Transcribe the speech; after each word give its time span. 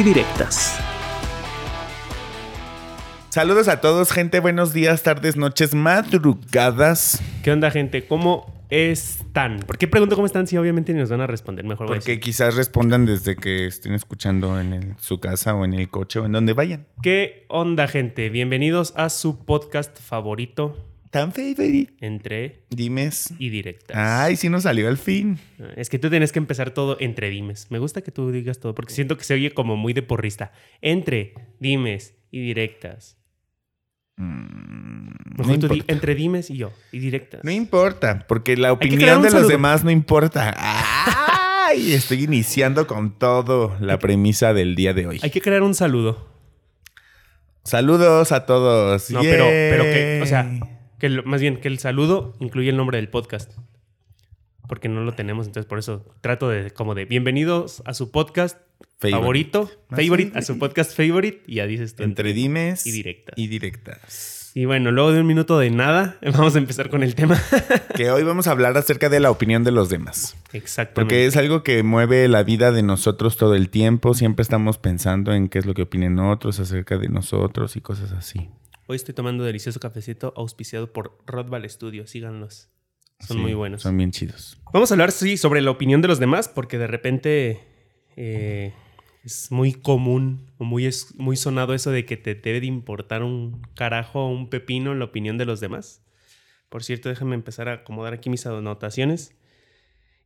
y 0.00 0.02
Directas. 0.02 0.78
Saludos 3.28 3.68
a 3.68 3.80
todos, 3.80 4.10
gente. 4.12 4.40
Buenos 4.40 4.72
días, 4.72 5.02
tardes, 5.02 5.36
noches, 5.36 5.74
madrugadas. 5.74 7.22
¿Qué 7.44 7.52
onda, 7.52 7.70
gente? 7.70 8.06
¿Cómo 8.06 8.52
están? 8.70 9.60
¿Por 9.60 9.78
qué 9.78 9.86
pregunto 9.86 10.16
cómo 10.16 10.26
están 10.26 10.46
si 10.46 10.56
obviamente 10.56 10.92
ni 10.92 11.00
nos 11.00 11.10
van 11.10 11.20
a 11.20 11.26
responder? 11.26 11.64
Mejor 11.64 11.86
Porque 11.86 11.98
decir. 12.12 12.20
quizás 12.20 12.56
respondan 12.56 13.04
desde 13.06 13.36
que 13.36 13.66
estén 13.66 13.92
escuchando 13.92 14.58
en 14.60 14.72
el- 14.72 14.94
su 14.98 15.20
casa 15.20 15.54
o 15.54 15.64
en 15.64 15.74
el 15.74 15.88
coche 15.90 16.18
o 16.18 16.26
en 16.26 16.32
donde 16.32 16.54
vayan. 16.54 16.86
¿Qué 17.02 17.44
onda, 17.48 17.86
gente? 17.86 18.30
Bienvenidos 18.30 18.94
a 18.96 19.10
su 19.10 19.44
podcast 19.44 19.96
favorito 20.00 20.76
Tan 21.10 21.32
favorite. 21.32 21.92
entre 22.00 22.62
Dimes. 22.70 23.34
y 23.38 23.48
directas. 23.48 23.96
Ay, 23.96 24.36
sí 24.36 24.48
nos 24.48 24.62
salió 24.62 24.88
al 24.88 24.96
fin. 24.96 25.38
Es 25.76 25.90
que 25.90 25.98
tú 25.98 26.08
tienes 26.08 26.30
que 26.30 26.38
empezar 26.38 26.70
todo 26.70 26.96
entre 27.00 27.30
dimes. 27.30 27.66
Me 27.70 27.78
gusta 27.80 28.00
que 28.02 28.12
tú 28.12 28.30
digas 28.30 28.60
todo 28.60 28.74
porque 28.76 28.92
siento 28.94 29.16
que 29.16 29.24
se 29.24 29.34
oye 29.34 29.52
como 29.52 29.76
muy 29.76 29.92
de 29.92 30.02
porrista. 30.02 30.52
Entre 30.80 31.34
dimes 31.58 32.14
y 32.30 32.40
directas. 32.40 33.16
Mm, 34.16 35.08
Mejor 35.38 35.58
no, 35.58 35.58
tú 35.68 35.74
di 35.74 35.82
entre 35.88 36.14
dimes 36.14 36.48
y 36.50 36.58
yo 36.58 36.72
y 36.92 36.98
directas. 37.00 37.42
No 37.42 37.50
importa, 37.50 38.24
porque 38.28 38.56
la 38.56 38.72
opinión 38.72 39.22
de 39.22 39.30
los 39.30 39.48
demás 39.48 39.82
no 39.82 39.90
importa. 39.90 40.54
Ay, 40.56 41.92
estoy 41.92 42.24
iniciando 42.24 42.86
con 42.86 43.18
todo 43.18 43.76
la 43.80 43.98
premisa 43.98 44.52
del 44.52 44.74
día 44.76 44.92
de 44.92 45.06
hoy. 45.06 45.20
Hay 45.22 45.30
que 45.30 45.40
crear 45.40 45.62
un 45.62 45.74
saludo. 45.74 46.28
Saludos 47.64 48.32
a 48.32 48.46
todos. 48.46 49.10
No, 49.10 49.20
pero, 49.22 49.44
pero 49.46 49.84
que, 49.84 50.20
o 50.22 50.26
sea, 50.26 50.50
que 51.00 51.08
lo- 51.08 51.24
más 51.24 51.40
bien 51.40 51.56
que 51.56 51.66
el 51.68 51.78
saludo 51.80 52.36
incluye 52.38 52.70
el 52.70 52.76
nombre 52.76 52.98
del 52.98 53.08
podcast. 53.08 53.52
Porque 54.68 54.88
no 54.88 55.00
lo 55.02 55.12
tenemos, 55.14 55.46
entonces 55.46 55.68
por 55.68 55.80
eso 55.80 56.04
trato 56.20 56.48
de 56.48 56.70
como 56.70 56.94
de 56.94 57.04
bienvenidos 57.04 57.82
a 57.86 57.94
su 57.94 58.12
podcast 58.12 58.56
Favorite. 58.98 59.18
favorito, 59.20 59.70
Ah, 59.88 59.96
favorite, 59.96 60.30
sí. 60.32 60.38
a 60.38 60.42
su 60.42 60.58
podcast 60.58 60.96
favorite 60.96 61.42
y 61.46 61.56
ya 61.56 61.66
dices 61.66 61.96
tú. 61.96 62.04
entre 62.04 62.32
dimes 62.32 62.86
y 62.86 62.92
directas. 62.92 63.36
Y 63.36 63.48
directas. 63.48 64.36
Y 64.54 64.64
bueno, 64.64 64.90
luego 64.92 65.12
de 65.12 65.20
un 65.20 65.26
minuto 65.26 65.58
de 65.58 65.70
nada, 65.70 66.18
vamos 66.32 66.54
a 66.54 66.58
empezar 66.58 66.88
con 66.90 67.02
el 67.02 67.14
tema. 67.14 67.40
que 67.96 68.10
hoy 68.10 68.22
vamos 68.22 68.46
a 68.46 68.50
hablar 68.52 68.76
acerca 68.76 69.08
de 69.08 69.18
la 69.20 69.30
opinión 69.30 69.64
de 69.64 69.70
los 69.72 69.88
demás. 69.88 70.36
Exactamente. 70.52 71.00
Porque 71.00 71.26
es 71.26 71.36
algo 71.36 71.62
que 71.62 71.82
mueve 71.82 72.28
la 72.28 72.42
vida 72.42 72.70
de 72.72 72.82
nosotros 72.82 73.36
todo 73.36 73.54
el 73.54 73.70
tiempo. 73.70 74.12
Siempre 74.14 74.42
estamos 74.42 74.78
pensando 74.78 75.32
en 75.32 75.48
qué 75.48 75.58
es 75.60 75.66
lo 75.66 75.74
que 75.74 75.82
opinen 75.82 76.18
otros 76.18 76.60
acerca 76.60 76.98
de 76.98 77.08
nosotros 77.08 77.76
y 77.76 77.80
cosas 77.80 78.12
así. 78.12 78.50
Hoy 78.90 78.96
estoy 78.96 79.14
tomando 79.14 79.44
delicioso 79.44 79.78
cafecito 79.78 80.32
auspiciado 80.36 80.92
por 80.92 81.16
Rodval 81.24 81.70
Studio. 81.70 82.08
Síganlos. 82.08 82.70
Son 83.20 83.36
Sí, 83.36 83.40
muy 83.40 83.54
buenos. 83.54 83.82
Son 83.82 83.96
bien 83.96 84.10
chidos. 84.10 84.58
Vamos 84.72 84.90
a 84.90 84.94
hablar, 84.94 85.12
sí, 85.12 85.36
sobre 85.36 85.60
la 85.60 85.70
opinión 85.70 86.02
de 86.02 86.08
los 86.08 86.18
demás, 86.18 86.48
porque 86.48 86.76
de 86.76 86.88
repente 86.88 87.60
eh, 88.16 88.74
es 89.22 89.52
muy 89.52 89.74
común 89.74 90.50
o 90.58 90.64
muy, 90.64 90.86
es, 90.86 91.14
muy 91.14 91.36
sonado 91.36 91.72
eso 91.72 91.92
de 91.92 92.04
que 92.04 92.16
te 92.16 92.34
debe 92.34 92.62
de 92.62 92.66
importar 92.66 93.22
un 93.22 93.62
carajo 93.76 94.24
o 94.24 94.28
un 94.28 94.50
pepino 94.50 94.92
la 94.96 95.04
opinión 95.04 95.38
de 95.38 95.44
los 95.44 95.60
demás. 95.60 96.02
Por 96.68 96.82
cierto, 96.82 97.10
déjame 97.10 97.36
empezar 97.36 97.68
a 97.68 97.74
acomodar 97.74 98.12
aquí 98.12 98.28
mis 98.28 98.44
anotaciones. 98.44 99.36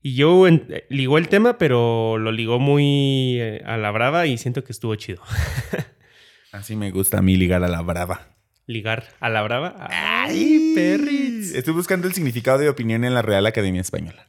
Y 0.00 0.14
yo 0.14 0.48
en- 0.48 0.68
eh, 0.70 0.86
ligó 0.88 1.18
el 1.18 1.28
tema, 1.28 1.58
pero 1.58 2.16
lo 2.16 2.32
ligó 2.32 2.58
muy 2.58 3.36
eh, 3.38 3.62
a 3.66 3.76
la 3.76 3.90
brava 3.90 4.26
y 4.26 4.38
siento 4.38 4.64
que 4.64 4.72
estuvo 4.72 4.94
chido. 4.94 5.20
Así 6.50 6.76
me 6.76 6.90
gusta 6.92 7.18
a 7.18 7.22
mí 7.22 7.36
ligar 7.36 7.62
a 7.62 7.68
la 7.68 7.82
brava. 7.82 8.30
Ligar 8.66 9.04
a 9.20 9.28
la 9.28 9.42
brava. 9.42 9.88
¡Ay, 9.90 10.72
perris! 10.74 11.54
Estoy 11.54 11.74
buscando 11.74 12.06
el 12.06 12.14
significado 12.14 12.58
de 12.58 12.68
opinión 12.68 13.04
en 13.04 13.12
la 13.14 13.22
Real 13.22 13.44
Academia 13.46 13.80
Española. 13.80 14.28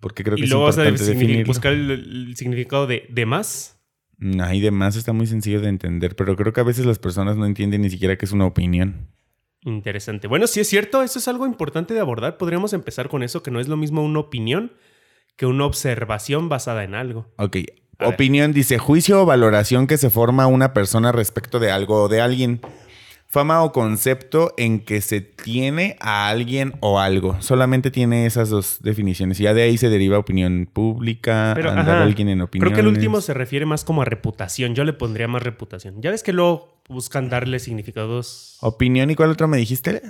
Porque 0.00 0.22
creo 0.22 0.36
que 0.36 0.42
Y 0.42 0.44
es 0.44 0.50
luego 0.50 0.66
vas 0.66 0.78
a 0.78 0.82
importante 0.84 1.04
signifi- 1.12 1.18
definirlo. 1.18 1.46
buscar 1.46 1.72
el, 1.72 1.90
el 1.90 2.36
significado 2.36 2.86
de, 2.86 3.06
de 3.08 3.26
más. 3.26 3.80
Ay, 4.40 4.60
de 4.60 4.70
más 4.70 4.96
está 4.96 5.12
muy 5.12 5.26
sencillo 5.26 5.60
de 5.60 5.68
entender, 5.68 6.14
pero 6.14 6.36
creo 6.36 6.52
que 6.52 6.60
a 6.60 6.64
veces 6.64 6.86
las 6.86 6.98
personas 6.98 7.36
no 7.36 7.46
entienden 7.46 7.82
ni 7.82 7.90
siquiera 7.90 8.16
que 8.16 8.24
es 8.26 8.32
una 8.32 8.46
opinión. 8.46 9.08
Interesante. 9.62 10.28
Bueno, 10.28 10.46
sí 10.46 10.60
es 10.60 10.68
cierto, 10.68 11.02
eso 11.02 11.18
es 11.18 11.26
algo 11.26 11.46
importante 11.46 11.94
de 11.94 12.00
abordar. 12.00 12.36
Podríamos 12.36 12.72
empezar 12.74 13.08
con 13.08 13.22
eso, 13.22 13.42
que 13.42 13.50
no 13.50 13.60
es 13.60 13.66
lo 13.68 13.76
mismo 13.76 14.04
una 14.04 14.20
opinión 14.20 14.72
que 15.36 15.46
una 15.46 15.64
observación 15.64 16.48
basada 16.48 16.84
en 16.84 16.94
algo. 16.94 17.32
Ok. 17.38 17.56
A 17.98 18.06
ver. 18.06 18.14
Opinión 18.14 18.52
dice 18.52 18.78
juicio 18.78 19.22
o 19.22 19.26
valoración 19.26 19.86
que 19.86 19.96
se 19.98 20.10
forma 20.10 20.46
una 20.48 20.74
persona 20.74 21.12
respecto 21.12 21.58
de 21.60 21.70
algo 21.70 22.02
o 22.04 22.08
de 22.08 22.20
alguien. 22.20 22.60
Fama 23.34 23.64
o 23.64 23.72
concepto 23.72 24.54
en 24.56 24.78
que 24.78 25.00
se 25.00 25.20
tiene 25.20 25.96
a 25.98 26.28
alguien 26.28 26.74
o 26.78 27.00
algo. 27.00 27.36
Solamente 27.42 27.90
tiene 27.90 28.26
esas 28.26 28.48
dos 28.48 28.78
definiciones. 28.80 29.40
Y 29.40 29.42
ya 29.42 29.54
de 29.54 29.62
ahí 29.62 29.76
se 29.76 29.88
deriva 29.88 30.16
opinión 30.18 30.70
pública, 30.72 31.50
Pero, 31.56 31.70
andar 31.70 31.96
ajá, 31.96 32.02
alguien 32.04 32.28
en 32.28 32.42
opinión. 32.42 32.68
Creo 32.68 32.76
que 32.76 32.82
el 32.82 32.86
último 32.86 33.20
se 33.20 33.34
refiere 33.34 33.66
más 33.66 33.82
como 33.82 34.02
a 34.02 34.04
reputación. 34.04 34.76
Yo 34.76 34.84
le 34.84 34.92
pondría 34.92 35.26
más 35.26 35.42
reputación. 35.42 36.00
Ya 36.00 36.12
ves 36.12 36.22
que 36.22 36.32
luego 36.32 36.80
buscan 36.88 37.28
darle 37.28 37.58
significados. 37.58 38.56
Opinión 38.60 39.10
y 39.10 39.16
cuál 39.16 39.30
otro 39.30 39.48
me 39.48 39.56
dijiste? 39.56 40.00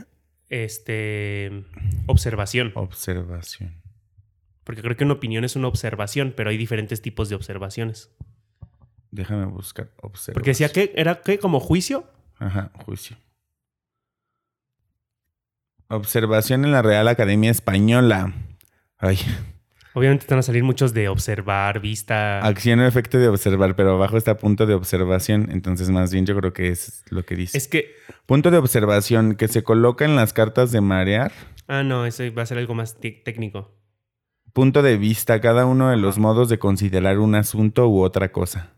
Este. 0.51 1.65
Observación. 2.05 2.73
Observación. 2.75 3.81
Porque 4.65 4.83
creo 4.83 4.99
que 4.99 5.05
una 5.05 5.15
opinión 5.15 5.45
es 5.45 5.57
una 5.57 5.69
observación, 5.69 6.35
pero 6.37 6.51
hay 6.51 6.59
diferentes 6.59 7.01
tipos 7.01 7.31
de 7.31 7.37
observaciones. 7.37 8.11
Déjame 9.11 9.47
buscar 9.47 9.93
observación. 10.03 10.35
Porque 10.35 10.51
decía 10.51 10.69
que 10.69 10.93
era 10.95 11.23
que 11.23 11.39
como 11.39 11.59
juicio. 11.59 12.05
Ajá, 12.39 12.71
juicio. 12.85 13.17
Observación 15.89 16.65
en 16.65 16.73
la 16.73 16.83
Real 16.83 17.09
Academia 17.09 17.51
Española. 17.51 18.33
Ay, 18.99 19.19
Obviamente 19.97 20.27
te 20.27 20.35
van 20.35 20.41
a 20.41 20.43
salir 20.43 20.65
muchos 20.65 20.93
de 20.93 21.09
observar, 21.09 21.79
vista. 21.81 22.41
acción 22.45 22.81
o 22.81 22.87
efecto 22.87 23.17
de 23.17 23.29
observar, 23.29 23.77
pero 23.77 23.93
abajo 23.95 24.17
está 24.17 24.37
punto 24.37 24.67
de 24.67 24.75
observación. 24.75 25.49
Entonces, 25.53 25.89
más 25.89 26.13
bien 26.13 26.27
yo 26.27 26.37
creo 26.37 26.53
que 26.53 26.71
es 26.71 27.05
lo 27.11 27.25
que 27.25 27.37
dice. 27.37 27.57
Es 27.57 27.69
que. 27.69 27.95
Punto 28.27 28.51
de 28.51 28.59
observación 28.59 29.37
que 29.37 29.47
se 29.47 29.63
coloca 29.63 30.05
en 30.05 30.17
las 30.17 30.33
cartas 30.33 30.73
de 30.73 30.81
marear. 30.81 31.31
Ah, 31.69 31.85
no, 31.85 32.07
eso 32.07 32.25
va 32.37 32.43
a 32.43 32.47
ser 32.47 32.59
algo 32.59 32.75
más 32.75 32.99
técnico. 32.99 33.71
Punto 34.53 34.83
de 34.83 34.97
vista, 34.97 35.41
cada 35.41 35.65
uno 35.65 35.91
de 35.91 35.97
los 35.97 36.19
modos 36.19 36.49
de 36.49 36.59
considerar 36.59 37.21
un 37.21 37.37
asunto 37.37 37.89
u 37.89 38.03
otra 38.03 38.33
cosa. 38.33 38.74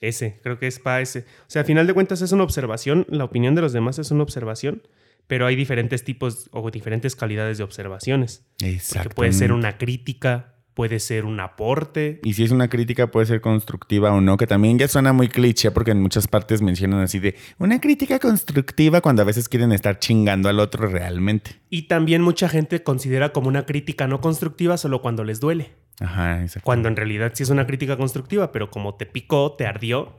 Ese, 0.00 0.40
creo 0.42 0.58
que 0.58 0.66
es 0.66 0.78
para 0.78 1.00
ese. 1.00 1.20
O 1.20 1.48
sea, 1.48 1.62
a 1.62 1.64
final 1.64 1.86
de 1.86 1.94
cuentas 1.94 2.20
es 2.20 2.32
una 2.32 2.44
observación, 2.44 3.06
la 3.08 3.24
opinión 3.24 3.54
de 3.54 3.62
los 3.62 3.72
demás 3.72 3.98
es 3.98 4.10
una 4.10 4.22
observación, 4.22 4.82
pero 5.26 5.46
hay 5.46 5.56
diferentes 5.56 6.04
tipos 6.04 6.48
o 6.52 6.70
diferentes 6.70 7.16
calidades 7.16 7.58
de 7.58 7.64
observaciones. 7.64 8.44
Porque 8.58 8.74
Exacto. 8.74 9.14
puede 9.14 9.32
ser 9.32 9.52
una 9.52 9.78
crítica, 9.78 10.54
puede 10.74 11.00
ser 11.00 11.24
un 11.24 11.40
aporte. 11.40 12.20
Y 12.24 12.34
si 12.34 12.44
es 12.44 12.50
una 12.50 12.68
crítica 12.68 13.10
puede 13.10 13.26
ser 13.26 13.40
constructiva 13.40 14.12
o 14.12 14.20
no, 14.20 14.36
que 14.36 14.46
también 14.46 14.78
ya 14.78 14.88
suena 14.88 15.12
muy 15.12 15.28
cliché 15.28 15.70
porque 15.70 15.92
en 15.92 16.02
muchas 16.02 16.28
partes 16.28 16.60
mencionan 16.60 17.00
así 17.00 17.20
de 17.20 17.36
una 17.58 17.80
crítica 17.80 18.18
constructiva 18.18 19.00
cuando 19.00 19.22
a 19.22 19.24
veces 19.24 19.48
quieren 19.48 19.72
estar 19.72 19.98
chingando 19.98 20.48
al 20.48 20.60
otro 20.60 20.86
realmente. 20.86 21.60
Y 21.70 21.82
también 21.82 22.20
mucha 22.20 22.48
gente 22.48 22.82
considera 22.82 23.32
como 23.32 23.48
una 23.48 23.64
crítica 23.64 24.06
no 24.06 24.20
constructiva 24.20 24.76
solo 24.76 25.00
cuando 25.00 25.24
les 25.24 25.40
duele. 25.40 25.72
Ajá, 26.00 26.42
exacto. 26.42 26.64
Cuando 26.64 26.88
en 26.88 26.96
realidad 26.96 27.32
sí 27.34 27.42
es 27.42 27.50
una 27.50 27.66
crítica 27.66 27.96
constructiva, 27.96 28.52
pero 28.52 28.70
como 28.70 28.94
te 28.94 29.06
picó, 29.06 29.52
te 29.52 29.66
ardió, 29.66 30.12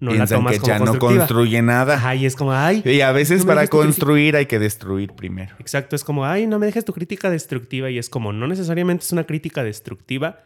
no 0.00 0.12
la 0.12 0.26
tomas 0.26 0.54
que 0.54 0.60
como 0.60 0.72
ya 0.72 0.78
no 0.78 0.98
construye 0.98 1.60
nada. 1.60 1.94
Ajá, 1.94 2.14
y 2.14 2.24
es 2.26 2.36
como, 2.36 2.52
ay, 2.52 2.82
Y 2.84 3.00
a 3.00 3.10
veces 3.10 3.40
no 3.40 3.46
para 3.46 3.66
construir 3.66 4.36
hay 4.36 4.46
que 4.46 4.58
destruir 4.58 5.12
primero. 5.12 5.56
Exacto, 5.58 5.96
es 5.96 6.04
como, 6.04 6.24
ay, 6.24 6.46
no 6.46 6.58
me 6.58 6.66
dejes 6.66 6.84
tu 6.84 6.92
crítica 6.92 7.30
destructiva 7.30 7.90
y 7.90 7.98
es 7.98 8.08
como, 8.08 8.32
no 8.32 8.46
necesariamente 8.46 9.04
es 9.04 9.12
una 9.12 9.24
crítica 9.24 9.64
destructiva 9.64 10.44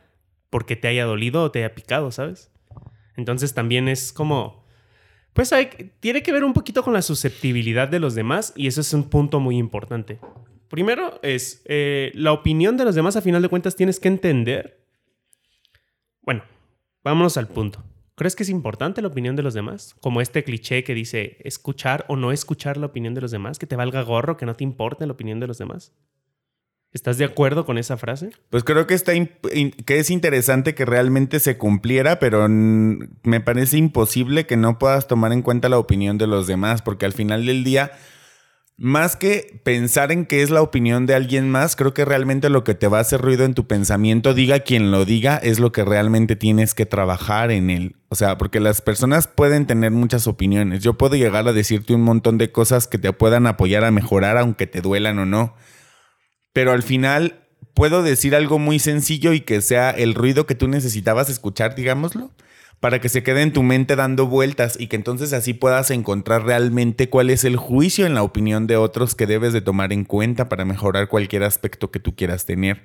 porque 0.48 0.76
te 0.76 0.88
haya 0.88 1.04
dolido 1.04 1.44
o 1.44 1.50
te 1.50 1.60
haya 1.60 1.74
picado, 1.74 2.10
¿sabes? 2.12 2.50
Entonces 3.16 3.52
también 3.52 3.88
es 3.88 4.12
como, 4.12 4.64
pues 5.34 5.52
hay, 5.52 5.92
tiene 6.00 6.22
que 6.22 6.32
ver 6.32 6.44
un 6.44 6.54
poquito 6.54 6.82
con 6.82 6.94
la 6.94 7.02
susceptibilidad 7.02 7.88
de 7.88 8.00
los 8.00 8.14
demás 8.14 8.52
y 8.56 8.66
eso 8.66 8.80
es 8.80 8.92
un 8.94 9.04
punto 9.04 9.38
muy 9.38 9.58
importante. 9.58 10.18
Primero 10.72 11.20
es, 11.22 11.60
eh, 11.66 12.12
la 12.14 12.32
opinión 12.32 12.78
de 12.78 12.86
los 12.86 12.94
demás 12.94 13.14
a 13.16 13.20
final 13.20 13.42
de 13.42 13.50
cuentas 13.50 13.76
tienes 13.76 14.00
que 14.00 14.08
entender. 14.08 14.86
Bueno, 16.22 16.44
vámonos 17.04 17.36
al 17.36 17.46
punto. 17.46 17.84
¿Crees 18.14 18.34
que 18.34 18.42
es 18.42 18.48
importante 18.48 19.02
la 19.02 19.08
opinión 19.08 19.36
de 19.36 19.42
los 19.42 19.52
demás? 19.52 19.94
Como 20.00 20.22
este 20.22 20.44
cliché 20.44 20.82
que 20.82 20.94
dice 20.94 21.36
escuchar 21.40 22.06
o 22.08 22.16
no 22.16 22.32
escuchar 22.32 22.78
la 22.78 22.86
opinión 22.86 23.12
de 23.12 23.20
los 23.20 23.30
demás, 23.30 23.58
que 23.58 23.66
te 23.66 23.76
valga 23.76 24.00
gorro, 24.00 24.38
que 24.38 24.46
no 24.46 24.54
te 24.54 24.64
importe 24.64 25.04
la 25.04 25.12
opinión 25.12 25.40
de 25.40 25.46
los 25.46 25.58
demás. 25.58 25.92
¿Estás 26.90 27.18
de 27.18 27.26
acuerdo 27.26 27.66
con 27.66 27.76
esa 27.76 27.98
frase? 27.98 28.30
Pues 28.48 28.64
creo 28.64 28.86
que 28.86 28.94
está 28.94 29.12
que 29.12 29.98
es 29.98 30.08
interesante 30.08 30.74
que 30.74 30.86
realmente 30.86 31.38
se 31.40 31.58
cumpliera, 31.58 32.18
pero 32.18 32.48
me 32.48 33.40
parece 33.44 33.76
imposible 33.76 34.46
que 34.46 34.56
no 34.56 34.78
puedas 34.78 35.06
tomar 35.06 35.34
en 35.34 35.42
cuenta 35.42 35.68
la 35.68 35.78
opinión 35.78 36.16
de 36.16 36.28
los 36.28 36.46
demás, 36.46 36.80
porque 36.80 37.04
al 37.04 37.12
final 37.12 37.44
del 37.44 37.62
día 37.62 37.92
más 38.76 39.16
que 39.16 39.60
pensar 39.64 40.10
en 40.12 40.26
qué 40.26 40.42
es 40.42 40.50
la 40.50 40.62
opinión 40.62 41.06
de 41.06 41.14
alguien 41.14 41.50
más, 41.50 41.76
creo 41.76 41.94
que 41.94 42.04
realmente 42.04 42.48
lo 42.48 42.64
que 42.64 42.74
te 42.74 42.88
va 42.88 42.98
a 42.98 43.02
hacer 43.02 43.20
ruido 43.20 43.44
en 43.44 43.54
tu 43.54 43.66
pensamiento, 43.66 44.34
diga 44.34 44.60
quien 44.60 44.90
lo 44.90 45.04
diga, 45.04 45.36
es 45.36 45.60
lo 45.60 45.72
que 45.72 45.84
realmente 45.84 46.36
tienes 46.36 46.74
que 46.74 46.86
trabajar 46.86 47.50
en 47.50 47.70
él. 47.70 47.96
O 48.08 48.14
sea, 48.14 48.38
porque 48.38 48.60
las 48.60 48.80
personas 48.80 49.28
pueden 49.28 49.66
tener 49.66 49.90
muchas 49.90 50.26
opiniones. 50.26 50.82
Yo 50.82 50.94
puedo 50.94 51.16
llegar 51.16 51.46
a 51.46 51.52
decirte 51.52 51.94
un 51.94 52.02
montón 52.02 52.38
de 52.38 52.50
cosas 52.50 52.88
que 52.88 52.98
te 52.98 53.12
puedan 53.12 53.46
apoyar 53.46 53.84
a 53.84 53.90
mejorar, 53.90 54.36
aunque 54.36 54.66
te 54.66 54.80
duelan 54.80 55.18
o 55.18 55.26
no. 55.26 55.54
Pero 56.52 56.72
al 56.72 56.82
final 56.82 57.46
puedo 57.74 58.02
decir 58.02 58.34
algo 58.34 58.58
muy 58.58 58.78
sencillo 58.78 59.32
y 59.32 59.40
que 59.40 59.60
sea 59.60 59.90
el 59.90 60.14
ruido 60.14 60.46
que 60.46 60.54
tú 60.54 60.68
necesitabas 60.68 61.30
escuchar, 61.30 61.74
digámoslo 61.74 62.30
para 62.82 63.00
que 63.00 63.08
se 63.08 63.22
quede 63.22 63.42
en 63.42 63.52
tu 63.52 63.62
mente 63.62 63.94
dando 63.94 64.26
vueltas 64.26 64.76
y 64.76 64.88
que 64.88 64.96
entonces 64.96 65.32
así 65.32 65.54
puedas 65.54 65.92
encontrar 65.92 66.44
realmente 66.44 67.08
cuál 67.08 67.30
es 67.30 67.44
el 67.44 67.54
juicio 67.54 68.06
en 68.06 68.14
la 68.14 68.24
opinión 68.24 68.66
de 68.66 68.76
otros 68.76 69.14
que 69.14 69.28
debes 69.28 69.52
de 69.52 69.60
tomar 69.60 69.92
en 69.92 70.02
cuenta 70.02 70.48
para 70.48 70.64
mejorar 70.64 71.06
cualquier 71.06 71.44
aspecto 71.44 71.92
que 71.92 72.00
tú 72.00 72.16
quieras 72.16 72.44
tener. 72.44 72.82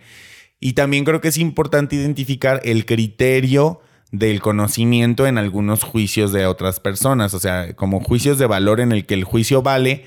Y 0.59 0.73
también 0.73 1.03
creo 1.03 1.19
que 1.19 1.29
es 1.29 1.39
importante 1.39 1.95
identificar 1.95 2.61
el 2.63 2.85
criterio 2.85 3.81
del 4.11 4.39
conocimiento 4.39 5.25
en 5.25 5.39
algunos 5.39 5.81
juicios 5.81 6.31
de 6.31 6.45
otras 6.45 6.79
personas, 6.79 7.33
o 7.33 7.39
sea, 7.39 7.73
como 7.75 8.00
juicios 8.00 8.38
de 8.38 8.45
valor 8.45 8.81
en 8.81 8.91
el 8.91 9.07
que 9.07 9.15
el 9.15 9.23
juicio 9.23 9.63
vale 9.63 10.05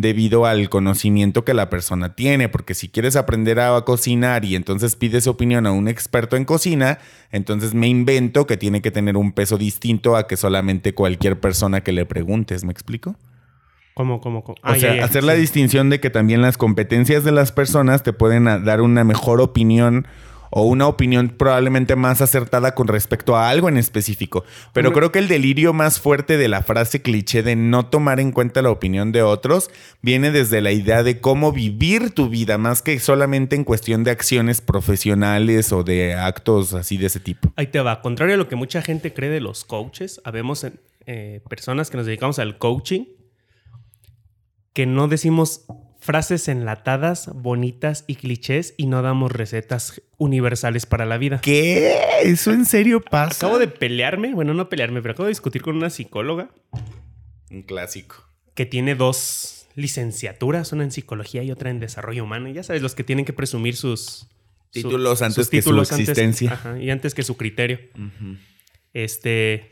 debido 0.00 0.46
al 0.46 0.68
conocimiento 0.68 1.44
que 1.44 1.54
la 1.54 1.70
persona 1.70 2.14
tiene, 2.14 2.48
porque 2.48 2.74
si 2.74 2.88
quieres 2.88 3.16
aprender 3.16 3.60
a 3.60 3.80
cocinar 3.84 4.44
y 4.44 4.56
entonces 4.56 4.96
pides 4.96 5.26
opinión 5.26 5.66
a 5.66 5.72
un 5.72 5.88
experto 5.88 6.36
en 6.36 6.44
cocina, 6.44 6.98
entonces 7.30 7.74
me 7.74 7.88
invento 7.88 8.46
que 8.46 8.56
tiene 8.56 8.82
que 8.82 8.90
tener 8.90 9.16
un 9.16 9.32
peso 9.32 9.58
distinto 9.58 10.16
a 10.16 10.26
que 10.26 10.36
solamente 10.36 10.94
cualquier 10.94 11.40
persona 11.40 11.82
que 11.82 11.92
le 11.92 12.06
preguntes, 12.06 12.64
¿me 12.64 12.72
explico? 12.72 13.16
¿Cómo, 13.94 14.20
cómo, 14.20 14.44
cómo? 14.44 14.56
o 14.62 14.74
sea, 14.76 15.04
hacer 15.04 15.24
la 15.24 15.34
distinción 15.34 15.90
de 15.90 16.00
que 16.00 16.10
también 16.10 16.42
las 16.42 16.56
competencias 16.56 17.24
de 17.24 17.32
las 17.32 17.52
personas 17.52 18.02
te 18.02 18.12
pueden 18.12 18.44
dar 18.44 18.80
una 18.80 19.04
mejor 19.04 19.40
opinión 19.40 20.06
o 20.50 20.62
una 20.62 20.86
opinión 20.86 21.28
probablemente 21.28 21.96
más 21.96 22.20
acertada 22.20 22.74
con 22.74 22.88
respecto 22.88 23.36
a 23.36 23.48
algo 23.48 23.68
en 23.68 23.76
específico. 23.76 24.44
Pero 24.72 24.92
creo 24.92 25.12
que 25.12 25.18
el 25.18 25.28
delirio 25.28 25.72
más 25.72 26.00
fuerte 26.00 26.36
de 26.36 26.48
la 26.48 26.62
frase 26.62 27.02
cliché 27.02 27.42
de 27.42 27.56
no 27.56 27.86
tomar 27.86 28.20
en 28.20 28.32
cuenta 28.32 28.62
la 28.62 28.70
opinión 28.70 29.12
de 29.12 29.22
otros 29.22 29.70
viene 30.02 30.30
desde 30.30 30.60
la 30.60 30.72
idea 30.72 31.02
de 31.02 31.20
cómo 31.20 31.52
vivir 31.52 32.10
tu 32.10 32.28
vida, 32.28 32.58
más 32.58 32.82
que 32.82 32.98
solamente 32.98 33.56
en 33.56 33.64
cuestión 33.64 34.04
de 34.04 34.10
acciones 34.10 34.60
profesionales 34.60 35.72
o 35.72 35.84
de 35.84 36.14
actos 36.14 36.74
así 36.74 36.96
de 36.96 37.06
ese 37.06 37.20
tipo. 37.20 37.52
Ahí 37.56 37.68
te 37.68 37.80
va. 37.80 38.02
Contrario 38.02 38.34
a 38.34 38.38
lo 38.38 38.48
que 38.48 38.56
mucha 38.56 38.82
gente 38.82 39.12
cree 39.12 39.30
de 39.30 39.40
los 39.40 39.64
coaches, 39.64 40.20
habemos 40.24 40.66
eh, 41.06 41.40
personas 41.48 41.90
que 41.90 41.96
nos 41.96 42.06
dedicamos 42.06 42.38
al 42.38 42.58
coaching 42.58 43.04
que 44.72 44.86
no 44.86 45.08
decimos 45.08 45.66
frases 46.00 46.48
enlatadas, 46.48 47.30
bonitas 47.34 48.04
y 48.06 48.16
clichés 48.16 48.74
y 48.76 48.86
no 48.86 49.02
damos 49.02 49.30
recetas 49.30 50.02
universales 50.16 50.86
para 50.86 51.06
la 51.06 51.18
vida. 51.18 51.40
¿Qué? 51.40 51.94
¿Eso 52.22 52.52
en 52.52 52.64
serio 52.64 53.00
pasa? 53.02 53.46
Acabo 53.46 53.58
de 53.58 53.68
pelearme, 53.68 54.34
bueno, 54.34 54.54
no 54.54 54.68
pelearme, 54.68 55.02
pero 55.02 55.12
acabo 55.12 55.26
de 55.26 55.32
discutir 55.32 55.62
con 55.62 55.76
una 55.76 55.90
psicóloga. 55.90 56.50
Un 57.50 57.62
clásico. 57.62 58.24
Que 58.54 58.66
tiene 58.66 58.94
dos 58.94 59.66
licenciaturas, 59.74 60.72
una 60.72 60.84
en 60.84 60.90
psicología 60.90 61.42
y 61.42 61.50
otra 61.50 61.70
en 61.70 61.80
desarrollo 61.80 62.24
humano. 62.24 62.48
ya 62.48 62.62
sabes, 62.62 62.82
los 62.82 62.94
que 62.94 63.04
tienen 63.04 63.24
que 63.24 63.32
presumir 63.32 63.76
sus 63.76 64.26
títulos 64.70 65.22
antes 65.22 65.48
que 65.48 65.62
su 65.62 65.78
existencia. 65.80 66.58
y 66.80 66.90
antes 66.90 67.14
que 67.14 67.22
su 67.22 67.36
criterio. 67.36 67.78
Este 68.92 69.70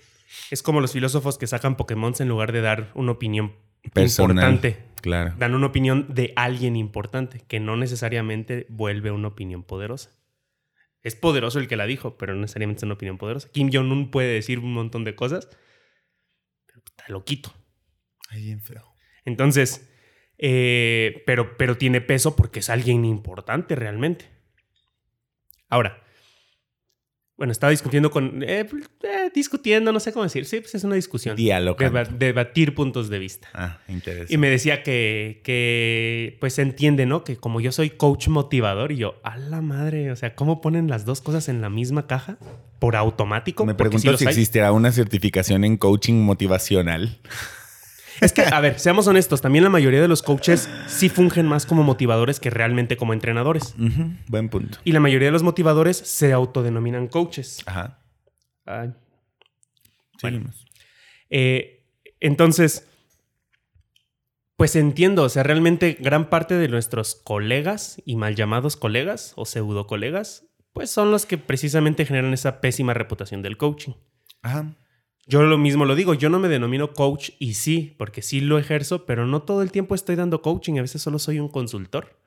es 0.50 0.62
como 0.62 0.80
los 0.80 0.92
filósofos 0.92 1.38
que 1.38 1.46
sacan 1.46 1.76
Pokémon 1.76 2.14
en 2.18 2.28
lugar 2.28 2.52
de 2.52 2.60
dar 2.60 2.90
una 2.94 3.12
opinión 3.12 3.54
importante. 3.94 4.84
Claro. 5.00 5.34
Dan 5.38 5.54
una 5.54 5.66
opinión 5.66 6.06
de 6.12 6.32
alguien 6.36 6.76
importante, 6.76 7.40
que 7.46 7.60
no 7.60 7.76
necesariamente 7.76 8.66
vuelve 8.68 9.10
una 9.10 9.28
opinión 9.28 9.62
poderosa. 9.62 10.10
Es 11.02 11.14
poderoso 11.14 11.60
el 11.60 11.68
que 11.68 11.76
la 11.76 11.86
dijo, 11.86 12.18
pero 12.18 12.34
no 12.34 12.40
necesariamente 12.40 12.80
es 12.80 12.82
una 12.84 12.94
opinión 12.94 13.18
poderosa. 13.18 13.48
Kim 13.52 13.70
Jong-un 13.72 14.10
puede 14.10 14.32
decir 14.32 14.58
un 14.58 14.72
montón 14.72 15.04
de 15.04 15.14
cosas, 15.14 15.48
pero 16.66 16.82
está 16.84 17.04
loquito. 17.08 17.54
Ahí 18.30 18.44
bien 18.44 18.60
feo. 18.60 18.94
Entonces, 19.24 19.88
eh, 20.38 21.22
pero, 21.26 21.56
pero 21.56 21.76
tiene 21.76 22.00
peso 22.00 22.34
porque 22.36 22.58
es 22.58 22.70
alguien 22.70 23.04
importante 23.04 23.76
realmente. 23.76 24.28
Ahora, 25.68 26.02
bueno, 27.38 27.52
estaba 27.52 27.70
discutiendo 27.70 28.10
con. 28.10 28.42
Eh, 28.42 28.66
pues, 28.68 28.90
eh, 29.04 29.30
discutiendo, 29.32 29.92
no 29.92 30.00
sé 30.00 30.12
cómo 30.12 30.24
decir. 30.24 30.44
Sí, 30.44 30.58
pues 30.58 30.74
es 30.74 30.82
una 30.82 30.96
discusión. 30.96 31.36
Diálogo. 31.36 31.78
debatir 32.18 32.74
puntos 32.74 33.08
de 33.08 33.20
vista. 33.20 33.48
Ah, 33.54 33.78
interesante. 33.86 34.34
Y 34.34 34.38
me 34.38 34.50
decía 34.50 34.82
que, 34.82 35.40
que, 35.44 36.36
pues 36.40 36.54
se 36.54 36.62
entiende, 36.62 37.06
¿no? 37.06 37.22
Que 37.22 37.36
como 37.36 37.60
yo 37.60 37.70
soy 37.70 37.90
coach 37.90 38.26
motivador 38.26 38.90
y 38.90 38.96
yo, 38.96 39.20
a 39.22 39.36
la 39.36 39.60
madre, 39.60 40.10
o 40.10 40.16
sea, 40.16 40.34
¿cómo 40.34 40.60
ponen 40.60 40.88
las 40.88 41.04
dos 41.04 41.20
cosas 41.20 41.48
en 41.48 41.60
la 41.60 41.70
misma 41.70 42.08
caja? 42.08 42.38
¿Por 42.80 42.96
automático? 42.96 43.64
Me 43.64 43.76
pregunto 43.76 44.12
si, 44.16 44.24
si 44.24 44.24
existirá 44.24 44.72
una 44.72 44.90
certificación 44.90 45.64
en 45.64 45.76
coaching 45.76 46.14
motivacional. 46.14 47.20
Es 48.20 48.32
que, 48.32 48.42
a 48.42 48.60
ver, 48.60 48.78
seamos 48.78 49.06
honestos, 49.06 49.40
también 49.40 49.64
la 49.64 49.70
mayoría 49.70 50.00
de 50.00 50.08
los 50.08 50.22
coaches 50.22 50.68
sí 50.86 51.08
fungen 51.08 51.46
más 51.46 51.66
como 51.66 51.82
motivadores 51.82 52.40
que 52.40 52.50
realmente 52.50 52.96
como 52.96 53.12
entrenadores. 53.12 53.74
Buen 54.28 54.48
punto. 54.48 54.78
Y 54.84 54.92
la 54.92 55.00
mayoría 55.00 55.28
de 55.28 55.32
los 55.32 55.42
motivadores 55.42 55.96
se 55.96 56.32
autodenominan 56.32 57.08
coaches. 57.08 57.62
Ajá. 57.66 58.00
Ay. 58.66 58.92
Eh, 61.30 61.86
entonces, 62.20 62.86
pues 64.56 64.74
entiendo, 64.74 65.22
o 65.22 65.28
sea, 65.28 65.42
realmente 65.42 65.96
gran 66.00 66.28
parte 66.30 66.54
de 66.54 66.68
nuestros 66.68 67.14
colegas 67.14 68.02
y 68.04 68.16
mal 68.16 68.34
llamados 68.34 68.76
colegas 68.76 69.32
o 69.36 69.44
pseudo 69.44 69.86
colegas, 69.86 70.46
pues 70.72 70.90
son 70.90 71.10
los 71.10 71.26
que 71.26 71.38
precisamente 71.38 72.04
generan 72.04 72.32
esa 72.34 72.60
pésima 72.60 72.94
reputación 72.94 73.42
del 73.42 73.56
coaching. 73.56 73.92
Ajá. 74.42 74.74
Yo 75.28 75.42
lo 75.42 75.58
mismo 75.58 75.84
lo 75.84 75.94
digo, 75.94 76.14
yo 76.14 76.30
no 76.30 76.38
me 76.38 76.48
denomino 76.48 76.94
coach 76.94 77.30
y 77.38 77.54
sí, 77.54 77.94
porque 77.98 78.22
sí 78.22 78.40
lo 78.40 78.58
ejerzo, 78.58 79.04
pero 79.04 79.26
no 79.26 79.42
todo 79.42 79.62
el 79.62 79.70
tiempo 79.70 79.94
estoy 79.94 80.16
dando 80.16 80.40
coaching, 80.40 80.78
a 80.78 80.82
veces 80.82 81.02
solo 81.02 81.18
soy 81.18 81.38
un 81.38 81.48
consultor. 81.48 82.18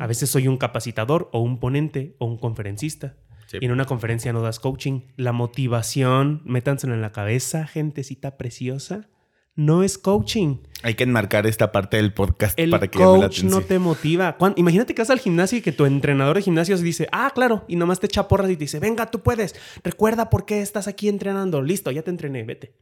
A 0.00 0.06
veces 0.06 0.30
soy 0.30 0.48
un 0.48 0.56
capacitador 0.56 1.28
o 1.32 1.40
un 1.40 1.60
ponente 1.60 2.16
o 2.18 2.24
un 2.24 2.38
conferencista. 2.38 3.16
Y 3.60 3.66
en 3.66 3.72
una 3.72 3.84
conferencia 3.84 4.32
no 4.32 4.40
das 4.40 4.58
coaching. 4.58 5.02
La 5.16 5.32
motivación, 5.32 6.40
métanselo 6.46 6.94
en 6.94 7.02
la 7.02 7.12
cabeza, 7.12 7.66
gentecita 7.66 8.38
preciosa 8.38 9.10
no 9.56 9.82
es 9.82 9.98
coaching. 9.98 10.58
Hay 10.82 10.94
que 10.94 11.04
enmarcar 11.04 11.46
esta 11.46 11.72
parte 11.72 11.96
del 11.96 12.12
podcast 12.12 12.58
para 12.70 12.88
que 12.88 13.02
atención. 13.02 13.50
no 13.50 13.62
te 13.62 13.78
motiva. 13.78 14.36
imagínate 14.56 14.94
que 14.94 15.00
vas 15.00 15.10
al 15.10 15.18
gimnasio 15.18 15.58
y 15.58 15.62
que 15.62 15.72
tu 15.72 15.86
entrenador 15.86 16.36
de 16.36 16.42
gimnasio 16.42 16.76
dice, 16.76 17.08
ah, 17.10 17.30
claro, 17.34 17.64
y 17.68 17.76
nomás 17.76 18.00
te 18.00 18.06
echa 18.06 18.28
porras 18.28 18.50
y 18.50 18.56
te 18.56 18.64
dice, 18.64 18.80
venga, 18.80 19.10
tú 19.10 19.20
puedes. 19.20 19.54
Recuerda 19.82 20.28
por 20.28 20.44
qué 20.44 20.60
estás 20.60 20.86
aquí 20.86 21.08
entrenando. 21.08 21.62
Listo, 21.62 21.90
ya 21.90 22.02
te 22.02 22.10
entrené, 22.10 22.42
vete. 22.42 22.74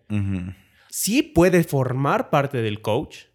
Sí 0.88 1.22
puede 1.22 1.62
formar 1.62 2.30
parte 2.30 2.60
del 2.60 2.80
coach. 2.82 3.31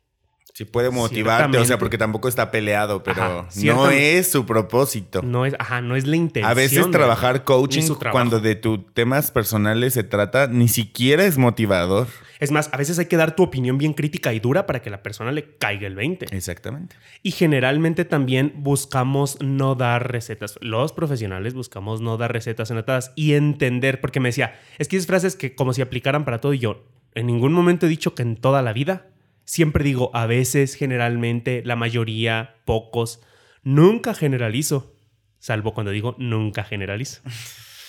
Sí 0.57 0.65
puede 0.65 0.89
motivarte, 0.89 1.55
o 1.59 1.65
sea, 1.65 1.77
porque 1.77 1.99
tampoco 1.99 2.27
está 2.27 2.49
peleado, 2.49 3.03
pero 3.03 3.47
no 3.63 3.91
es 3.91 4.31
su 4.31 4.43
propósito. 4.47 5.21
No 5.21 5.45
es, 5.45 5.53
ajá, 5.59 5.81
no 5.81 5.95
es 5.95 6.07
la 6.07 6.15
intención. 6.15 6.49
A 6.49 6.55
veces 6.55 6.89
trabajar 6.89 7.43
coaching 7.43 7.83
cuando 8.11 8.39
de 8.39 8.55
tus 8.55 8.91
temas 8.95 9.29
personales 9.29 9.93
se 9.93 10.03
trata, 10.03 10.47
ni 10.47 10.67
siquiera 10.67 11.25
es 11.25 11.37
motivador. 11.37 12.07
Es 12.39 12.49
más, 12.49 12.71
a 12.73 12.77
veces 12.77 12.97
hay 12.97 13.05
que 13.05 13.17
dar 13.17 13.35
tu 13.35 13.43
opinión 13.43 13.77
bien 13.77 13.93
crítica 13.93 14.33
y 14.33 14.39
dura 14.39 14.65
para 14.65 14.81
que 14.81 14.89
la 14.89 15.03
persona 15.03 15.31
le 15.31 15.57
caiga 15.59 15.85
el 15.85 15.93
20. 15.93 16.35
Exactamente. 16.35 16.95
Y 17.21 17.33
generalmente 17.33 18.03
también 18.03 18.53
buscamos 18.55 19.37
no 19.39 19.75
dar 19.75 20.11
recetas. 20.11 20.57
Los 20.59 20.91
profesionales 20.91 21.53
buscamos 21.53 22.01
no 22.01 22.17
dar 22.17 22.33
recetas 22.33 22.71
enlatadas 22.71 23.11
y 23.15 23.33
entender, 23.33 24.01
porque 24.01 24.19
me 24.19 24.29
decía, 24.29 24.55
es 24.79 24.87
que 24.87 24.97
esas 24.97 25.05
frases 25.05 25.35
que 25.35 25.53
como 25.53 25.73
si 25.73 25.83
aplicaran 25.83 26.25
para 26.25 26.41
todo 26.41 26.55
y 26.55 26.57
yo, 26.57 26.83
en 27.13 27.27
ningún 27.27 27.53
momento 27.53 27.85
he 27.85 27.89
dicho 27.89 28.15
que 28.15 28.23
en 28.23 28.37
toda 28.37 28.63
la 28.63 28.73
vida. 28.73 29.05
Siempre 29.47 29.85
digo 29.85 30.11
a 30.13 30.25
veces, 30.25 30.75
generalmente, 30.75 31.61
la 31.63 31.77
mayoría, 31.77 32.57
pocos. 32.65 33.21
Nunca 33.63 34.13
generalizo. 34.13 34.93
Salvo 35.39 35.73
cuando 35.73 35.91
digo 35.91 36.17
nunca 36.19 36.65
generalizo. 36.65 37.21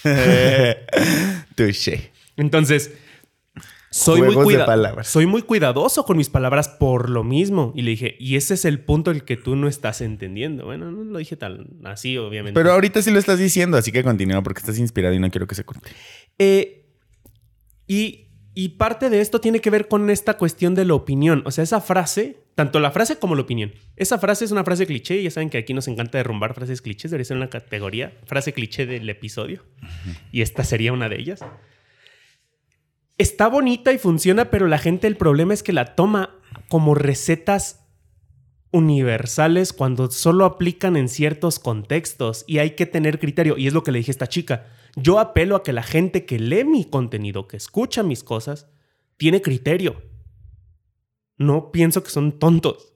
Touché. 1.56 2.12
Entonces, 2.36 2.92
soy 3.90 4.22
muy, 4.22 4.56
soy 5.02 5.26
muy 5.26 5.42
cuidadoso 5.42 6.04
con 6.04 6.16
mis 6.16 6.28
palabras 6.28 6.68
por 6.68 7.10
lo 7.10 7.24
mismo. 7.24 7.72
Y 7.74 7.82
le 7.82 7.90
dije, 7.90 8.14
y 8.20 8.36
ese 8.36 8.54
es 8.54 8.64
el 8.64 8.78
punto 8.78 9.10
el 9.10 9.24
que 9.24 9.36
tú 9.36 9.56
no 9.56 9.66
estás 9.66 10.00
entendiendo. 10.00 10.66
Bueno, 10.66 10.92
no 10.92 11.02
lo 11.02 11.18
dije 11.18 11.34
tal 11.34 11.66
así, 11.82 12.18
obviamente. 12.18 12.54
Pero 12.54 12.70
ahorita 12.70 13.02
sí 13.02 13.10
lo 13.10 13.18
estás 13.18 13.40
diciendo, 13.40 13.76
así 13.76 13.90
que 13.90 14.04
continúa 14.04 14.44
porque 14.44 14.60
estás 14.60 14.78
inspirado 14.78 15.12
y 15.16 15.18
no 15.18 15.28
quiero 15.32 15.48
que 15.48 15.56
se 15.56 15.64
corte. 15.64 15.90
Eh, 16.38 16.84
y, 17.88 18.27
Y 18.60 18.70
parte 18.70 19.08
de 19.08 19.20
esto 19.20 19.40
tiene 19.40 19.60
que 19.60 19.70
ver 19.70 19.86
con 19.86 20.10
esta 20.10 20.36
cuestión 20.36 20.74
de 20.74 20.84
la 20.84 20.94
opinión. 20.94 21.44
O 21.46 21.52
sea, 21.52 21.62
esa 21.62 21.80
frase, 21.80 22.42
tanto 22.56 22.80
la 22.80 22.90
frase 22.90 23.16
como 23.16 23.36
la 23.36 23.42
opinión. 23.42 23.72
Esa 23.94 24.18
frase 24.18 24.44
es 24.44 24.50
una 24.50 24.64
frase 24.64 24.84
cliché. 24.84 25.22
Ya 25.22 25.30
saben 25.30 25.48
que 25.48 25.58
aquí 25.58 25.74
nos 25.74 25.86
encanta 25.86 26.18
derrumbar 26.18 26.54
frases 26.54 26.82
clichés. 26.82 27.12
Debería 27.12 27.26
ser 27.26 27.36
una 27.36 27.50
categoría. 27.50 28.18
Frase 28.24 28.52
cliché 28.52 28.84
del 28.84 29.08
episodio. 29.08 29.64
Y 30.32 30.42
esta 30.42 30.64
sería 30.64 30.92
una 30.92 31.08
de 31.08 31.20
ellas. 31.20 31.44
Está 33.16 33.46
bonita 33.46 33.92
y 33.92 33.98
funciona, 33.98 34.50
pero 34.50 34.66
la 34.66 34.78
gente, 34.78 35.06
el 35.06 35.16
problema 35.16 35.54
es 35.54 35.62
que 35.62 35.72
la 35.72 35.94
toma 35.94 36.34
como 36.66 36.96
recetas 36.96 37.86
universales 38.72 39.72
cuando 39.72 40.10
solo 40.10 40.44
aplican 40.44 40.96
en 40.96 41.08
ciertos 41.08 41.60
contextos 41.60 42.42
y 42.48 42.58
hay 42.58 42.70
que 42.70 42.86
tener 42.86 43.20
criterio. 43.20 43.56
Y 43.56 43.68
es 43.68 43.72
lo 43.72 43.84
que 43.84 43.92
le 43.92 43.98
dije 43.98 44.10
a 44.10 44.18
esta 44.18 44.26
chica. 44.26 44.66
Yo 44.96 45.18
apelo 45.18 45.56
a 45.56 45.62
que 45.62 45.72
la 45.72 45.82
gente 45.82 46.24
que 46.24 46.38
lee 46.38 46.64
mi 46.64 46.84
contenido, 46.84 47.48
que 47.48 47.56
escucha 47.56 48.02
mis 48.02 48.24
cosas, 48.24 48.68
tiene 49.16 49.42
criterio. 49.42 50.02
No 51.36 51.70
pienso 51.70 52.02
que 52.02 52.10
son 52.10 52.38
tontos. 52.38 52.94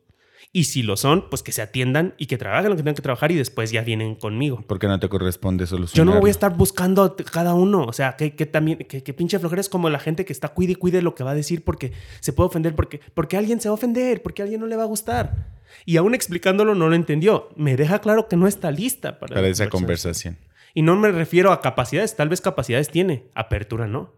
Y 0.54 0.64
si 0.64 0.82
lo 0.82 0.98
son, 0.98 1.30
pues 1.30 1.42
que 1.42 1.50
se 1.50 1.62
atiendan 1.62 2.14
y 2.18 2.26
que 2.26 2.36
trabajen 2.36 2.68
lo 2.68 2.76
que 2.76 2.82
tengan 2.82 2.94
que 2.94 3.00
trabajar 3.00 3.32
y 3.32 3.36
después 3.36 3.70
ya 3.70 3.80
vienen 3.80 4.14
conmigo. 4.14 4.62
Porque 4.66 4.86
no 4.86 5.00
te 5.00 5.08
corresponde 5.08 5.66
solucionar. 5.66 5.96
Yo 5.96 6.04
no 6.04 6.20
voy 6.20 6.28
a 6.28 6.30
estar 6.30 6.54
buscando 6.54 7.16
cada 7.16 7.54
uno. 7.54 7.84
O 7.84 7.92
sea, 7.94 8.16
que, 8.16 8.30
también, 8.44 8.78
que, 8.78 9.14
pinche 9.14 9.38
flojera 9.38 9.62
es 9.62 9.70
como 9.70 9.88
la 9.88 9.98
gente 9.98 10.26
que 10.26 10.32
está 10.32 10.48
cuide 10.48 10.72
y 10.72 10.74
cuide 10.74 11.00
lo 11.00 11.14
que 11.14 11.24
va 11.24 11.30
a 11.30 11.34
decir 11.34 11.64
porque 11.64 11.92
se 12.20 12.34
puede 12.34 12.48
ofender, 12.48 12.74
porque, 12.74 13.00
porque 13.14 13.38
alguien 13.38 13.62
se 13.62 13.70
va 13.70 13.72
a 13.72 13.74
ofender, 13.74 14.22
porque 14.22 14.42
a 14.42 14.44
alguien 14.44 14.60
no 14.60 14.66
le 14.66 14.76
va 14.76 14.82
a 14.82 14.86
gustar. 14.86 15.48
Y 15.86 15.96
aún 15.96 16.14
explicándolo 16.14 16.74
no 16.74 16.90
lo 16.90 16.96
entendió. 16.96 17.48
Me 17.56 17.78
deja 17.78 18.00
claro 18.00 18.28
que 18.28 18.36
no 18.36 18.46
está 18.46 18.70
lista 18.70 19.18
para, 19.18 19.34
para 19.34 19.48
esa 19.48 19.70
conversación. 19.70 20.36
Y 20.74 20.82
no 20.82 20.96
me 20.96 21.10
refiero 21.10 21.52
a 21.52 21.60
capacidades, 21.60 22.16
tal 22.16 22.28
vez 22.28 22.40
capacidades 22.40 22.90
tiene, 22.90 23.30
apertura 23.34 23.86
no. 23.86 24.14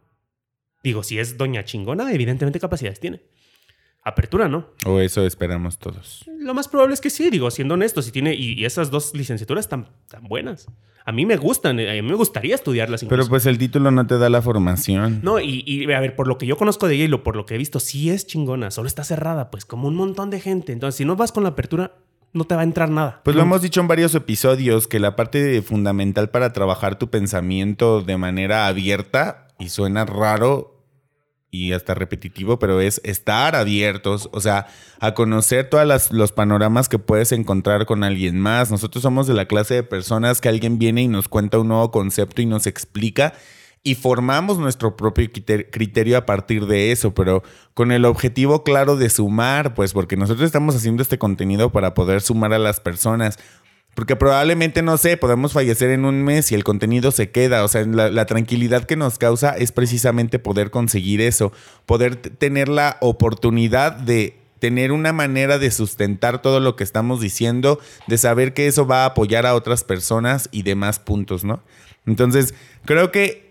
Digo, 0.83 1.03
si 1.03 1.19
es 1.19 1.37
doña 1.39 1.65
chingona, 1.65 2.13
evidentemente 2.13 2.61
capacidades 2.61 3.01
tiene. 3.01 3.23
Apertura 4.07 4.49
no. 4.49 4.67
O 4.85 5.01
eso 5.01 5.25
esperamos 5.27 5.79
todos. 5.79 6.27
Lo 6.39 6.53
más 6.53 6.69
probable 6.69 6.93
es 6.93 7.01
que 7.01 7.09
sí, 7.09 7.31
digo, 7.31 7.51
siendo 7.51 7.73
honesto, 7.73 8.03
si 8.03 8.13
tiene, 8.13 8.35
y, 8.35 8.67
esas 8.67 8.91
dos 8.91 9.15
licenciaturas 9.15 9.65
están 9.65 9.89
tan 10.09 10.25
buenas. 10.25 10.67
A 11.07 11.13
mí 11.13 11.25
me 11.25 11.39
gustan, 11.39 11.81
eh, 11.81 11.99
a 11.99 12.03
mí 12.03 12.03
me 12.03 12.15
gustaría 12.15 12.55
estudiarlas. 12.55 13.03
Pero 13.09 13.27
pues 13.27 13.47
el 13.47 13.57
título 13.57 13.91
no 13.91 14.07
te 14.07 14.19
da 14.19 14.29
la 14.29 14.43
formación. 14.43 15.21
No, 15.23 15.41
y, 15.41 15.65
y, 15.67 15.91
a 15.91 16.01
ver, 16.01 16.15
por 16.15 16.29
lo 16.29 16.37
que 16.37 16.45
yo 16.45 16.59
conozco 16.59 16.87
de 16.87 16.97
ella 16.97 17.05
y 17.05 17.09
lo, 17.09 17.23
por 17.23 17.35
lo 17.35 17.47
que 17.47 17.55
he 17.55 17.59
visto, 17.59 17.81
sí 17.81 18.11
es 18.11 18.27
chingona, 18.27 18.71
solo 18.71 18.89
está 18.89 19.05
cerrada, 19.05 19.51
pues 19.51 19.65
como 19.65 19.89
un 19.89 19.95
montón 19.95 20.29
de 20.29 20.39
gente. 20.39 20.75
Entonces, 20.75 20.99
si 20.99 21.07
no 21.07 21.17
vas 21.17 21.33
con 21.33 21.43
la 21.43 21.51
apertura, 21.51 21.95
no 22.35 22.45
te 22.45 22.55
va 22.55 22.61
a 22.61 22.65
entrar 22.65 22.91
nada. 22.91 23.23
Pues 23.25 23.35
lo 23.35 23.43
hemos 23.43 23.63
dicho 23.63 23.81
en 23.81 23.89
varios 23.89 24.15
episodios, 24.15 24.87
que 24.87 24.99
la 24.99 25.17
parte 25.17 25.63
fundamental 25.63 26.29
para 26.31 26.53
trabajar 26.53 26.99
tu 26.99 27.09
pensamiento 27.09 28.03
de 28.03 28.17
manera 28.19 28.67
abierta, 28.67 29.47
y 29.59 29.69
suena 29.69 30.05
raro 30.05 30.75
y 31.51 31.73
hasta 31.73 31.95
repetitivo, 31.95 32.59
pero 32.59 32.81
es 32.81 33.01
estar 33.05 33.55
abiertos, 33.55 34.29
o 34.33 34.41
sea, 34.41 34.67
a 34.99 35.15
conocer 35.15 35.71
todos 35.71 36.11
los 36.11 36.33
panoramas 36.33 36.89
que 36.89 36.99
puedes 36.99 37.31
encontrar 37.31 37.87
con 37.87 38.03
alguien 38.03 38.41
más. 38.41 38.73
Nosotros 38.73 39.03
somos 39.03 39.29
de 39.29 39.35
la 39.35 39.47
clase 39.47 39.75
de 39.75 39.83
personas 39.85 40.41
que 40.41 40.49
alguien 40.49 40.81
viene 40.81 41.03
y 41.03 41.09
nos 41.09 41.29
cuenta 41.29 41.61
un 41.61 41.69
nuevo 41.69 41.93
concepto 41.93 42.43
y 42.43 42.47
nos 42.47 42.67
explica 42.67 43.35
y 43.87 43.97
formamos 43.97 44.59
nuestro 44.59 44.97
propio 44.97 45.31
criterio 45.31 46.17
a 46.17 46.25
partir 46.25 46.67
de 46.67 46.91
eso, 46.91 47.13
pero 47.13 47.43
con 47.75 47.93
el 47.93 48.07
objetivo 48.07 48.65
claro 48.65 48.97
de 48.97 49.11
sumar, 49.11 49.75
pues 49.75 49.93
porque 49.93 50.17
nosotros 50.17 50.47
estamos 50.47 50.75
haciendo 50.75 51.03
este 51.03 51.19
contenido 51.19 51.71
para 51.71 51.93
poder 51.93 52.23
sumar 52.23 52.55
a 52.55 52.59
las 52.59 52.81
personas. 52.81 53.39
Porque 53.95 54.17
probablemente, 54.17 54.81
no 54.83 54.97
sé, 54.97 55.19
podemos 55.19 55.53
fallecer 55.53 55.91
en 55.91 56.07
un 56.07 56.25
mes 56.25 56.51
y 56.51 56.55
el 56.55 56.65
contenido 56.65 57.13
se 57.13 57.31
queda. 57.31 57.63
O 57.63 57.69
sea, 57.69 57.85
la, 57.85 58.11
la, 58.11 58.25
tranquilidad 58.25 58.85
que 58.85 58.97
nos 58.97 59.19
causa 59.19 59.51
es 59.51 59.71
precisamente 59.71 60.39
poder 60.39 60.71
conseguir 60.71 61.21
eso, 61.21 61.53
poder 61.85 62.17
tener 62.17 62.69
la 62.69 62.97
oportunidad 63.03 63.93
de 63.93 64.37
tener 64.59 64.93
una 64.93 65.13
manera 65.13 65.59
de 65.59 65.71
sustentar 65.71 66.41
todo 66.41 66.59
lo 66.59 66.75
que 66.75 66.85
estamos 66.85 67.21
diciendo, 67.21 67.79
de 68.07 68.17
saber 68.17 68.55
que 68.55 68.67
eso 68.67 68.87
va 68.87 69.03
a 69.03 69.09
apoyar 69.09 69.45
a 69.45 69.55
otras 69.55 69.85
personas 69.85 70.49
y 70.53 70.63
demás 70.63 70.99
puntos, 70.99 71.45
¿no? 71.45 71.63
Entonces, 72.07 72.55
creo 72.85 73.13
que 73.13 73.44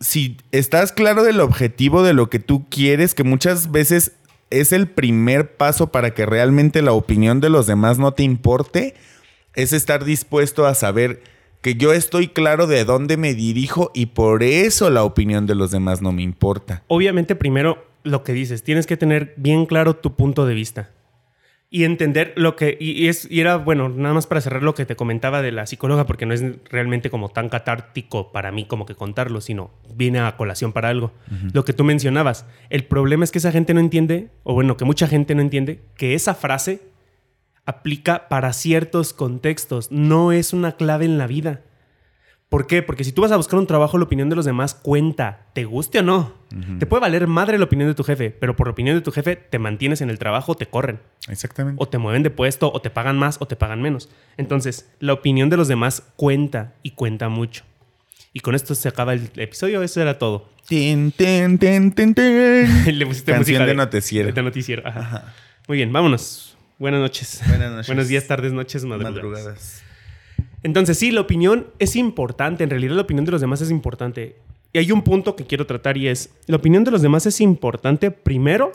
si 0.00 0.36
estás 0.52 0.92
claro 0.92 1.22
del 1.22 1.40
objetivo 1.40 2.02
de 2.02 2.12
lo 2.12 2.28
que 2.28 2.38
tú 2.38 2.66
quieres, 2.68 3.14
que 3.14 3.24
muchas 3.24 3.70
veces 3.70 4.12
es 4.50 4.72
el 4.72 4.88
primer 4.88 5.56
paso 5.56 5.88
para 5.88 6.12
que 6.12 6.26
realmente 6.26 6.82
la 6.82 6.92
opinión 6.92 7.40
de 7.40 7.50
los 7.50 7.66
demás 7.66 7.98
no 7.98 8.12
te 8.12 8.22
importe, 8.22 8.94
es 9.54 9.72
estar 9.72 10.04
dispuesto 10.04 10.66
a 10.66 10.74
saber 10.74 11.22
que 11.62 11.74
yo 11.74 11.92
estoy 11.92 12.28
claro 12.28 12.66
de 12.66 12.84
dónde 12.84 13.16
me 13.16 13.34
dirijo 13.34 13.90
y 13.94 14.06
por 14.06 14.42
eso 14.42 14.90
la 14.90 15.02
opinión 15.02 15.46
de 15.46 15.54
los 15.54 15.70
demás 15.70 16.02
no 16.02 16.12
me 16.12 16.22
importa. 16.22 16.84
Obviamente 16.86 17.34
primero 17.34 17.84
lo 18.04 18.22
que 18.22 18.32
dices, 18.32 18.62
tienes 18.62 18.86
que 18.86 18.96
tener 18.96 19.34
bien 19.36 19.66
claro 19.66 19.96
tu 19.96 20.14
punto 20.14 20.46
de 20.46 20.54
vista 20.54 20.90
y 21.76 21.84
entender 21.84 22.32
lo 22.36 22.56
que, 22.56 22.78
y, 22.80 23.08
es, 23.08 23.30
y 23.30 23.40
era, 23.40 23.58
bueno, 23.58 23.90
nada 23.90 24.14
más 24.14 24.26
para 24.26 24.40
cerrar 24.40 24.62
lo 24.62 24.74
que 24.74 24.86
te 24.86 24.96
comentaba 24.96 25.42
de 25.42 25.52
la 25.52 25.66
psicóloga, 25.66 26.06
porque 26.06 26.24
no 26.24 26.32
es 26.32 26.42
realmente 26.70 27.10
como 27.10 27.28
tan 27.28 27.50
catártico 27.50 28.32
para 28.32 28.50
mí 28.50 28.64
como 28.64 28.86
que 28.86 28.94
contarlo, 28.94 29.42
sino 29.42 29.72
viene 29.94 30.20
a 30.20 30.38
colación 30.38 30.72
para 30.72 30.88
algo. 30.88 31.12
Lo 31.52 31.66
que 31.66 31.74
tú 31.74 31.84
mencionabas, 31.84 32.46
el 32.70 32.84
problema 32.84 33.24
es 33.24 33.30
que 33.30 33.36
esa 33.36 33.52
gente 33.52 33.74
no 33.74 33.80
entiende, 33.80 34.30
o 34.42 34.54
bueno, 34.54 34.78
que 34.78 34.86
mucha 34.86 35.06
gente 35.06 35.34
no 35.34 35.42
entiende, 35.42 35.82
que 35.98 36.14
esa 36.14 36.34
frase 36.34 36.80
aplica 37.66 38.30
para 38.30 38.54
ciertos 38.54 39.12
contextos, 39.12 39.92
no 39.92 40.32
es 40.32 40.54
una 40.54 40.76
clave 40.76 41.04
en 41.04 41.18
la 41.18 41.26
vida. 41.26 41.60
¿Por 42.48 42.66
qué? 42.66 42.82
Porque 42.82 43.04
si 43.04 43.12
tú 43.12 43.20
vas 43.20 43.32
a 43.32 43.36
buscar 43.36 43.58
un 43.58 43.66
trabajo, 43.66 43.98
la 43.98 44.04
opinión 44.04 44.30
de 44.30 44.36
los 44.36 44.46
demás 44.46 44.74
cuenta, 44.74 45.48
te 45.52 45.66
guste 45.66 45.98
o 45.98 46.02
no. 46.02 46.32
Te 46.78 46.86
puede 46.86 47.00
valer 47.00 47.26
madre 47.26 47.58
la 47.58 47.64
opinión 47.64 47.88
de 47.88 47.94
tu 47.94 48.04
jefe, 48.04 48.30
pero 48.30 48.54
por 48.54 48.68
la 48.68 48.72
opinión 48.72 48.96
de 48.96 49.02
tu 49.02 49.10
jefe 49.10 49.36
te 49.36 49.58
mantienes 49.58 50.00
en 50.00 50.10
el 50.10 50.18
trabajo, 50.18 50.54
te 50.54 50.66
corren. 50.66 51.00
Exactamente. 51.28 51.82
O 51.82 51.88
te 51.88 51.98
mueven 51.98 52.22
de 52.22 52.30
puesto, 52.30 52.72
o 52.72 52.80
te 52.80 52.90
pagan 52.90 53.18
más, 53.18 53.38
o 53.40 53.46
te 53.46 53.56
pagan 53.56 53.82
menos. 53.82 54.08
Entonces, 54.36 54.90
la 55.00 55.12
opinión 55.12 55.50
de 55.50 55.56
los 55.56 55.68
demás 55.68 56.02
cuenta 56.16 56.72
y 56.82 56.92
cuenta 56.92 57.28
mucho. 57.28 57.64
Y 58.32 58.40
con 58.40 58.54
esto 58.54 58.74
se 58.74 58.88
acaba 58.88 59.14
el 59.14 59.30
episodio, 59.36 59.82
eso 59.82 60.00
era 60.00 60.18
todo. 60.18 60.48
Tin, 60.68 61.10
tin, 61.12 61.58
tin, 61.58 61.92
tin, 61.92 62.14
tin. 62.14 62.24
Le 62.98 63.06
pusiste 63.06 63.32
Canción 63.32 63.58
música 63.58 63.66
de 63.66 63.74
noticiero. 63.74 64.32
De 64.32 64.42
noticiero. 64.42 64.82
Muy 65.68 65.78
bien, 65.78 65.92
vámonos. 65.92 66.56
Buenas 66.78 67.00
noches. 67.00 67.42
Buenas 67.48 67.70
noches. 67.70 67.86
Buenos 67.88 68.08
días, 68.08 68.26
tardes, 68.26 68.52
noches, 68.52 68.84
madrugadas. 68.84 69.82
Entonces, 70.62 70.98
sí, 70.98 71.10
la 71.10 71.20
opinión 71.20 71.68
es 71.78 71.96
importante. 71.96 72.64
En 72.64 72.70
realidad, 72.70 72.94
la 72.94 73.02
opinión 73.02 73.24
de 73.24 73.32
los 73.32 73.40
demás 73.40 73.60
es 73.60 73.70
importante. 73.70 74.36
Y 74.72 74.78
hay 74.78 74.92
un 74.92 75.02
punto 75.02 75.36
que 75.36 75.46
quiero 75.46 75.66
tratar 75.66 75.96
y 75.96 76.08
es, 76.08 76.30
la 76.46 76.56
opinión 76.56 76.84
de 76.84 76.90
los 76.90 77.02
demás 77.02 77.26
es 77.26 77.40
importante 77.40 78.10
primero. 78.10 78.72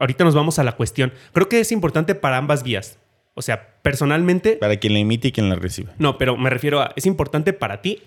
Ahorita 0.00 0.24
nos 0.24 0.34
vamos 0.34 0.58
a 0.58 0.64
la 0.64 0.76
cuestión. 0.76 1.12
Creo 1.32 1.48
que 1.48 1.60
es 1.60 1.72
importante 1.72 2.14
para 2.14 2.38
ambas 2.38 2.62
vías. 2.62 2.98
O 3.34 3.42
sea, 3.42 3.80
personalmente... 3.82 4.56
Para 4.56 4.76
quien 4.76 4.94
la 4.94 5.00
emite 5.00 5.28
y 5.28 5.32
quien 5.32 5.48
la 5.48 5.56
recibe. 5.56 5.90
No, 5.98 6.18
pero 6.18 6.36
me 6.36 6.50
refiero 6.50 6.80
a, 6.80 6.92
es 6.96 7.06
importante 7.06 7.52
para 7.52 7.82
ti 7.82 8.02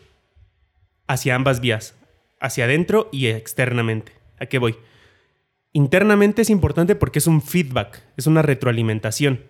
hacia 1.07 1.35
ambas 1.35 1.61
vías. 1.61 1.95
Hacia 2.39 2.65
adentro 2.65 3.09
y 3.11 3.27
externamente. 3.27 4.11
¿A 4.39 4.45
qué 4.45 4.59
voy? 4.59 4.75
Internamente 5.71 6.41
es 6.41 6.49
importante 6.49 6.95
porque 6.95 7.19
es 7.19 7.27
un 7.27 7.41
feedback, 7.41 8.01
es 8.17 8.27
una 8.27 8.41
retroalimentación. 8.41 9.41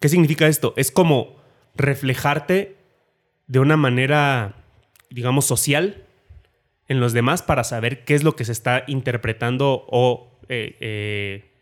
¿Qué 0.00 0.08
significa 0.08 0.46
esto? 0.46 0.74
Es 0.76 0.90
como 0.90 1.36
reflejarte 1.74 2.76
de 3.46 3.58
una 3.58 3.76
manera, 3.76 4.64
digamos, 5.10 5.46
social 5.46 6.04
en 6.88 7.00
los 7.00 7.12
demás 7.12 7.42
para 7.42 7.64
saber 7.64 8.04
qué 8.04 8.14
es 8.14 8.24
lo 8.24 8.36
que 8.36 8.44
se 8.44 8.52
está 8.52 8.84
interpretando 8.86 9.84
o 9.88 10.38
eh, 10.48 10.76
eh, 10.80 11.52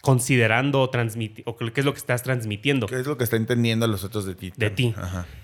considerando 0.00 0.82
o, 0.82 0.84
o 0.84 1.56
qué 1.56 1.80
es 1.80 1.84
lo 1.84 1.92
que 1.92 1.98
estás 1.98 2.22
transmitiendo. 2.22 2.86
¿Qué 2.86 3.00
es 3.00 3.06
lo 3.06 3.16
que 3.16 3.24
está 3.24 3.36
entendiendo 3.36 3.86
los 3.86 4.04
otros 4.04 4.24
de 4.24 4.34
ti? 4.34 4.52
De 4.56 4.70
ti. 4.70 4.94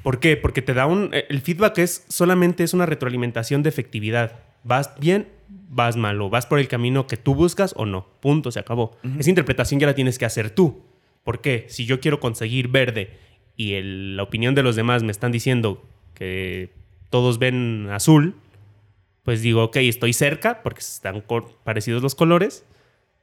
¿Por 0.03 0.21
qué? 0.21 0.37
Porque 0.37 0.63
te 0.63 0.75
da 0.75 0.87
un... 0.87 1.11
El 1.13 1.41
feedback 1.41 1.79
es 1.79 2.05
solamente 2.09 2.63
es 2.63 2.75
una 2.75 2.87
retroalimentación 2.87 3.63
de 3.63 3.71
efectividad. 3.71 4.41
¿Vas 4.63 4.93
bien? 5.01 5.29
¿Vas 5.49 5.97
mal? 5.97 6.21
¿O 6.21 6.31
vas 6.31 6.47
por 6.47 6.61
el 6.61 6.69
camino 6.69 7.07
que 7.07 7.17
tú 7.17 7.35
buscas 7.35 7.75
o 7.77 7.87
no? 7.87 8.07
Punto, 8.21 8.53
se 8.53 8.61
acabó. 8.61 8.97
Esa 9.19 9.31
interpretación 9.31 9.81
ya 9.81 9.87
la 9.87 9.95
tienes 9.95 10.19
que 10.19 10.27
hacer 10.27 10.51
tú. 10.51 10.85
¿Por 11.25 11.41
qué? 11.41 11.67
Si 11.69 11.87
yo 11.87 12.01
quiero 12.01 12.21
conseguir 12.21 12.69
verde 12.69 13.19
y 13.57 13.81
la 13.83 14.23
opinión 14.23 14.55
de 14.55 14.63
los 14.63 14.77
demás 14.77 15.03
me 15.03 15.13
están 15.13 15.33
diciendo 15.33 15.85
que 16.15 16.73
todos 17.11 17.39
ven 17.39 17.89
azul, 17.91 18.35
pues 19.23 19.43
digo, 19.43 19.65
ok, 19.65 19.77
estoy 19.77 20.13
cerca 20.13 20.63
porque 20.63 20.81
están 20.81 21.25
parecidos 21.65 22.03
los 22.03 22.15
colores, 22.15 22.65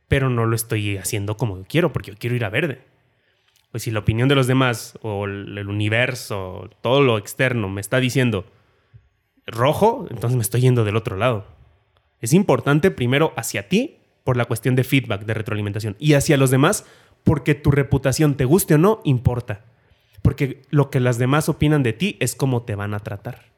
pero 0.08 0.30
no 0.30 0.46
lo 0.46 0.56
estoy 0.56 0.98
haciendo 0.98 1.38
como 1.38 1.58
yo 1.58 1.66
quiero 1.68 1.92
porque 1.92 2.12
yo 2.12 2.18
quiero 2.18 2.36
ir 2.36 2.46
a 2.46 2.50
verde. 2.50 2.82
Pues 3.72 3.84
si 3.84 3.92
la 3.92 4.00
opinión 4.00 4.30
de 4.30 4.36
los 4.36 4.48
demás 4.48 4.98
o 5.02 5.26
el 5.26 5.68
universo, 5.68 6.70
todo 6.82 7.02
lo 7.02 7.18
externo 7.18 7.70
me 7.70 7.82
está 7.82 8.00
diciendo 8.00 8.46
rojo, 9.46 10.08
entonces 10.10 10.36
me 10.36 10.42
estoy 10.42 10.62
yendo 10.62 10.86
del 10.86 10.96
otro 10.96 11.18
lado. 11.18 11.46
Es 12.22 12.34
importante 12.34 12.92
primero 12.92 13.34
hacia 13.36 13.68
ti 13.68 13.98
por 14.24 14.38
la 14.38 14.46
cuestión 14.46 14.76
de 14.76 14.84
feedback, 14.84 15.26
de 15.26 15.34
retroalimentación, 15.34 15.96
y 16.00 16.14
hacia 16.14 16.38
los 16.38 16.52
demás 16.52 16.86
porque 17.24 17.56
tu 17.56 17.72
reputación, 17.72 18.36
te 18.36 18.46
guste 18.46 18.76
o 18.76 18.78
no, 18.78 19.02
importa. 19.04 19.66
Porque 20.22 20.64
lo 20.70 20.90
que 20.90 21.00
las 21.00 21.18
demás 21.18 21.50
opinan 21.50 21.84
de 21.84 21.94
ti 21.94 22.18
es 22.20 22.36
cómo 22.36 22.64
te 22.64 22.76
van 22.76 22.94
a 22.94 23.00
tratar. 23.00 23.50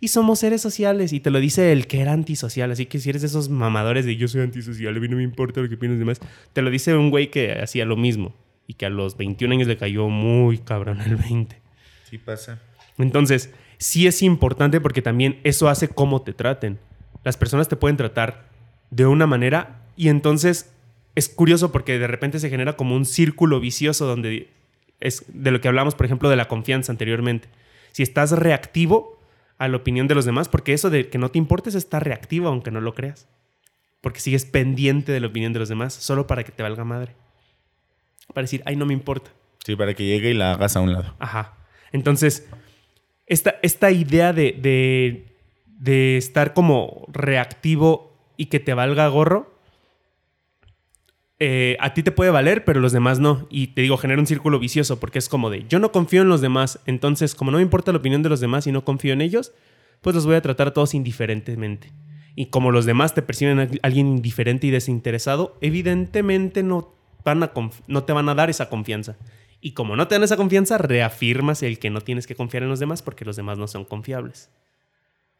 Y 0.00 0.08
somos 0.08 0.40
seres 0.40 0.60
sociales. 0.60 1.12
Y 1.12 1.20
te 1.20 1.30
lo 1.30 1.40
dice 1.40 1.72
el 1.72 1.86
que 1.86 2.00
era 2.00 2.12
antisocial. 2.12 2.70
Así 2.70 2.86
que 2.86 2.98
si 2.98 3.10
eres 3.10 3.22
de 3.22 3.28
esos 3.28 3.48
mamadores 3.48 4.04
de 4.04 4.16
yo 4.16 4.28
soy 4.28 4.42
antisocial, 4.42 4.94
a 4.94 5.00
mí 5.00 5.08
no 5.08 5.16
me 5.16 5.22
importa 5.22 5.62
lo 5.62 5.68
que 5.68 5.76
opinan 5.76 5.98
los 5.98 6.00
demás. 6.00 6.20
Te 6.52 6.60
lo 6.60 6.70
dice 6.70 6.94
un 6.94 7.10
güey 7.10 7.30
que 7.30 7.52
hacía 7.52 7.86
lo 7.86 7.96
mismo. 7.96 8.34
Y 8.66 8.74
que 8.74 8.84
a 8.84 8.90
los 8.90 9.16
21 9.16 9.54
años 9.54 9.66
le 9.66 9.76
cayó 9.78 10.08
muy 10.08 10.58
cabrón 10.58 11.00
el 11.00 11.16
20. 11.16 11.58
Sí 12.10 12.18
pasa. 12.18 12.60
Entonces, 12.98 13.50
sí 13.78 14.06
es 14.06 14.22
importante 14.22 14.80
porque 14.80 15.00
también 15.00 15.40
eso 15.42 15.70
hace 15.70 15.88
cómo 15.88 16.20
te 16.20 16.34
traten. 16.34 16.78
Las 17.24 17.36
personas 17.36 17.68
te 17.68 17.76
pueden 17.76 17.96
tratar 17.96 18.50
de 18.90 19.06
una 19.06 19.26
manera 19.26 19.86
y 19.96 20.08
entonces 20.08 20.73
es 21.14 21.28
curioso 21.28 21.72
porque 21.72 21.98
de 21.98 22.06
repente 22.06 22.38
se 22.38 22.50
genera 22.50 22.76
como 22.76 22.96
un 22.96 23.04
círculo 23.04 23.60
vicioso 23.60 24.06
donde 24.06 24.48
es 25.00 25.24
de 25.28 25.50
lo 25.50 25.60
que 25.60 25.68
hablamos, 25.68 25.94
por 25.94 26.06
ejemplo, 26.06 26.28
de 26.28 26.36
la 26.36 26.48
confianza 26.48 26.92
anteriormente. 26.92 27.48
Si 27.92 28.02
estás 28.02 28.32
reactivo 28.32 29.20
a 29.58 29.68
la 29.68 29.76
opinión 29.76 30.08
de 30.08 30.14
los 30.14 30.24
demás, 30.24 30.48
porque 30.48 30.72
eso 30.72 30.90
de 30.90 31.08
que 31.08 31.18
no 31.18 31.30
te 31.30 31.38
importes 31.38 31.74
está 31.74 32.00
reactivo 32.00 32.48
aunque 32.48 32.70
no 32.70 32.80
lo 32.80 32.94
creas. 32.94 33.28
Porque 34.00 34.20
sigues 34.20 34.44
pendiente 34.44 35.12
de 35.12 35.20
la 35.20 35.28
opinión 35.28 35.52
de 35.52 35.60
los 35.60 35.68
demás 35.68 35.94
solo 35.94 36.26
para 36.26 36.44
que 36.44 36.52
te 36.52 36.62
valga 36.62 36.84
madre. 36.84 37.14
Para 38.32 38.42
decir, 38.42 38.62
ay, 38.66 38.76
no 38.76 38.86
me 38.86 38.92
importa. 38.92 39.30
Sí, 39.64 39.76
para 39.76 39.94
que 39.94 40.04
llegue 40.04 40.30
y 40.30 40.34
la 40.34 40.52
hagas 40.52 40.76
a 40.76 40.80
un 40.80 40.92
lado. 40.92 41.14
Ajá. 41.20 41.54
Entonces, 41.92 42.48
esta, 43.26 43.54
esta 43.62 43.90
idea 43.92 44.32
de, 44.32 44.52
de, 44.52 45.36
de 45.66 46.16
estar 46.16 46.52
como 46.52 47.06
reactivo 47.12 48.14
y 48.36 48.46
que 48.46 48.60
te 48.60 48.74
valga 48.74 49.06
gorro, 49.08 49.53
eh, 51.40 51.76
a 51.80 51.94
ti 51.94 52.02
te 52.02 52.12
puede 52.12 52.30
valer, 52.30 52.64
pero 52.64 52.80
los 52.80 52.92
demás 52.92 53.18
no. 53.18 53.46
Y 53.50 53.68
te 53.68 53.82
digo, 53.82 53.96
genera 53.96 54.20
un 54.20 54.26
círculo 54.26 54.58
vicioso 54.58 55.00
porque 55.00 55.18
es 55.18 55.28
como 55.28 55.50
de, 55.50 55.66
yo 55.68 55.78
no 55.78 55.92
confío 55.92 56.22
en 56.22 56.28
los 56.28 56.40
demás, 56.40 56.80
entonces 56.86 57.34
como 57.34 57.50
no 57.50 57.58
me 57.58 57.62
importa 57.62 57.92
la 57.92 57.98
opinión 57.98 58.22
de 58.22 58.28
los 58.28 58.40
demás 58.40 58.66
y 58.66 58.72
no 58.72 58.84
confío 58.84 59.12
en 59.12 59.20
ellos, 59.20 59.52
pues 60.00 60.14
los 60.14 60.26
voy 60.26 60.36
a 60.36 60.42
tratar 60.42 60.68
a 60.68 60.72
todos 60.72 60.94
indiferentemente. 60.94 61.92
Y 62.36 62.46
como 62.46 62.70
los 62.70 62.84
demás 62.84 63.14
te 63.14 63.22
perciben 63.22 63.60
a 63.60 63.68
alguien 63.82 64.08
indiferente 64.08 64.66
y 64.66 64.70
desinteresado, 64.70 65.56
evidentemente 65.60 66.62
no, 66.62 66.94
van 67.24 67.42
a 67.42 67.52
no 67.86 68.04
te 68.04 68.12
van 68.12 68.28
a 68.28 68.34
dar 68.34 68.50
esa 68.50 68.68
confianza. 68.68 69.16
Y 69.60 69.72
como 69.72 69.96
no 69.96 70.08
te 70.08 70.16
dan 70.16 70.24
esa 70.24 70.36
confianza, 70.36 70.78
reafirmas 70.78 71.62
el 71.62 71.78
que 71.78 71.90
no 71.90 72.00
tienes 72.00 72.26
que 72.26 72.34
confiar 72.34 72.64
en 72.64 72.68
los 72.68 72.80
demás 72.80 73.02
porque 73.02 73.24
los 73.24 73.36
demás 73.36 73.56
no 73.56 73.66
son 73.66 73.84
confiables. 73.84 74.50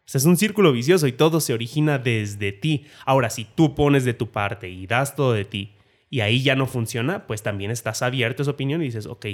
O 0.07 0.09
sea, 0.09 0.19
es 0.19 0.25
un 0.25 0.37
círculo 0.37 0.73
vicioso 0.73 1.07
y 1.07 1.13
todo 1.13 1.41
se 1.41 1.53
origina 1.53 1.99
desde 1.99 2.53
ti. 2.53 2.87
Ahora, 3.07 3.29
si 3.29 3.45
tú 3.45 3.75
pones 3.75 4.05
de 4.05 4.15
tu 4.15 4.31
parte 4.31 4.69
y 4.71 4.87
das 4.87 5.17
todo 5.17 5.33
de 5.33 5.45
ti 5.45 5.75
y 6.15 6.21
ahí 6.21 6.45
ya 6.45 6.55
no 6.55 6.69
funciona, 6.69 7.27
pues 7.27 7.43
también 7.43 7.73
estás 7.73 8.01
abierto 8.01 8.41
a 8.41 8.45
esa 8.45 8.53
opinión 8.53 8.81
y 8.81 8.85
dices, 8.85 9.07
ok, 9.07 9.27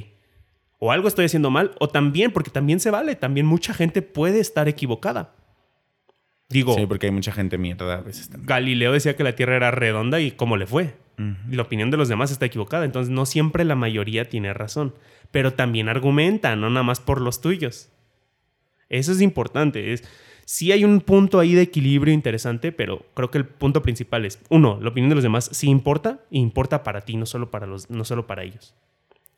o 0.78 0.92
algo 0.92 1.08
estoy 1.08 1.26
haciendo 1.26 1.50
mal, 1.50 1.72
o 1.78 1.90
también, 1.90 2.30
porque 2.32 2.50
también 2.50 2.80
se 2.80 2.90
vale, 2.90 3.16
también 3.16 3.44
mucha 3.44 3.74
gente 3.74 4.00
puede 4.00 4.40
estar 4.40 4.66
equivocada. 4.66 5.34
Digo, 6.48 6.72
Sí, 6.72 6.86
porque 6.86 7.08
hay 7.08 7.12
mucha 7.12 7.32
gente 7.32 7.58
mierda 7.58 7.98
a 7.98 8.00
veces 8.00 8.30
también. 8.30 8.46
Galileo 8.46 8.92
decía 8.92 9.14
que 9.14 9.22
la 9.24 9.36
Tierra 9.36 9.56
era 9.56 9.70
redonda 9.70 10.20
y 10.20 10.30
cómo 10.30 10.56
le 10.56 10.66
fue. 10.66 10.94
La 11.50 11.60
opinión 11.60 11.90
de 11.90 11.98
los 11.98 12.08
demás 12.08 12.30
está 12.30 12.46
equivocada, 12.46 12.86
entonces 12.86 13.10
no 13.10 13.26
siempre 13.26 13.66
la 13.66 13.74
mayoría 13.74 14.30
tiene 14.30 14.54
razón, 14.54 14.94
pero 15.30 15.52
también 15.52 15.90
argumenta, 15.90 16.56
no 16.56 16.70
nada 16.70 16.82
más 16.82 16.98
por 16.98 17.20
los 17.20 17.42
tuyos. 17.42 17.90
Eso 18.88 19.12
es 19.12 19.20
importante. 19.20 19.92
Es, 19.92 20.02
sí 20.50 20.72
hay 20.72 20.84
un 20.84 21.00
punto 21.00 21.38
ahí 21.38 21.54
de 21.54 21.62
equilibrio 21.62 22.12
interesante, 22.12 22.72
pero 22.72 23.06
creo 23.14 23.30
que 23.30 23.38
el 23.38 23.46
punto 23.46 23.82
principal 23.82 24.24
es, 24.24 24.40
uno, 24.48 24.80
la 24.82 24.88
opinión 24.88 25.08
de 25.08 25.14
los 25.14 25.22
demás 25.22 25.48
sí 25.52 25.68
importa, 25.68 26.18
importa 26.32 26.82
para 26.82 27.02
ti, 27.02 27.16
no 27.16 27.24
solo 27.24 27.52
para, 27.52 27.68
los, 27.68 27.88
no 27.88 28.04
solo 28.04 28.26
para 28.26 28.42
ellos. 28.42 28.74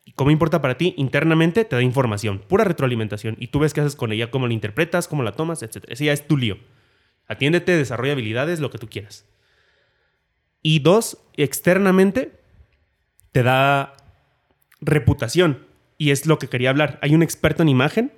¿Y 0.05 0.13
cómo 0.13 0.31
importa 0.31 0.59
para 0.59 0.75
ti? 0.75 0.95
Internamente 0.97 1.65
te 1.65 1.75
da 1.75 1.83
información, 1.83 2.39
pura 2.39 2.63
retroalimentación, 2.63 3.35
y 3.39 3.49
tú 3.49 3.59
ves 3.59 3.75
qué 3.75 3.81
haces 3.81 3.95
con 3.95 4.11
ella, 4.11 4.31
cómo 4.31 4.47
la 4.47 4.53
interpretas, 4.53 5.07
cómo 5.07 5.21
la 5.21 5.33
tomas, 5.33 5.61
etc. 5.61 5.85
Ese 5.87 6.11
es 6.11 6.27
tu 6.27 6.35
lío. 6.35 6.57
Atiéndete, 7.27 7.77
desarrolla 7.77 8.13
habilidades, 8.13 8.59
lo 8.59 8.71
que 8.71 8.79
tú 8.79 8.89
quieras. 8.89 9.27
Y 10.63 10.79
dos, 10.79 11.19
externamente 11.37 12.31
te 13.31 13.43
da 13.43 13.93
reputación. 14.81 15.67
Y 15.99 16.09
es 16.09 16.25
lo 16.25 16.39
que 16.39 16.49
quería 16.49 16.71
hablar. 16.71 16.97
Hay 17.03 17.13
un 17.13 17.21
experto 17.21 17.61
en 17.61 17.69
imagen 17.69 18.11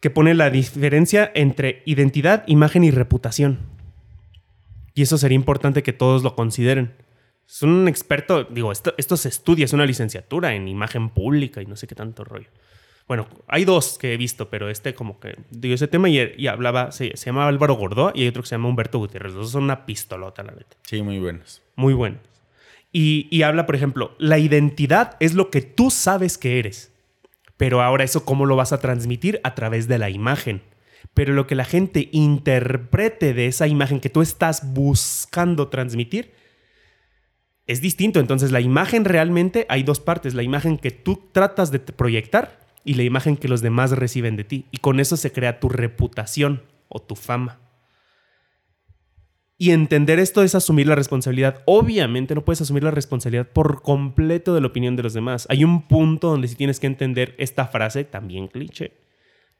que 0.00 0.10
pone 0.10 0.34
la 0.34 0.50
diferencia 0.50 1.30
entre 1.34 1.82
identidad, 1.86 2.44
imagen 2.46 2.84
y 2.84 2.90
reputación. 2.90 3.58
Y 4.94 5.02
eso 5.02 5.18
sería 5.18 5.36
importante 5.36 5.82
que 5.82 5.92
todos 5.92 6.22
lo 6.22 6.34
consideren. 6.34 6.94
Es 7.48 7.62
un 7.62 7.86
experto, 7.86 8.44
digo, 8.44 8.72
esto, 8.72 8.94
esto 8.98 9.16
se 9.16 9.28
estudia, 9.28 9.64
es 9.64 9.72
una 9.72 9.86
licenciatura 9.86 10.54
en 10.54 10.68
imagen 10.68 11.10
pública 11.10 11.62
y 11.62 11.66
no 11.66 11.76
sé 11.76 11.86
qué 11.86 11.94
tanto 11.94 12.24
rollo. 12.24 12.48
Bueno, 13.06 13.28
hay 13.46 13.64
dos 13.64 13.98
que 13.98 14.14
he 14.14 14.16
visto, 14.16 14.50
pero 14.50 14.68
este 14.68 14.94
como 14.94 15.20
que 15.20 15.36
dio 15.50 15.74
ese 15.74 15.86
tema 15.86 16.08
y, 16.08 16.34
y 16.36 16.48
hablaba, 16.48 16.90
se, 16.90 17.16
se, 17.16 17.26
llama 17.26 17.46
Álvaro 17.46 17.74
Gordó 17.74 18.10
y 18.14 18.22
hay 18.22 18.28
otro 18.28 18.42
que 18.42 18.48
se 18.48 18.56
llama 18.56 18.68
Humberto 18.68 18.98
Gutiérrez. 18.98 19.32
Los 19.32 19.44
dos 19.44 19.52
son 19.52 19.64
una 19.64 19.86
pistolota, 19.86 20.42
la 20.42 20.52
neta. 20.52 20.76
Sí, 20.82 21.02
muy 21.02 21.20
buenos. 21.20 21.62
Muy 21.76 21.94
buenos. 21.94 22.20
Y, 22.90 23.28
y 23.30 23.42
habla, 23.42 23.64
por 23.64 23.76
ejemplo, 23.76 24.16
la 24.18 24.38
identidad 24.38 25.16
es 25.20 25.34
lo 25.34 25.50
que 25.50 25.62
tú 25.62 25.90
sabes 25.90 26.36
que 26.36 26.58
eres. 26.58 26.92
Pero 27.56 27.82
ahora 27.82 28.04
eso, 28.04 28.24
¿cómo 28.24 28.46
lo 28.46 28.56
vas 28.56 28.72
a 28.72 28.80
transmitir? 28.80 29.40
A 29.44 29.54
través 29.54 29.88
de 29.88 29.98
la 29.98 30.10
imagen. 30.10 30.62
Pero 31.14 31.32
lo 31.32 31.46
que 31.46 31.54
la 31.54 31.64
gente 31.64 32.08
interprete 32.12 33.32
de 33.32 33.46
esa 33.46 33.66
imagen 33.66 34.00
que 34.00 34.10
tú 34.10 34.22
estás 34.22 34.74
buscando 34.74 35.68
transmitir 35.68 36.32
es 37.66 37.80
distinto. 37.80 38.20
Entonces, 38.20 38.52
la 38.52 38.60
imagen 38.60 39.04
realmente 39.04 39.66
hay 39.68 39.82
dos 39.82 40.00
partes. 40.00 40.34
La 40.34 40.42
imagen 40.42 40.78
que 40.78 40.90
tú 40.90 41.28
tratas 41.32 41.70
de 41.70 41.78
proyectar 41.78 42.60
y 42.84 42.94
la 42.94 43.02
imagen 43.02 43.36
que 43.36 43.48
los 43.48 43.62
demás 43.62 43.90
reciben 43.92 44.36
de 44.36 44.44
ti. 44.44 44.66
Y 44.70 44.78
con 44.78 45.00
eso 45.00 45.16
se 45.16 45.32
crea 45.32 45.58
tu 45.58 45.68
reputación 45.68 46.62
o 46.88 47.00
tu 47.00 47.16
fama. 47.16 47.65
Y 49.58 49.70
entender 49.70 50.18
esto 50.18 50.42
es 50.42 50.54
asumir 50.54 50.86
la 50.86 50.94
responsabilidad. 50.94 51.62
Obviamente 51.64 52.34
no 52.34 52.44
puedes 52.44 52.60
asumir 52.60 52.84
la 52.84 52.90
responsabilidad 52.90 53.48
por 53.48 53.80
completo 53.80 54.54
de 54.54 54.60
la 54.60 54.66
opinión 54.66 54.96
de 54.96 55.02
los 55.02 55.14
demás. 55.14 55.46
Hay 55.48 55.64
un 55.64 55.88
punto 55.88 56.28
donde 56.28 56.48
sí 56.48 56.56
tienes 56.56 56.78
que 56.78 56.86
entender 56.86 57.34
esta 57.38 57.66
frase, 57.66 58.04
también 58.04 58.48
cliché, 58.48 58.92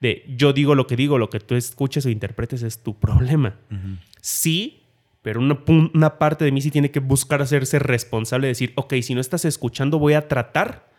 de 0.00 0.24
yo 0.28 0.52
digo 0.52 0.74
lo 0.74 0.87
que 0.87 0.96
digo, 0.96 1.16
lo 1.16 1.30
que 1.30 1.40
tú 1.40 1.54
escuches 1.54 2.04
o 2.04 2.11
interpretes 2.11 2.62
es 2.62 2.82
tu 2.82 2.98
problema. 2.98 3.59
Uh 3.70 3.74
-huh. 3.74 3.98
Sí, 4.20 4.82
pero 5.22 5.40
una, 5.40 5.59
una, 5.94 6.18
parte 6.18 6.44
de 6.44 6.52
mí 6.52 6.61
sí 6.61 6.70
tiene 6.70 6.90
que 6.90 7.00
buscar 7.00 7.40
hacerse 7.40 7.78
responsable 7.78 8.48
de 8.48 8.50
decir, 8.50 8.72
ok, 8.76 8.94
si 9.00 9.14
no 9.14 9.20
estás 9.20 9.46
escuchando, 9.46 9.98
voy 9.98 10.12
a 10.12 10.28
tratar 10.28 10.90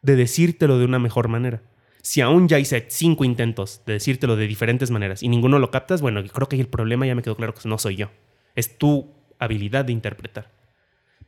de 0.00 0.16
decírtelo 0.16 0.78
de 0.78 0.86
una 0.86 0.98
mejor 0.98 1.28
manera. 1.28 1.62
Si 2.02 2.22
aún 2.22 2.48
ya 2.48 2.58
hice 2.58 2.86
cinco 2.88 3.24
intentos 3.24 3.82
de 3.84 3.94
decírtelo 3.94 4.36
de 4.36 4.46
diferentes 4.46 4.90
maneras 4.90 5.22
y 5.22 5.28
ninguno 5.28 5.58
lo 5.58 5.70
captas, 5.70 6.00
bueno, 6.00 6.24
creo 6.24 6.48
que 6.48 6.58
el 6.58 6.68
problema 6.68 7.06
ya 7.06 7.14
me 7.14 7.22
quedó 7.22 7.36
claro 7.36 7.54
que 7.54 7.68
no 7.68 7.76
soy 7.76 7.96
yo. 7.96 8.10
Es 8.54 8.78
tu 8.78 9.12
habilidad 9.38 9.84
de 9.84 9.92
interpretar. 9.92 10.50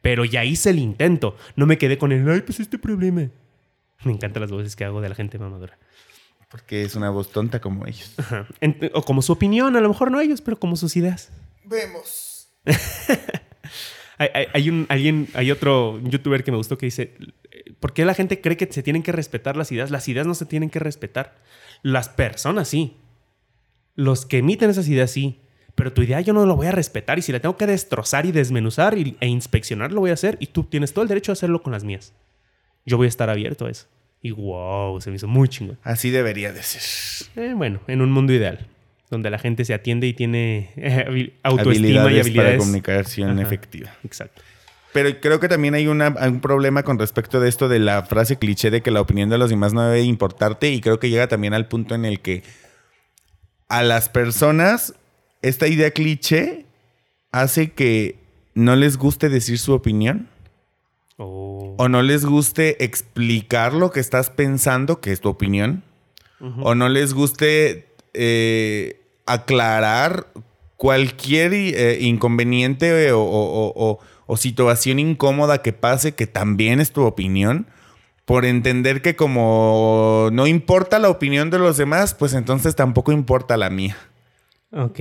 Pero 0.00 0.24
ya 0.24 0.44
hice 0.44 0.70
el 0.70 0.78
intento. 0.78 1.36
No 1.56 1.66
me 1.66 1.78
quedé 1.78 1.96
con 1.98 2.12
el, 2.12 2.28
ay, 2.28 2.42
pues 2.42 2.60
este 2.60 2.78
problema. 2.78 3.30
Me 4.04 4.12
encantan 4.12 4.40
las 4.42 4.50
voces 4.50 4.76
que 4.76 4.84
hago 4.84 5.00
de 5.00 5.08
la 5.08 5.14
gente 5.14 5.38
mamadora. 5.38 5.78
Porque 6.50 6.82
es 6.82 6.96
una 6.96 7.08
voz 7.10 7.30
tonta 7.30 7.60
como 7.60 7.86
ellos. 7.86 8.12
Ajá. 8.18 8.46
O 8.92 9.02
como 9.02 9.22
su 9.22 9.32
opinión, 9.32 9.76
a 9.76 9.80
lo 9.80 9.88
mejor 9.88 10.10
no 10.10 10.20
ellos, 10.20 10.40
pero 10.40 10.58
como 10.58 10.76
sus 10.76 10.96
ideas. 10.96 11.30
Vemos. 11.64 12.48
hay, 14.18 14.28
hay, 14.34 14.46
hay, 14.52 14.68
un, 14.68 14.86
alguien, 14.88 15.28
hay 15.34 15.50
otro 15.50 16.00
youtuber 16.02 16.44
que 16.44 16.50
me 16.50 16.58
gustó 16.58 16.76
que 16.76 16.86
dice, 16.86 17.16
¿por 17.80 17.92
qué 17.92 18.04
la 18.04 18.14
gente 18.14 18.40
cree 18.40 18.56
que 18.56 18.70
se 18.70 18.82
tienen 18.82 19.02
que 19.02 19.12
respetar 19.12 19.56
las 19.56 19.72
ideas? 19.72 19.90
Las 19.90 20.08
ideas 20.08 20.26
no 20.26 20.34
se 20.34 20.44
tienen 20.44 20.68
que 20.68 20.78
respetar. 20.78 21.38
Las 21.82 22.08
personas 22.08 22.68
sí. 22.68 22.96
Los 23.94 24.26
que 24.26 24.38
emiten 24.38 24.68
esas 24.68 24.88
ideas 24.88 25.10
sí. 25.10 25.40
Pero 25.74 25.92
tu 25.92 26.02
idea 26.02 26.20
yo 26.20 26.32
no 26.32 26.46
lo 26.46 26.56
voy 26.56 26.66
a 26.66 26.72
respetar 26.72 27.18
y 27.18 27.22
si 27.22 27.32
la 27.32 27.40
tengo 27.40 27.56
que 27.56 27.66
destrozar 27.66 28.26
y 28.26 28.32
desmenuzar 28.32 28.96
y, 28.96 29.16
e 29.20 29.26
inspeccionar 29.26 29.92
lo 29.92 30.00
voy 30.00 30.10
a 30.10 30.14
hacer 30.14 30.36
y 30.40 30.48
tú 30.48 30.64
tienes 30.64 30.92
todo 30.92 31.02
el 31.02 31.08
derecho 31.08 31.32
a 31.32 31.34
hacerlo 31.34 31.62
con 31.62 31.72
las 31.72 31.84
mías. 31.84 32.12
Yo 32.84 32.96
voy 32.96 33.06
a 33.06 33.08
estar 33.08 33.30
abierto 33.30 33.66
a 33.66 33.70
eso. 33.70 33.86
Y 34.20 34.30
wow, 34.30 35.00
se 35.00 35.10
me 35.10 35.16
hizo 35.16 35.26
muy 35.26 35.48
chingón. 35.48 35.78
Así 35.82 36.10
debería 36.10 36.52
de 36.52 36.62
ser. 36.62 37.42
Eh, 37.42 37.54
bueno, 37.54 37.80
en 37.88 38.02
un 38.02 38.12
mundo 38.12 38.32
ideal, 38.32 38.66
donde 39.10 39.30
la 39.30 39.38
gente 39.38 39.64
se 39.64 39.74
atiende 39.74 40.06
y 40.06 40.12
tiene 40.12 40.70
eh, 40.76 41.32
autoestima 41.42 42.02
habilidades 42.02 42.12
y 42.12 42.20
habilidades 42.20 42.34
para 42.34 42.58
comunicación 42.58 43.30
Ajá, 43.30 43.42
efectiva. 43.42 43.94
Exacto. 44.04 44.42
Pero 44.92 45.20
creo 45.20 45.40
que 45.40 45.48
también 45.48 45.74
hay, 45.74 45.86
una, 45.86 46.14
hay 46.18 46.28
un 46.30 46.40
problema 46.40 46.82
con 46.82 46.98
respecto 46.98 47.40
de 47.40 47.48
esto 47.48 47.68
de 47.68 47.78
la 47.78 48.02
frase 48.02 48.36
cliché 48.36 48.70
de 48.70 48.82
que 48.82 48.90
la 48.90 49.00
opinión 49.00 49.30
de 49.30 49.38
los 49.38 49.50
demás 49.50 49.72
no 49.72 49.82
debe 49.82 50.02
importarte 50.02 50.70
y 50.70 50.80
creo 50.80 51.00
que 51.00 51.08
llega 51.08 51.28
también 51.28 51.54
al 51.54 51.66
punto 51.66 51.94
en 51.94 52.04
el 52.04 52.20
que 52.20 52.42
a 53.68 53.82
las 53.82 54.10
personas 54.10 54.94
esta 55.42 55.66
idea 55.68 55.90
cliché 55.90 56.66
hace 57.32 57.72
que 57.72 58.16
no 58.54 58.76
les 58.76 58.96
guste 58.96 59.28
decir 59.28 59.58
su 59.58 59.72
opinión. 59.72 60.28
Oh. 61.18 61.74
O 61.78 61.88
no 61.88 62.02
les 62.02 62.24
guste 62.24 62.84
explicar 62.84 63.74
lo 63.74 63.90
que 63.90 64.00
estás 64.00 64.30
pensando, 64.30 65.00
que 65.00 65.12
es 65.12 65.20
tu 65.20 65.28
opinión. 65.28 65.82
Uh 66.40 66.46
-huh. 66.46 66.62
O 66.64 66.74
no 66.74 66.88
les 66.88 67.14
guste 67.14 67.86
eh, 68.14 69.00
aclarar 69.26 70.26
cualquier 70.76 71.52
eh, 71.54 71.98
inconveniente 72.00 73.12
o, 73.12 73.22
o, 73.22 73.72
o, 73.76 73.98
o, 74.26 74.36
situación 74.36 74.98
incómoda 74.98 75.62
que 75.62 75.72
pase, 75.72 76.14
que 76.14 76.26
también 76.26 76.80
es 76.80 76.92
tu 76.92 77.02
opinión. 77.02 77.66
por 78.24 78.44
entender 78.44 79.02
que 79.02 79.16
como 79.16 80.28
no 80.32 80.46
importa 80.46 80.98
la 80.98 81.10
opinión 81.10 81.50
de 81.50 81.58
los 81.58 81.76
demás, 81.76 82.14
pues 82.14 82.34
entonces 82.34 82.74
tampoco 82.76 83.12
importa 83.12 83.56
la 83.56 83.68
mía. 83.68 83.96
Ok. 84.72 85.00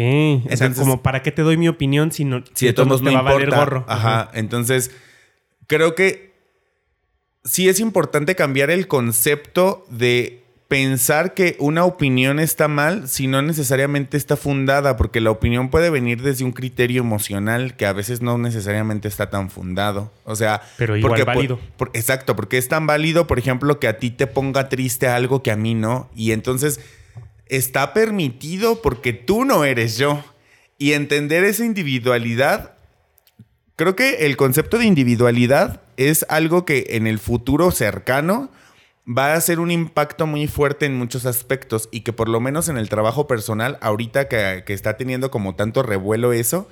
o 0.51 0.57
sea, 0.57 0.73
como 0.73 1.01
para 1.01 1.23
qué 1.23 1.31
te 1.31 1.41
doy 1.43 1.55
mi 1.57 1.69
opinión 1.69 2.11
si 2.11 2.25
no 2.25 2.43
si, 2.53 2.65
de 2.65 2.73
todos 2.73 3.01
no 3.01 3.13
va 3.13 3.19
a 3.19 3.21
valer 3.23 3.49
gorro. 3.49 3.85
Ajá. 3.87 4.29
Entonces, 4.33 4.91
creo 5.67 5.95
que 5.95 6.33
sí 7.43 7.69
es 7.69 7.79
importante 7.79 8.35
cambiar 8.35 8.69
el 8.69 8.87
concepto 8.87 9.85
de 9.89 10.41
pensar 10.67 11.33
que 11.33 11.57
una 11.59 11.83
opinión 11.83 12.39
está 12.39 12.69
mal 12.69 13.09
si 13.09 13.27
no 13.27 13.41
necesariamente 13.41 14.15
está 14.15 14.37
fundada, 14.37 14.95
porque 14.95 15.19
la 15.19 15.29
opinión 15.29 15.69
puede 15.69 15.89
venir 15.89 16.21
desde 16.21 16.45
un 16.45 16.53
criterio 16.53 17.01
emocional 17.01 17.75
que 17.75 17.85
a 17.85 17.91
veces 17.91 18.21
no 18.21 18.37
necesariamente 18.37 19.09
está 19.09 19.29
tan 19.29 19.49
fundado. 19.49 20.13
O 20.23 20.35
sea, 20.35 20.61
pero 20.77 20.95
igual 20.95 21.25
válido. 21.25 21.59
exacto, 21.93 22.37
porque 22.37 22.57
es 22.57 22.69
tan 22.69 22.87
válido, 22.87 23.27
por 23.27 23.37
ejemplo, 23.37 23.79
que 23.79 23.89
a 23.89 23.97
ti 23.97 24.11
te 24.11 24.27
ponga 24.27 24.69
triste 24.69 25.07
algo 25.07 25.43
que 25.43 25.51
a 25.51 25.57
mí 25.57 25.75
no, 25.75 26.09
y 26.15 26.31
entonces 26.31 26.79
está 27.51 27.93
permitido 27.93 28.81
porque 28.81 29.13
tú 29.13 29.45
no 29.45 29.65
eres 29.65 29.97
yo. 29.97 30.23
Y 30.79 30.93
entender 30.93 31.43
esa 31.43 31.63
individualidad, 31.63 32.73
creo 33.75 33.95
que 33.95 34.25
el 34.25 34.37
concepto 34.37 34.79
de 34.79 34.85
individualidad 34.85 35.81
es 35.97 36.25
algo 36.29 36.65
que 36.65 36.87
en 36.91 37.05
el 37.05 37.19
futuro 37.19 37.69
cercano 37.69 38.49
va 39.07 39.33
a 39.33 39.41
ser 39.41 39.59
un 39.59 39.69
impacto 39.69 40.25
muy 40.25 40.47
fuerte 40.47 40.85
en 40.85 40.97
muchos 40.97 41.25
aspectos 41.25 41.89
y 41.91 42.01
que 42.01 42.13
por 42.13 42.29
lo 42.29 42.39
menos 42.39 42.69
en 42.69 42.77
el 42.77 42.89
trabajo 42.89 43.27
personal, 43.27 43.77
ahorita 43.81 44.27
que, 44.27 44.63
está 44.67 44.97
teniendo 44.97 45.29
como 45.29 45.55
tanto 45.55 45.83
revuelo 45.83 46.33
eso, 46.33 46.67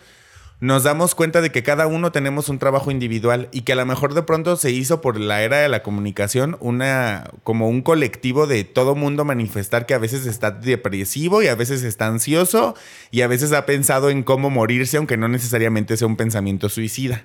nos 0.61 0.83
damos 0.83 1.15
cuenta 1.15 1.39
de 1.41 1.51
que 1.51 1.63
cada 1.63 1.87
uno 1.87 2.11
tenemos 2.11 2.49
un 2.49 2.59
trabajo 2.59 2.91
individual 2.91 3.47
y 3.51 3.61
que 3.61 3.73
a 3.73 3.75
lo 3.75 3.85
mejor 3.85 4.13
de 4.13 4.23
pronto 4.23 4.57
se 4.57 4.71
hizo 4.71 4.99
por 4.99 5.17
la 5.17 5.41
era 5.41 5.59
de 5.59 5.69
la 5.69 5.83
comunicación 5.83 6.57
una 6.59 7.31
como 7.43 7.69
un 7.69 7.81
colectivo 7.81 8.45
de 8.45 8.65
todo 8.65 8.93
mundo 8.93 9.23
manifestar 9.23 9.85
que 9.85 9.93
a 9.93 9.99
veces 9.99 10.25
está 10.25 10.51
depresivo 10.51 11.41
y 11.41 11.47
a 11.47 11.55
veces 11.55 11.83
está 11.83 12.07
ansioso 12.07 12.75
y 13.09 13.21
a 13.21 13.27
veces 13.27 13.53
ha 13.53 13.65
pensado 13.65 14.09
en 14.09 14.23
cómo 14.23 14.49
morirse 14.49 14.97
aunque 14.97 15.15
no 15.15 15.29
necesariamente 15.29 15.95
sea 15.95 16.07
un 16.07 16.17
pensamiento 16.17 16.67
suicida 16.67 17.23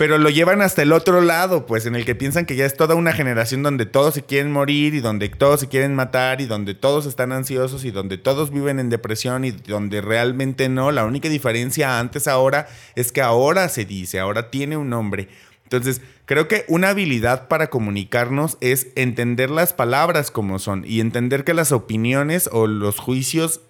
pero 0.00 0.16
lo 0.16 0.30
llevan 0.30 0.62
hasta 0.62 0.80
el 0.80 0.94
otro 0.94 1.20
lado, 1.20 1.66
pues 1.66 1.84
en 1.84 1.94
el 1.94 2.06
que 2.06 2.14
piensan 2.14 2.46
que 2.46 2.56
ya 2.56 2.64
es 2.64 2.74
toda 2.74 2.94
una 2.94 3.12
generación 3.12 3.62
donde 3.62 3.84
todos 3.84 4.14
se 4.14 4.22
quieren 4.22 4.50
morir 4.50 4.94
y 4.94 5.00
donde 5.00 5.28
todos 5.28 5.60
se 5.60 5.68
quieren 5.68 5.94
matar 5.94 6.40
y 6.40 6.46
donde 6.46 6.72
todos 6.72 7.04
están 7.04 7.32
ansiosos 7.32 7.84
y 7.84 7.90
donde 7.90 8.16
todos 8.16 8.50
viven 8.50 8.78
en 8.78 8.88
depresión 8.88 9.44
y 9.44 9.50
donde 9.50 10.00
realmente 10.00 10.70
no. 10.70 10.90
La 10.90 11.04
única 11.04 11.28
diferencia 11.28 11.98
antes 11.98 12.28
ahora 12.28 12.66
es 12.94 13.12
que 13.12 13.20
ahora 13.20 13.68
se 13.68 13.84
dice, 13.84 14.18
ahora 14.20 14.50
tiene 14.50 14.78
un 14.78 14.88
nombre. 14.88 15.28
Entonces, 15.64 16.00
creo 16.24 16.48
que 16.48 16.64
una 16.66 16.88
habilidad 16.88 17.48
para 17.48 17.68
comunicarnos 17.68 18.56
es 18.62 18.86
entender 18.96 19.50
las 19.50 19.74
palabras 19.74 20.30
como 20.30 20.58
son 20.58 20.82
y 20.86 21.00
entender 21.00 21.44
que 21.44 21.52
las 21.52 21.72
opiniones 21.72 22.48
o 22.50 22.66
los 22.66 22.98
juicios 22.98 23.60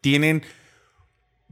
tienen, 0.00 0.44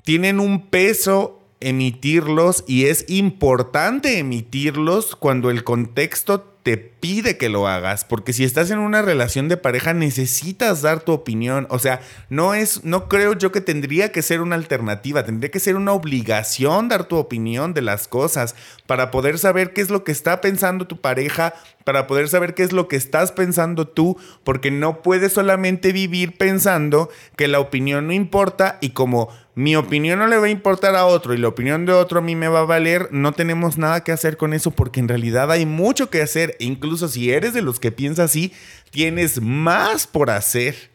tienen 0.04 0.40
un 0.40 0.70
peso 0.70 1.41
emitirlos 1.68 2.64
y 2.66 2.86
es 2.86 3.04
importante 3.08 4.18
emitirlos 4.18 5.16
cuando 5.16 5.50
el 5.50 5.64
contexto 5.64 6.52
te 6.62 6.76
pide 6.76 7.38
que 7.38 7.48
lo 7.48 7.66
hagas, 7.66 8.04
porque 8.04 8.32
si 8.32 8.44
estás 8.44 8.70
en 8.70 8.78
una 8.78 9.02
relación 9.02 9.48
de 9.48 9.56
pareja 9.56 9.94
necesitas 9.94 10.80
dar 10.80 11.00
tu 11.00 11.10
opinión, 11.12 11.66
o 11.70 11.80
sea, 11.80 12.00
no 12.28 12.54
es 12.54 12.84
no 12.84 13.08
creo 13.08 13.32
yo 13.32 13.50
que 13.50 13.60
tendría 13.60 14.12
que 14.12 14.22
ser 14.22 14.40
una 14.40 14.54
alternativa, 14.54 15.24
tendría 15.24 15.50
que 15.50 15.58
ser 15.58 15.74
una 15.74 15.92
obligación 15.92 16.88
dar 16.88 17.04
tu 17.04 17.16
opinión 17.16 17.74
de 17.74 17.82
las 17.82 18.06
cosas 18.06 18.54
para 18.86 19.10
poder 19.10 19.38
saber 19.38 19.72
qué 19.72 19.80
es 19.80 19.90
lo 19.90 20.04
que 20.04 20.12
está 20.12 20.40
pensando 20.40 20.86
tu 20.86 21.00
pareja, 21.00 21.54
para 21.84 22.06
poder 22.06 22.28
saber 22.28 22.54
qué 22.54 22.62
es 22.62 22.72
lo 22.72 22.86
que 22.86 22.96
estás 22.96 23.32
pensando 23.32 23.88
tú, 23.88 24.16
porque 24.44 24.70
no 24.70 25.02
puedes 25.02 25.32
solamente 25.32 25.92
vivir 25.92 26.36
pensando 26.36 27.10
que 27.36 27.48
la 27.48 27.58
opinión 27.58 28.06
no 28.06 28.12
importa 28.12 28.78
y 28.80 28.90
como 28.90 29.30
mi 29.54 29.76
opinión 29.76 30.18
no 30.18 30.26
le 30.26 30.38
va 30.38 30.46
a 30.46 30.50
importar 30.50 30.96
a 30.96 31.04
otro 31.04 31.34
y 31.34 31.38
la 31.38 31.48
opinión 31.48 31.84
de 31.84 31.92
otro 31.92 32.20
a 32.20 32.22
mí 32.22 32.34
me 32.34 32.48
va 32.48 32.60
a 32.60 32.64
valer, 32.64 33.08
no 33.10 33.32
tenemos 33.32 33.76
nada 33.76 34.02
que 34.02 34.12
hacer 34.12 34.36
con 34.36 34.54
eso 34.54 34.70
porque 34.70 35.00
en 35.00 35.08
realidad 35.08 35.50
hay 35.50 35.66
mucho 35.66 36.08
que 36.08 36.22
hacer 36.22 36.56
e 36.58 36.64
incluso 36.64 37.08
si 37.08 37.30
eres 37.30 37.52
de 37.52 37.60
los 37.60 37.78
que 37.78 37.92
piensa 37.92 38.24
así, 38.24 38.52
tienes 38.90 39.42
más 39.42 40.06
por 40.06 40.30
hacer. 40.30 40.90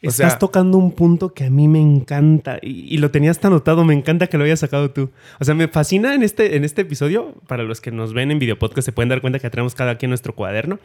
Estás 0.00 0.38
tocando 0.38 0.78
un 0.78 0.92
punto 0.92 1.34
que 1.34 1.44
a 1.44 1.50
mí 1.50 1.66
me 1.66 1.80
encanta 1.80 2.58
y, 2.62 2.98
lo 2.98 3.10
tenías 3.10 3.40
tan 3.40 3.52
notado, 3.52 3.84
me 3.84 3.94
encanta 3.94 4.28
que 4.28 4.38
lo 4.38 4.44
hayas 4.44 4.60
sacado 4.60 4.92
tú. 4.92 5.10
O 5.40 5.44
sea, 5.44 5.54
me 5.54 5.66
fascina 5.66 6.14
en 6.14 6.22
este, 6.22 6.56
en 6.56 6.64
este 6.64 6.82
episodio, 6.82 7.34
para 7.48 7.64
los 7.64 7.80
que 7.80 7.90
nos 7.90 8.12
ven 8.12 8.30
en 8.30 8.38
video 8.38 8.58
podcast 8.58 8.84
se 8.84 8.92
pueden 8.92 9.08
dar 9.08 9.20
cuenta 9.20 9.40
que 9.40 9.50
tenemos 9.50 9.74
cada 9.74 9.98
quien 9.98 10.10
nuestro 10.10 10.36
cuaderno, 10.36 10.78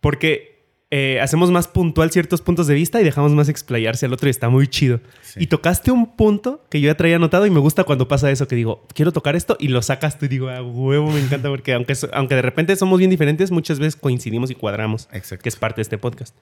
porque 0.00 0.57
eh, 0.90 1.20
hacemos 1.20 1.50
más 1.50 1.68
puntual 1.68 2.10
ciertos 2.10 2.40
puntos 2.40 2.66
de 2.66 2.74
vista 2.74 2.98
y 2.98 3.04
dejamos 3.04 3.32
más 3.32 3.50
explayarse 3.50 4.06
al 4.06 4.12
otro 4.14 4.28
y 4.28 4.30
está 4.30 4.48
muy 4.48 4.68
chido. 4.68 5.00
Y 5.36 5.48
tocaste 5.48 5.90
un 5.90 6.16
punto 6.16 6.64
que 6.70 6.80
yo 6.80 6.86
ya 6.86 6.96
traía 6.96 7.16
anotado 7.16 7.44
y 7.44 7.50
me 7.50 7.60
gusta 7.60 7.84
cuando 7.84 8.08
pasa 8.08 8.30
eso, 8.30 8.48
que 8.48 8.56
digo, 8.56 8.86
quiero 8.94 9.12
tocar 9.12 9.36
esto 9.36 9.58
y 9.60 9.68
lo 9.68 9.82
sacas 9.82 10.18
tú 10.18 10.24
y 10.24 10.28
digo, 10.28 10.48
a 10.48 10.62
huevo, 10.62 11.10
me 11.10 11.20
encanta 11.20 11.50
porque 11.50 11.74
aunque, 11.74 11.94
aunque 12.12 12.36
de 12.36 12.42
repente 12.42 12.74
somos 12.76 12.98
bien 12.98 13.10
diferentes, 13.10 13.50
muchas 13.50 13.78
veces 13.78 13.96
coincidimos 13.96 14.50
y 14.50 14.54
cuadramos, 14.54 15.08
Exacto. 15.12 15.42
que 15.42 15.50
es 15.50 15.56
parte 15.56 15.76
de 15.76 15.82
este 15.82 15.98
podcast. 15.98 16.34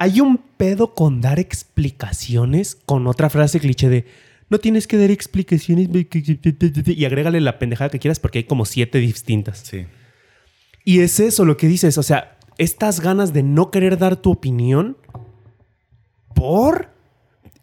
Hay 0.00 0.20
un 0.20 0.38
pedo 0.38 0.94
con 0.94 1.20
dar 1.20 1.38
explicaciones 1.38 2.74
con 2.74 3.06
otra 3.06 3.30
frase 3.30 3.60
cliché 3.60 3.88
de 3.88 4.06
no 4.48 4.58
tienes 4.58 4.88
que 4.88 4.96
dar 4.96 5.12
explicaciones 5.12 5.88
y 5.92 7.04
agrégale 7.04 7.40
la 7.40 7.60
pendejada 7.60 7.90
que 7.90 8.00
quieras 8.00 8.18
porque 8.18 8.38
hay 8.38 8.44
como 8.44 8.64
siete 8.64 8.98
distintas. 8.98 9.60
Sí. 9.60 9.86
Y 10.84 11.00
es 11.00 11.20
eso 11.20 11.44
lo 11.44 11.56
que 11.56 11.68
dices, 11.68 11.98
o 11.98 12.02
sea, 12.02 12.38
estas 12.58 13.00
ganas 13.00 13.32
de 13.32 13.42
no 13.42 13.70
querer 13.70 13.98
dar 13.98 14.16
tu 14.16 14.30
opinión 14.30 14.96
por... 16.34 16.88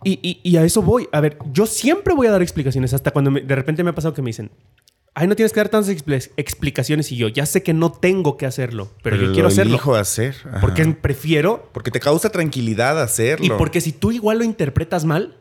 Y, 0.04 0.56
a 0.56 0.64
eso 0.64 0.82
voy. 0.82 1.10
A 1.12 1.20
ver, 1.20 1.38
yo 1.52 1.66
siempre 1.66 2.14
voy 2.14 2.28
a 2.28 2.32
dar 2.32 2.42
explicaciones 2.42 2.94
hasta 2.94 3.12
cuando 3.12 3.32
de 3.32 3.56
repente 3.56 3.84
me 3.84 3.90
ha 3.90 3.96
pasado 3.96 4.14
que 4.14 4.22
me 4.22 4.30
dicen, 4.30 4.52
ay, 5.16 5.28
no 5.28 5.36
tienes 5.36 5.52
que 5.52 5.60
dar 5.60 5.70
tantas 5.70 5.90
explicaciones 6.38 7.12
y 7.12 7.18
yo 7.18 7.28
ya 7.28 7.46
sé 7.46 7.64
que 7.64 7.74
no 7.74 7.92
tengo 7.92 8.38
que 8.38 8.46
hacerlo, 8.46 8.90
pero, 9.02 9.18
yo 9.18 9.34
quiero 9.34 9.48
hacerlo. 9.48 9.74
Elijo 9.74 9.96
hacer. 9.96 10.36
Porque 10.62 10.86
prefiero. 10.86 11.70
Porque 11.74 11.92
te 11.92 12.00
causa 12.00 12.30
tranquilidad 12.30 13.02
hacerlo. 13.02 13.46
Y 13.46 13.50
porque 13.50 13.82
si 13.82 13.92
tú 13.92 14.12
igual 14.12 14.38
lo 14.38 14.44
interpretas 14.44 15.04
mal, 15.04 15.36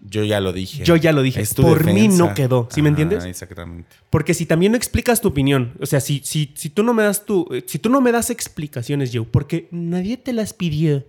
yo 0.00 0.24
ya 0.24 0.40
lo 0.40 0.52
dije. 0.52 0.84
Yo 0.84 0.96
ya 0.96 1.12
lo 1.12 1.22
dije. 1.22 1.42
Por 1.56 1.84
mí 1.84 2.08
no 2.08 2.34
quedó. 2.34 2.68
¿Sí 2.70 2.82
me 2.82 2.88
entiendes? 2.88 3.24
Exactamente. 3.24 3.88
Porque 4.08 4.34
si 4.34 4.46
también 4.46 4.72
no 4.72 4.78
explicas 4.78 5.20
tu 5.20 5.28
opinión, 5.28 5.74
o 5.80 5.86
sea, 5.86 6.00
si, 6.00 6.20
si, 6.24 6.52
si 6.54 6.70
tú 6.70 6.82
no 6.82 6.94
me 6.94 7.02
das 7.02 7.26
tu, 7.26 7.48
si 7.66 7.78
tú 7.78 7.90
no 7.90 8.00
me 8.00 8.12
das 8.12 8.30
explicaciones, 8.30 9.10
Joe, 9.12 9.26
porque 9.30 9.68
nadie 9.70 10.16
te 10.16 10.32
las 10.32 10.52
pidió. 10.52 11.04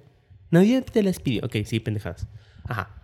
Nadie 0.50 0.82
te 0.82 1.02
las 1.04 1.20
pidió. 1.20 1.46
Ok, 1.46 1.58
sí, 1.66 1.80
pendejadas. 1.80 2.28
Ajá. 2.66 3.02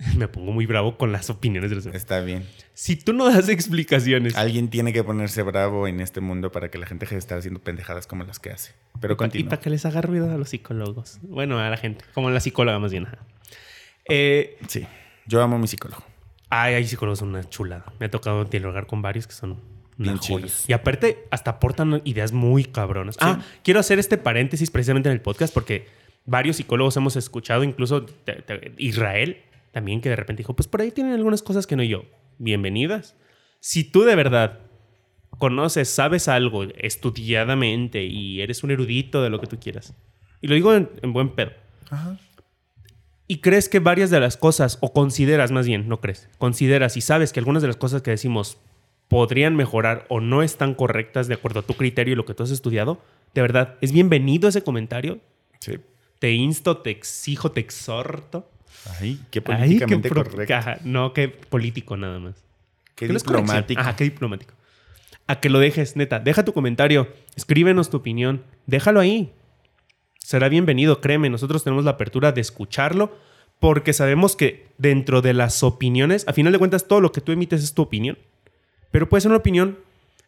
Me 0.16 0.28
pongo 0.28 0.52
muy 0.52 0.66
bravo 0.66 0.96
con 0.96 1.12
las 1.12 1.30
opiniones 1.30 1.70
de 1.70 1.76
los 1.76 1.84
demás. 1.84 2.00
Está 2.00 2.20
bien. 2.20 2.44
Si 2.74 2.96
tú 2.96 3.12
no 3.12 3.26
das 3.26 3.48
explicaciones. 3.48 4.34
Alguien 4.34 4.68
tiene 4.68 4.92
que 4.92 5.04
ponerse 5.04 5.42
bravo 5.42 5.86
en 5.86 6.00
este 6.00 6.20
mundo 6.20 6.50
para 6.50 6.70
que 6.70 6.78
la 6.78 6.86
gente 6.86 7.04
deje 7.04 7.16
de 7.16 7.20
estar 7.20 7.38
haciendo 7.38 7.60
pendejadas 7.60 8.06
como 8.06 8.24
las 8.24 8.38
que 8.38 8.50
hace. 8.50 8.72
Pero 9.00 9.16
continúa. 9.16 9.46
Y 9.46 9.48
para 9.48 9.60
que 9.60 9.70
les 9.70 9.84
haga 9.84 10.00
ruido 10.00 10.30
a 10.30 10.36
los 10.36 10.48
psicólogos. 10.48 11.18
Bueno, 11.22 11.58
a 11.58 11.68
la 11.68 11.76
gente. 11.76 12.04
Como 12.14 12.30
la 12.30 12.40
psicóloga 12.40 12.78
más 12.78 12.90
bien. 12.90 13.06
Eh, 14.08 14.58
sí. 14.68 14.86
Yo 15.30 15.40
amo 15.40 15.54
a 15.54 15.58
mi 15.60 15.68
psicólogo. 15.68 16.02
Ay, 16.48 16.74
hay 16.74 16.84
psicólogos 16.84 17.20
son 17.20 17.28
una 17.28 17.48
chulada. 17.48 17.92
Me 18.00 18.06
ha 18.06 18.10
tocado 18.10 18.44
dialogar 18.44 18.88
con 18.88 19.00
varios 19.00 19.28
que 19.28 19.32
son 19.32 19.60
bien 19.96 20.18
chidos. 20.18 20.68
Y 20.68 20.72
aparte, 20.72 21.28
hasta 21.30 21.52
aportan 21.52 22.02
ideas 22.04 22.32
muy 22.32 22.64
cabronas. 22.64 23.16
Ah, 23.20 23.40
quiero 23.62 23.78
hacer 23.78 24.00
este 24.00 24.18
paréntesis 24.18 24.72
precisamente 24.72 25.08
en 25.08 25.12
el 25.12 25.20
podcast 25.20 25.54
porque 25.54 25.86
varios 26.26 26.56
psicólogos 26.56 26.96
hemos 26.96 27.14
escuchado, 27.14 27.62
incluso 27.62 28.06
Israel 28.76 29.36
también, 29.70 30.00
que 30.00 30.08
de 30.08 30.16
repente 30.16 30.40
dijo, 30.40 30.56
pues 30.56 30.66
por 30.66 30.80
ahí 30.80 30.90
tienen 30.90 31.12
algunas 31.12 31.42
cosas 31.42 31.68
que 31.68 31.76
no 31.76 31.84
yo. 31.84 32.02
Bienvenidas. 32.38 33.14
Si 33.60 33.84
tú 33.84 34.02
de 34.02 34.16
verdad 34.16 34.58
conoces, 35.38 35.88
sabes 35.88 36.26
algo 36.26 36.64
estudiadamente 36.76 38.02
y 38.02 38.40
eres 38.40 38.64
un 38.64 38.72
erudito 38.72 39.22
de 39.22 39.30
lo 39.30 39.38
que 39.40 39.46
tú 39.46 39.60
quieras, 39.60 39.94
y 40.40 40.48
lo 40.48 40.56
digo 40.56 40.74
en, 40.74 40.90
en 41.02 41.12
buen 41.12 41.28
pedo, 41.36 41.52
Ajá 41.88 42.18
y 43.30 43.36
crees 43.36 43.68
que 43.68 43.78
varias 43.78 44.10
de 44.10 44.18
las 44.18 44.36
cosas, 44.36 44.76
o 44.80 44.92
consideras 44.92 45.52
más 45.52 45.64
bien, 45.64 45.88
no 45.88 46.00
crees, 46.00 46.28
consideras 46.38 46.96
y 46.96 47.00
sabes 47.00 47.32
que 47.32 47.38
algunas 47.38 47.62
de 47.62 47.68
las 47.68 47.76
cosas 47.76 48.02
que 48.02 48.10
decimos 48.10 48.58
podrían 49.06 49.54
mejorar 49.54 50.04
o 50.08 50.18
no 50.18 50.42
están 50.42 50.74
correctas 50.74 51.28
de 51.28 51.34
acuerdo 51.34 51.60
a 51.60 51.62
tu 51.62 51.74
criterio 51.74 52.14
y 52.14 52.16
lo 52.16 52.24
que 52.24 52.34
tú 52.34 52.42
has 52.42 52.50
estudiado, 52.50 53.00
de 53.32 53.42
verdad, 53.42 53.76
es 53.82 53.92
bienvenido 53.92 54.48
ese 54.48 54.64
comentario. 54.64 55.20
Sí. 55.60 55.78
Te 56.18 56.32
insto, 56.32 56.78
te 56.78 56.90
exijo, 56.90 57.52
te 57.52 57.60
exhorto. 57.60 58.50
Ay, 58.98 59.20
qué 59.30 59.40
políticamente 59.40 60.10
correcto. 60.10 60.54
no, 60.82 61.12
qué 61.12 61.28
político 61.28 61.96
nada 61.96 62.18
más. 62.18 62.34
Qué, 62.96 63.06
diplomático. 63.06 63.80
Ajá, 63.80 63.94
qué 63.94 64.02
diplomático. 64.02 64.54
A 65.28 65.38
que 65.38 65.50
lo 65.50 65.60
dejes, 65.60 65.94
neta. 65.94 66.18
Deja 66.18 66.44
tu 66.44 66.52
comentario. 66.52 67.06
Escríbenos 67.36 67.90
tu 67.90 67.98
opinión. 67.98 68.42
Déjalo 68.66 68.98
ahí 68.98 69.32
será 70.20 70.48
bienvenido, 70.48 71.00
créeme, 71.00 71.30
nosotros 71.30 71.64
tenemos 71.64 71.84
la 71.84 71.92
apertura 71.92 72.32
de 72.32 72.40
escucharlo 72.40 73.12
porque 73.58 73.92
sabemos 73.92 74.36
que 74.36 74.68
dentro 74.78 75.20
de 75.20 75.34
las 75.34 75.62
opiniones, 75.62 76.26
a 76.26 76.32
final 76.32 76.52
de 76.52 76.58
cuentas, 76.58 76.86
todo 76.86 77.00
lo 77.00 77.12
que 77.12 77.20
tú 77.20 77.32
emites 77.32 77.62
es 77.62 77.74
tu 77.74 77.82
opinión, 77.82 78.18
pero 78.90 79.08
puede 79.08 79.20
ser 79.20 79.30
una 79.30 79.38
opinión 79.38 79.78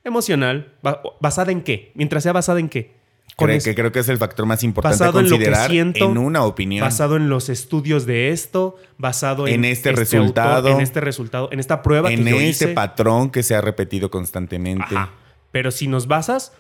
emocional, 0.05 0.73
basada 1.21 1.53
en 1.53 1.63
qué, 1.63 1.93
mientras 1.95 2.23
sea 2.23 2.33
basada 2.33 2.61
en 2.61 2.69
qué, 2.69 2.93
con 3.37 3.49
Creo 3.49 3.61
que 3.63 3.75
creo 3.75 3.93
que 3.93 4.01
es 4.01 4.09
el 4.11 4.19
factor 4.19 4.45
más 4.45 4.63
importante 4.63 4.99
basado 4.99 5.21
en 5.21 5.25
lo 5.25 5.39
que 5.39 5.45
considerar 5.45 5.71
siento, 5.71 6.11
en 6.11 6.19
una 6.19 6.45
opinión. 6.45 6.85
basado 6.85 7.17
en 7.17 7.31
los 7.31 7.49
estudios 7.49 8.05
de 8.05 8.31
esto, 8.31 8.77
basado 8.99 9.49
en, 9.49 9.55
En 9.55 9.65
este 9.65 9.93
resultado. 9.93 10.57
autor, 10.57 10.73
en 10.73 10.81
este 10.81 11.01
resultado, 11.01 11.49
en 11.51 11.59
esta 11.59 11.83
prueba 11.83 12.13
en 12.13 12.25
que 12.25 12.31
yo 12.31 12.41
hice. 12.41 12.69
patrón 12.69 13.31
que 13.31 13.43
se 13.43 13.55
ha 13.55 13.63
repetido 13.63 14.11
constantemente. 14.11 14.85
Ajá. 14.95 15.13
Pero 15.51 15.71
si 15.71 15.87
nos 15.87 16.07
basas, 16.09 16.53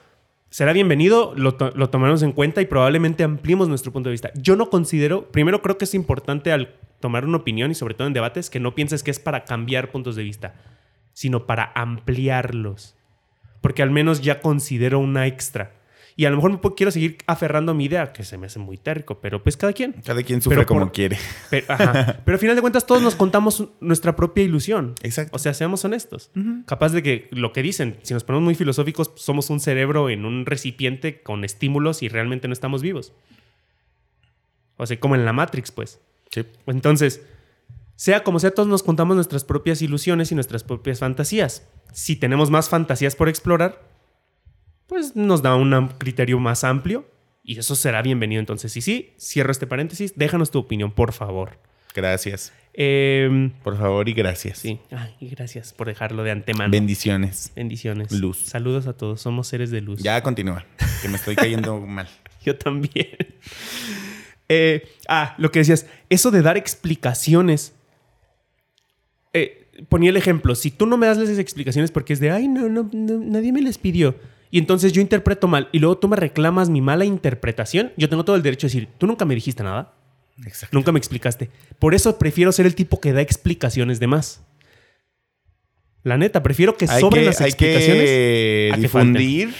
será 0.52 0.74
bienvenido, 0.74 1.32
lo, 1.34 1.56
lo 1.74 1.88
tomaremos 1.88 2.22
en 2.22 2.32
cuenta 2.32 2.60
y 2.60 2.66
probablemente 2.66 3.24
ampliemos 3.24 3.68
nuestro 3.68 3.90
punto 3.90 4.10
de 4.10 4.12
vista. 4.12 4.30
Yo 4.34 4.54
no 4.54 4.68
considero, 4.68 5.32
primero 5.32 5.62
creo 5.62 5.78
que 5.78 5.86
es 5.86 5.94
importante 5.94 6.52
al 6.52 6.74
tomar 7.00 7.24
una 7.24 7.38
opinión 7.38 7.70
y 7.70 7.74
sobre 7.74 7.94
todo 7.94 8.06
en 8.06 8.12
debates 8.12 8.50
que 8.50 8.60
no 8.60 8.74
pienses 8.74 9.02
que 9.02 9.10
es 9.10 9.18
para 9.18 9.44
cambiar 9.44 9.90
puntos 9.90 10.14
de 10.14 10.22
vista, 10.22 10.54
sino 11.14 11.46
para 11.46 11.72
ampliarlos. 11.74 12.94
Porque 13.62 13.82
al 13.82 13.90
menos 13.90 14.20
ya 14.20 14.40
considero 14.42 14.98
una 14.98 15.26
extra. 15.26 15.72
Y 16.14 16.26
a 16.26 16.30
lo 16.30 16.36
mejor 16.36 16.50
me 16.52 16.58
puedo- 16.58 16.74
quiero 16.74 16.90
seguir 16.92 17.16
aferrando 17.26 17.72
a 17.72 17.74
mi 17.74 17.86
idea, 17.86 18.12
que 18.12 18.22
se 18.22 18.36
me 18.36 18.46
hace 18.46 18.58
muy 18.58 18.76
terco, 18.76 19.20
pero 19.20 19.42
pues 19.42 19.56
cada 19.56 19.72
quien. 19.72 19.92
Cada 20.04 20.22
quien 20.22 20.42
sufre 20.42 20.58
Pero 20.58 20.66
como 20.68 20.80
por- 20.82 20.92
quiere. 20.92 21.18
Pero, 21.50 21.66
ajá. 21.70 22.20
Pero 22.24 22.34
al 22.34 22.38
final 22.38 22.54
de 22.56 22.60
cuentas 22.60 22.86
todos 22.86 23.00
nos 23.02 23.14
contamos 23.14 23.64
nuestra 23.80 24.14
propia 24.14 24.44
ilusión. 24.44 24.94
Exacto. 25.02 25.34
O 25.34 25.38
sea, 25.38 25.54
seamos 25.54 25.84
honestos. 25.86 26.30
Capaz 26.66 26.92
de 26.92 27.02
que 27.02 27.28
lo 27.30 27.52
que 27.52 27.62
dicen, 27.62 27.96
si 28.02 28.12
nos 28.14 28.24
ponemos 28.24 28.44
muy 28.44 28.54
filosóficos, 28.54 29.10
somos 29.16 29.48
un 29.50 29.60
cerebro 29.60 30.10
en 30.10 30.24
un 30.26 30.44
recipiente 30.44 31.22
con 31.22 31.44
estímulos 31.44 32.02
y 32.02 32.08
realmente 32.08 32.46
no 32.46 32.52
estamos 32.52 32.82
vivos. 32.82 33.12
O 34.76 34.86
sea, 34.86 34.98
como 35.00 35.14
en 35.14 35.24
la 35.24 35.32
Matrix, 35.32 35.70
pues. 35.70 36.00
Sí. 36.30 36.44
Entonces, 36.66 37.22
sea 37.96 38.24
como 38.24 38.38
sea, 38.38 38.50
todos 38.50 38.68
nos 38.68 38.82
contamos 38.82 39.14
nuestras 39.16 39.44
propias 39.44 39.80
ilusiones 39.82 40.32
y 40.32 40.34
nuestras 40.34 40.64
propias 40.64 40.98
fantasías. 40.98 41.66
Si 41.92 42.16
tenemos 42.16 42.50
más 42.50 42.68
fantasías 42.68 43.14
por 43.16 43.28
explorar, 43.28 43.80
pues 44.92 45.16
nos 45.16 45.40
da 45.40 45.54
un 45.56 45.88
criterio 45.96 46.38
más 46.38 46.64
amplio 46.64 47.08
y 47.42 47.58
eso 47.58 47.74
será 47.74 48.02
bienvenido. 48.02 48.40
Entonces, 48.40 48.76
y 48.76 48.82
sí, 48.82 49.14
cierro 49.18 49.50
este 49.50 49.66
paréntesis, 49.66 50.12
déjanos 50.16 50.50
tu 50.50 50.58
opinión, 50.58 50.92
por 50.92 51.14
favor. 51.14 51.58
Gracias. 51.94 52.52
Em, 52.74 53.52
Por 53.62 53.78
favor 53.78 54.06
y 54.06 54.12
gracias. 54.12 54.58
sí, 54.58 54.78
Ay, 54.90 55.14
gracias 55.30 55.72
por 55.72 55.86
dejarlo 55.86 56.24
de 56.24 56.32
antemano. 56.32 56.70
Bendiciones. 56.70 57.52
Bendiciones. 57.56 58.12
Luz. 58.12 58.36
Saludos 58.36 58.86
a 58.86 58.92
todos, 58.94 59.22
somos 59.22 59.46
seres 59.46 59.70
de 59.70 59.80
luz. 59.80 60.02
Ya 60.02 60.22
continúa. 60.22 60.66
Que 61.00 61.08
me 61.08 61.16
estoy 61.16 61.36
cayendo 61.36 61.80
mal. 61.86 62.08
Yo 62.44 62.54
también. 62.56 63.08
Eh, 64.54 64.86
ah, 65.08 65.34
lo 65.38 65.50
que 65.50 65.60
decías, 65.60 65.86
eso 66.10 66.30
de 66.30 66.42
dar 66.42 66.58
explicaciones. 66.58 67.74
Eh, 69.32 69.70
ponía 69.88 70.10
el 70.10 70.18
ejemplo, 70.18 70.54
si 70.54 70.70
tú 70.70 70.84
no 70.84 70.98
me 70.98 71.06
das 71.06 71.16
las 71.16 71.38
explicaciones 71.38 71.90
porque 71.90 72.12
es 72.12 72.20
de, 72.20 72.30
ay, 72.30 72.48
no, 72.48 72.68
no, 72.68 72.90
no, 72.92 73.18
nadie 73.20 73.50
me 73.50 73.62
les 73.62 73.78
pidió. 73.78 74.14
Y 74.52 74.58
entonces 74.58 74.92
yo 74.92 75.00
interpreto 75.00 75.48
mal 75.48 75.70
y 75.72 75.78
luego 75.78 75.96
tú 75.96 76.08
me 76.08 76.16
reclamas 76.16 76.68
mi 76.68 76.82
mala 76.82 77.06
interpretación, 77.06 77.90
yo 77.96 78.10
tengo 78.10 78.22
todo 78.22 78.36
el 78.36 78.42
derecho 78.42 78.66
de 78.66 78.74
decir, 78.74 78.88
tú 78.98 79.06
nunca 79.06 79.24
me 79.24 79.34
dijiste 79.34 79.62
nada, 79.62 79.94
Exacto. 80.44 80.76
nunca 80.76 80.92
me 80.92 80.98
explicaste. 80.98 81.48
Por 81.78 81.94
eso 81.94 82.18
prefiero 82.18 82.52
ser 82.52 82.66
el 82.66 82.74
tipo 82.74 83.00
que 83.00 83.14
da 83.14 83.22
explicaciones 83.22 83.98
de 83.98 84.08
más. 84.08 84.42
La 86.02 86.18
neta, 86.18 86.42
prefiero 86.42 86.76
que 86.76 86.86
que, 86.86 86.92
las 86.92 87.40
hay 87.40 87.48
explicaciones. 87.48 88.04
que 88.04 88.70
a 88.72 88.76
que 88.76 88.82
difundir 88.82 89.54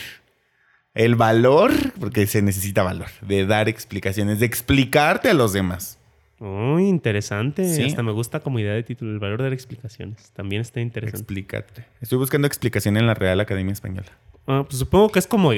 el 0.93 1.15
valor, 1.15 1.73
porque 1.99 2.27
se 2.27 2.43
necesita 2.43 2.83
valor, 2.83 3.09
de 3.23 3.47
dar 3.47 3.71
explicaciones, 3.71 4.41
de 4.41 4.47
explicarte 4.47 5.31
a 5.31 5.35
los 5.35 5.55
demás. 5.55 5.99
Muy 6.43 6.89
interesante. 6.89 7.73
Sí. 7.73 7.85
Hasta 7.85 8.03
me 8.03 8.11
gusta 8.11 8.41
como 8.41 8.59
idea 8.59 8.73
de 8.73 8.83
título, 8.83 9.13
el 9.13 9.21
valor 9.21 9.39
de 9.39 9.45
dar 9.45 9.53
explicaciones. 9.53 10.33
También 10.33 10.61
está 10.61 10.81
interesante. 10.81 11.19
Explícate. 11.19 11.85
Estoy 12.01 12.19
buscando 12.19 12.49
explicación 12.49 12.97
en 12.97 13.07
la 13.07 13.15
Real 13.15 13.39
Academia 13.39 13.73
Española. 13.73 14.09
Ah, 14.49 14.65
pues 14.69 14.81
supongo 14.81 15.13
que 15.13 15.21
es 15.21 15.29
como, 15.29 15.53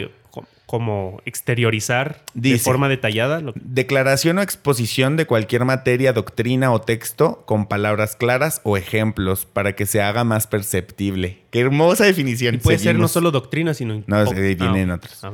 como 0.66 1.22
exteriorizar 1.24 2.20
de 2.34 2.58
forma 2.58 2.90
detallada. 2.90 3.40
lo- 3.40 3.54
Declaración 3.56 4.36
o 4.36 4.42
exposición 4.42 5.16
de 5.16 5.24
cualquier 5.24 5.64
materia, 5.64 6.12
doctrina 6.12 6.70
o 6.70 6.82
texto 6.82 7.44
con 7.46 7.66
palabras 7.66 8.14
claras 8.14 8.60
o 8.62 8.76
ejemplos 8.76 9.46
para 9.46 9.74
que 9.74 9.86
se 9.86 10.02
haga 10.02 10.22
más 10.24 10.46
perceptible. 10.46 11.38
Qué 11.50 11.60
hermosa 11.60 12.04
definición. 12.04 12.56
y 12.56 12.58
puede 12.58 12.78
ser 12.78 12.98
no 12.98 13.08
solo 13.08 13.30
doctrina, 13.30 13.72
sino... 13.72 14.02
No, 14.06 14.30
vienen 14.32 14.90
ah, 14.90 14.94
otros. 14.96 15.24
ah. 15.24 15.32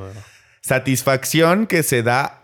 Satisfacción 0.61 1.67
que 1.67 1.83
se 1.83 2.05
da 2.05 2.39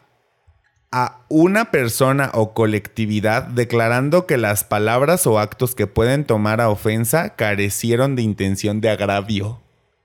a 0.92 1.20
una 1.29 1.70
persona 1.70 2.31
o 2.35 2.55
colectividad 2.55 3.42
declarando 3.44 4.27
que 4.27 4.37
las 4.37 4.64
palabras 4.64 5.27
o 5.27 5.38
actos 5.38 5.75
que 5.75 5.87
pueden 5.87 6.25
tomar 6.25 6.61
a 6.61 6.68
ofensa 6.70 7.35
carecieron 7.37 8.16
de 8.16 8.22
intención 8.22 8.81
de 8.81 8.90
agravio. 8.90 9.61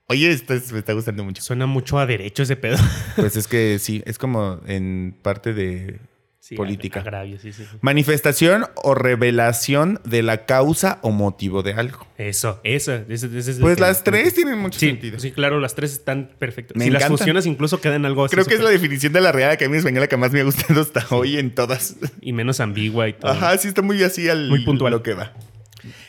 Oye, 0.08 0.30
esto 0.30 0.52
es- 0.54 0.72
me 0.72 0.78
está 0.80 0.92
gustando 0.92 1.24
mucho. 1.24 1.40
Suena 1.42 1.66
mucho 1.66 1.98
a 1.98 2.06
derecho 2.06 2.42
ese 2.42 2.56
pedo. 2.56 2.76
Pues 3.16 3.36
es 3.36 3.46
que 3.48 3.78
sí, 3.78 4.02
es 4.04 4.18
como 4.18 4.60
en 4.66 5.16
parte 5.22 5.54
de 5.54 6.00
Sí, 6.44 6.56
política. 6.56 6.98
ag- 6.98 7.02
Agravio, 7.02 7.38
sí, 7.38 7.52
sí. 7.52 7.62
sí. 7.70 7.76
Manifestación 7.82 8.66
o 8.74 8.96
revelación 8.96 10.00
de 10.04 10.24
la 10.24 10.44
causa 10.44 10.98
o 11.02 11.12
motivo 11.12 11.62
de 11.62 11.74
algo. 11.74 12.04
Eso, 12.18 12.58
eso. 12.64 12.94
es 13.08 13.24
Pues 13.60 13.76
que- 13.76 13.80
las 13.80 14.02
tres 14.02 14.34
tienen 14.34 14.58
mucho 14.58 14.76
sentido. 14.80 15.20
sí, 15.20 15.30
claro, 15.30 15.60
las 15.60 15.76
tres 15.76 15.92
están 15.92 16.30
perfectas. 16.40 16.76
Me 16.76 16.86
si 16.86 16.90
las 16.90 17.06
fusionas 17.06 17.46
incluso 17.46 17.80
quedan 17.80 18.04
algo 18.06 18.24
así 18.24 18.34
Creo 18.34 18.44
que 18.44 18.54
es 18.54 18.60
la 18.60 18.70
definición 18.70 19.12
de 19.12 19.20
la 19.20 19.30
Real 19.30 19.52
Academia 19.52 19.78
Española 19.78 20.08
que 20.08 20.16
más 20.16 20.32
me 20.32 20.40
ha 20.40 20.44
gustado 20.44 20.80
hasta 20.80 21.06
hoy 21.14 21.38
en 21.38 21.54
todas. 21.54 21.94
Y 22.20 22.32
menos 22.32 22.58
ambigua 22.58 23.08
y 23.08 23.12
todo. 23.12 23.30
Ajá, 23.30 23.56
sí 23.58 23.68
está 23.68 23.82
muy 23.82 24.02
así 24.02 24.28
al 24.28 24.48
Muy 24.48 24.64
puntual. 24.64 24.90
lo 24.90 25.04
que 25.04 25.14
va. 25.14 25.32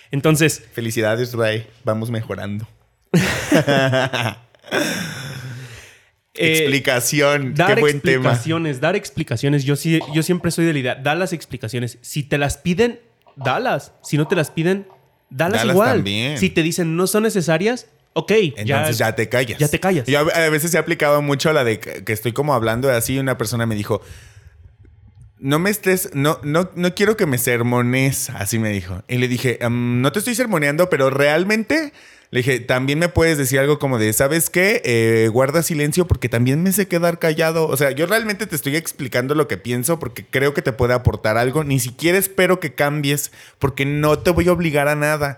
Entonces, 0.09 0.63
Felicidades, 0.73 1.31
Ray. 1.33 1.67
Vamos 1.83 2.09
mejorando. 2.09 2.67
eh, 6.35 6.51
Explicación. 6.59 7.53
Dar 7.53 7.75
Qué 7.75 7.81
buen 7.81 8.01
tema. 8.01 8.15
explicaciones, 8.29 8.79
dar 8.81 8.95
explicaciones. 8.95 9.63
Yo, 9.63 9.75
sí, 9.75 9.99
yo 10.13 10.23
siempre 10.23 10.51
soy 10.51 10.65
de 10.65 10.73
la 10.73 10.79
idea, 10.79 10.95
da 10.95 11.15
las 11.15 11.33
explicaciones. 11.33 11.97
Si 12.01 12.23
te 12.23 12.37
las 12.37 12.57
piden, 12.57 12.99
dalas. 13.35 13.93
Si 14.03 14.17
no 14.17 14.27
te 14.27 14.35
las 14.35 14.49
piden, 14.51 14.87
dalas, 15.29 15.61
Dalas 15.61 15.73
igual. 15.75 15.95
también. 15.97 16.37
Si 16.37 16.49
te 16.49 16.63
dicen 16.63 16.95
no 16.95 17.07
son 17.07 17.23
necesarias, 17.23 17.87
ok. 18.13 18.31
Entonces 18.57 18.97
ya, 18.97 19.15
te 19.15 19.29
callas. 19.29 19.59
ya 19.59 19.67
te 19.67 19.79
callas. 19.79 20.07
Yo 20.07 20.19
a 20.19 20.49
veces 20.49 20.73
he 20.73 20.77
aplicado 20.77 21.21
mucho 21.21 21.51
la 21.53 21.63
de 21.63 21.79
que 21.79 22.13
estoy 22.13 22.31
como 22.33 22.53
hablando 22.53 22.89
así 22.91 23.15
y 23.15 23.19
una 23.19 23.37
persona 23.37 23.65
me 23.65 23.75
dijo, 23.75 24.01
no 25.39 25.59
me 25.59 25.69
estés, 25.69 26.11
no, 26.13 26.39
no, 26.43 26.69
no 26.75 26.95
quiero 26.95 27.17
que 27.17 27.25
me 27.25 27.37
sermones, 27.37 28.29
así 28.29 28.59
me 28.59 28.69
dijo. 28.69 29.03
Y 29.09 29.17
le 29.17 29.27
dije, 29.27 29.59
"Am, 29.61 30.01
no 30.01 30.11
te 30.13 30.19
estoy 30.19 30.35
sermoneando, 30.35 30.89
pero 30.89 31.09
realmente, 31.09 31.91
le 32.33 32.39
dije, 32.39 32.59
también 32.59 32.97
me 32.97 33.09
puedes 33.09 33.37
decir 33.37 33.59
algo 33.59 33.77
como 33.77 33.99
de, 33.99 34.11
¿sabes 34.11 34.49
qué? 34.49 34.81
Eh, 34.85 35.29
guarda 35.31 35.61
silencio 35.61 36.07
porque 36.07 36.29
también 36.29 36.63
me 36.63 36.71
sé 36.71 36.87
quedar 36.87 37.19
callado. 37.19 37.67
O 37.67 37.77
sea, 37.77 37.91
yo 37.91 38.07
realmente 38.07 38.47
te 38.47 38.55
estoy 38.55 38.75
explicando 38.75 39.35
lo 39.35 39.47
que 39.47 39.57
pienso 39.57 39.99
porque 39.99 40.25
creo 40.25 40.51
que 40.51 40.63
te 40.63 40.73
puede 40.73 40.95
aportar 40.95 41.37
algo. 41.37 41.63
Ni 41.63 41.79
siquiera 41.79 42.17
espero 42.17 42.59
que 42.59 42.73
cambies 42.73 43.31
porque 43.59 43.85
no 43.85 44.17
te 44.17 44.31
voy 44.31 44.47
a 44.47 44.51
obligar 44.51 44.87
a 44.87 44.95
nada. 44.95 45.37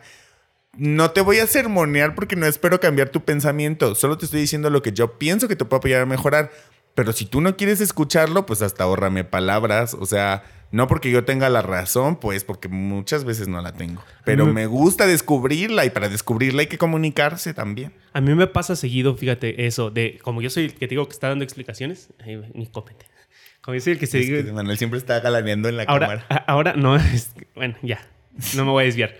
No 0.77 1.12
te 1.12 1.19
voy 1.19 1.39
a 1.39 1.47
sermonear 1.47 2.15
porque 2.15 2.38
no 2.38 2.45
espero 2.45 2.79
cambiar 2.79 3.10
tu 3.10 3.25
pensamiento. 3.25 3.93
Solo 3.93 4.17
te 4.17 4.23
estoy 4.23 4.39
diciendo 4.39 4.69
lo 4.69 4.81
que 4.81 4.93
yo 4.93 5.19
pienso 5.19 5.49
que 5.49 5.58
te 5.58 5.65
puede 5.65 5.79
apoyar 5.79 6.01
a 6.03 6.05
mejorar. 6.05 6.49
Pero 6.95 7.12
si 7.13 7.25
tú 7.25 7.41
no 7.41 7.55
quieres 7.58 7.81
escucharlo, 7.81 8.45
pues 8.45 8.62
hasta 8.62 8.86
ahórrame 8.86 9.23
palabras. 9.25 9.93
O 9.99 10.05
sea, 10.05 10.43
no 10.71 10.88
porque 10.88 11.12
yo 11.12 11.25
tenga 11.25 11.49
la 11.49 11.62
razón, 11.62 12.15
pues 12.17 12.43
porque 12.45 12.67
muchas 12.69 13.25
veces 13.25 13.47
no 13.49 13.62
la 13.62 13.73
tengo. 13.73 14.01
Pero 14.23 14.45
me- 14.45 14.53
me 14.53 14.65
gusta 14.65 15.05
descubrirla 15.05 15.86
y 15.86 15.89
para 15.89 16.08
descubrirla 16.10 16.62
hay 16.62 16.67
que 16.67 16.77
comunicarse 16.77 17.53
también. 17.53 17.93
A 18.13 18.21
mí 18.21 18.34
me 18.34 18.47
pasa 18.47 18.75
seguido, 18.75 19.15
fíjate, 19.15 19.67
eso, 19.67 19.91
de 19.91 20.19
como 20.23 20.41
yo 20.41 20.49
soy 20.49 20.65
el 20.65 20.71
que 20.73 20.79
te 20.88 20.88
digo 20.88 21.05
que 21.08 21.13
está 21.13 21.27
dando 21.29 21.43
explicaciones, 21.43 22.10
ahí 22.25 22.41
ni 22.53 22.67
comente. 22.67 23.05
Como 23.62 23.75
yo 23.75 23.81
soy 23.81 23.93
el 23.93 23.99
que 23.99 24.08
se 24.08 24.19
Es 24.21 24.27
que 24.27 24.43
diga. 24.43 24.53
Manuel 24.53 24.77
siempre 24.77 24.97
está 24.99 25.19
galaneando 25.19 25.67
en 25.69 25.77
la 25.77 25.84
Ahora, 25.84 26.08
cámara. 26.23 26.43
ahora 26.47 26.73
no, 26.75 26.95
es- 26.95 27.34
bueno, 27.55 27.75
ya, 27.81 27.99
no 28.55 28.63
me 28.65 28.71
voy 28.71 28.84
a 28.84 28.86
desviar. 28.86 29.15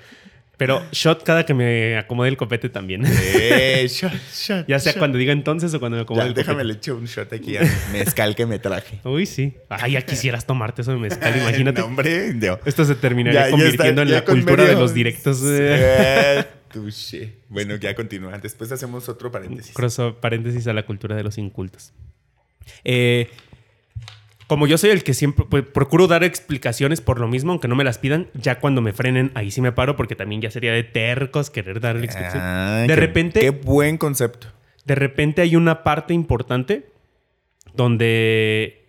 Pero 0.58 0.82
shot 0.92 1.24
cada 1.24 1.46
que 1.46 1.54
me 1.54 1.98
acomode 1.98 2.30
el 2.30 2.38
copete 2.38 2.70
también. 2.70 3.04
Eh, 3.06 3.88
shot, 3.90 4.14
shot, 4.34 4.68
ya 4.68 4.80
sea 4.80 4.94
shot. 4.94 5.00
cuando 5.00 5.18
diga 5.18 5.34
entonces 5.34 5.74
o 5.74 5.80
cuando 5.80 5.98
me 5.98 6.04
acomode 6.04 6.24
Ya, 6.26 6.30
el 6.30 6.34
déjame 6.34 6.56
copete. 6.64 6.68
le 6.68 6.74
echo 6.78 6.96
un 6.96 7.06
shot 7.06 7.34
aquí 7.34 7.58
al 7.58 7.68
mezcal 7.92 8.36
que 8.36 8.46
me 8.46 8.60
traje. 8.60 9.00
Uy, 9.04 9.26
sí. 9.26 9.54
Ay, 9.70 9.94
ya 9.94 10.02
quisieras 10.02 10.46
tomarte 10.46 10.82
eso 10.84 10.92
de 10.92 10.98
mezcal, 10.98 11.36
imagínate. 11.42 11.82
No, 11.82 11.88
hombre, 11.88 12.34
no. 12.34 12.60
Esto 12.66 12.86
se 12.86 12.96
terminaría 12.96 13.42
Ya- 13.42 13.46
ya 13.48 13.52
convirtiendo 13.52 14.02
está, 14.02 14.02
en 14.04 14.12
la 14.12 14.24
cultura 14.26 14.66
de 14.66 14.74
los 14.74 14.94
directos. 14.94 15.42
eh. 15.46 16.46
Bueno, 17.48 17.78
ya 17.78 17.96
continúa. 17.96 18.38
Después 18.38 18.70
hacemos 18.72 19.08
otro 19.08 19.32
paréntesis. 19.32 19.74
Crosso, 19.74 20.18
paréntesis 20.20 20.68
a 20.68 20.74
la 20.74 20.86
cultura 20.86 21.16
de 21.16 21.24
los 21.24 21.38
incultos. 21.38 21.94
Eh, 22.84 23.30
como 24.48 24.68
yo 24.68 24.78
soy 24.78 24.92
el 24.92 25.04
que 25.04 25.14
siempre 25.14 25.46
pues, 25.50 25.64
procuro 25.64 26.08
dar 26.08 26.24
explicaciones 26.24 27.02
por 27.02 27.20
lo 27.20 27.28
mismo, 27.28 27.52
aunque 27.52 27.68
no 27.68 27.76
me 27.76 27.84
las 27.84 27.98
pidan, 27.98 28.28
ya 28.34 28.60
cuando 28.60 28.82
me 28.82 28.94
frenen, 28.94 29.32
ahí 29.34 29.50
sí 29.52 29.60
me 29.62 29.72
paro, 29.72 29.96
porque 29.96 30.16
también 30.16 30.42
ya 30.42 30.52
sería 30.52 30.72
de 30.72 30.84
tercos 30.84 31.50
querer 31.50 31.80
dar 31.80 31.98
explicación. 31.98 32.44
Ay, 32.44 32.82
de 32.84 32.88
qué- 32.94 32.96
repente, 32.96 33.40
Qué 33.40 33.50
buen 33.50 33.98
concepto. 33.98 34.48
de 34.86 34.96
repente 34.96 35.42
hay 35.42 35.56
una 35.56 35.84
parte 35.84 36.14
importante 36.14 36.86
donde 37.74 38.86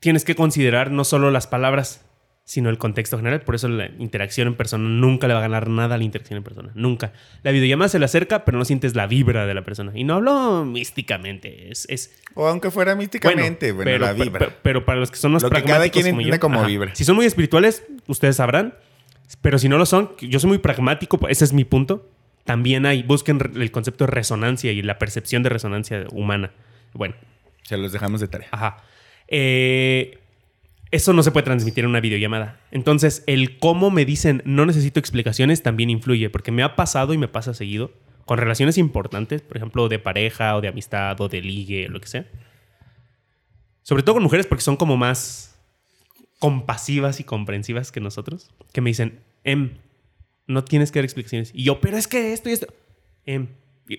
tienes 0.00 0.24
que 0.24 0.34
considerar 0.34 0.90
no 0.90 1.04
solo 1.04 1.30
las 1.30 1.46
palabras, 1.46 2.03
sino 2.44 2.68
el 2.68 2.78
contexto 2.78 3.16
general. 3.16 3.40
Por 3.40 3.54
eso 3.54 3.68
la 3.68 3.86
interacción 3.98 4.48
en 4.48 4.54
persona 4.54 4.88
nunca 4.88 5.26
le 5.26 5.34
va 5.34 5.40
a 5.40 5.42
ganar 5.42 5.68
nada 5.68 5.94
a 5.94 5.98
la 5.98 6.04
interacción 6.04 6.36
en 6.36 6.44
persona. 6.44 6.70
Nunca. 6.74 7.12
La 7.42 7.50
videollamada 7.50 7.88
se 7.88 7.98
le 7.98 8.04
acerca, 8.04 8.44
pero 8.44 8.58
no 8.58 8.64
sientes 8.64 8.94
la 8.94 9.06
vibra 9.06 9.46
de 9.46 9.54
la 9.54 9.62
persona. 9.62 9.92
Y 9.94 10.04
no 10.04 10.14
hablo 10.14 10.64
místicamente. 10.64 11.70
Es, 11.70 11.86
es 11.88 12.22
O 12.34 12.46
aunque 12.46 12.70
fuera 12.70 12.94
místicamente, 12.94 13.72
bueno, 13.72 13.90
pero, 13.90 14.06
la 14.06 14.12
vibra. 14.12 14.38
Pero, 14.38 14.52
pero 14.62 14.84
para 14.84 15.00
los 15.00 15.10
que 15.10 15.16
son 15.16 15.32
más 15.32 15.42
Lo 15.42 15.48
que 15.48 15.54
cada 15.54 15.64
pragmáticos 15.64 16.02
quien 16.02 16.12
como 16.12 16.20
entiende 16.20 16.36
yo, 16.36 16.40
como 16.40 16.58
ajá. 16.60 16.68
vibra. 16.68 16.94
Si 16.94 17.04
son 17.04 17.16
muy 17.16 17.26
espirituales, 17.26 17.84
ustedes 18.06 18.36
sabrán. 18.36 18.74
Pero 19.40 19.58
si 19.58 19.68
no 19.70 19.78
lo 19.78 19.86
son, 19.86 20.10
yo 20.20 20.38
soy 20.38 20.48
muy 20.48 20.58
pragmático, 20.58 21.18
ese 21.28 21.44
es 21.44 21.52
mi 21.54 21.64
punto. 21.64 22.10
También 22.44 22.84
hay, 22.84 23.02
busquen 23.02 23.40
el 23.56 23.70
concepto 23.70 24.04
de 24.04 24.10
resonancia 24.10 24.70
y 24.70 24.82
la 24.82 24.98
percepción 24.98 25.42
de 25.42 25.48
resonancia 25.48 26.04
humana. 26.12 26.52
Bueno, 26.92 27.14
Se 27.62 27.78
los 27.78 27.90
dejamos 27.90 28.20
de 28.20 28.28
tarea. 28.28 28.48
Ajá. 28.50 28.84
Eh, 29.28 30.18
eso 30.94 31.12
no 31.12 31.24
se 31.24 31.32
puede 31.32 31.44
transmitir 31.44 31.82
en 31.82 31.90
una 31.90 31.98
videollamada. 31.98 32.60
Entonces, 32.70 33.24
el 33.26 33.58
cómo 33.58 33.90
me 33.90 34.04
dicen 34.04 34.42
no 34.44 34.64
necesito 34.64 35.00
explicaciones 35.00 35.60
también 35.60 35.90
influye, 35.90 36.30
porque 36.30 36.52
me 36.52 36.62
ha 36.62 36.76
pasado 36.76 37.12
y 37.12 37.18
me 37.18 37.26
pasa 37.26 37.52
seguido 37.52 37.90
con 38.26 38.38
relaciones 38.38 38.78
importantes, 38.78 39.42
por 39.42 39.56
ejemplo, 39.56 39.88
de 39.88 39.98
pareja 39.98 40.54
o 40.54 40.60
de 40.60 40.68
amistad 40.68 41.20
o 41.20 41.28
de 41.28 41.40
ligue 41.40 41.88
o 41.88 41.90
lo 41.90 42.00
que 42.00 42.06
sea. 42.06 42.26
Sobre 43.82 44.04
todo 44.04 44.14
con 44.14 44.22
mujeres 44.22 44.46
porque 44.46 44.62
son 44.62 44.76
como 44.76 44.96
más 44.96 45.58
compasivas 46.38 47.18
y 47.18 47.24
comprensivas 47.24 47.90
que 47.90 48.00
nosotros, 48.00 48.52
que 48.72 48.80
me 48.80 48.90
dicen, 48.90 49.18
em, 49.42 49.78
no 50.46 50.62
tienes 50.62 50.92
que 50.92 51.00
dar 51.00 51.04
explicaciones. 51.04 51.50
Y 51.52 51.64
yo, 51.64 51.80
pero 51.80 51.96
es 51.96 52.06
que 52.06 52.32
esto 52.32 52.50
y 52.50 52.52
esto. 52.52 52.68
Em, 53.26 53.48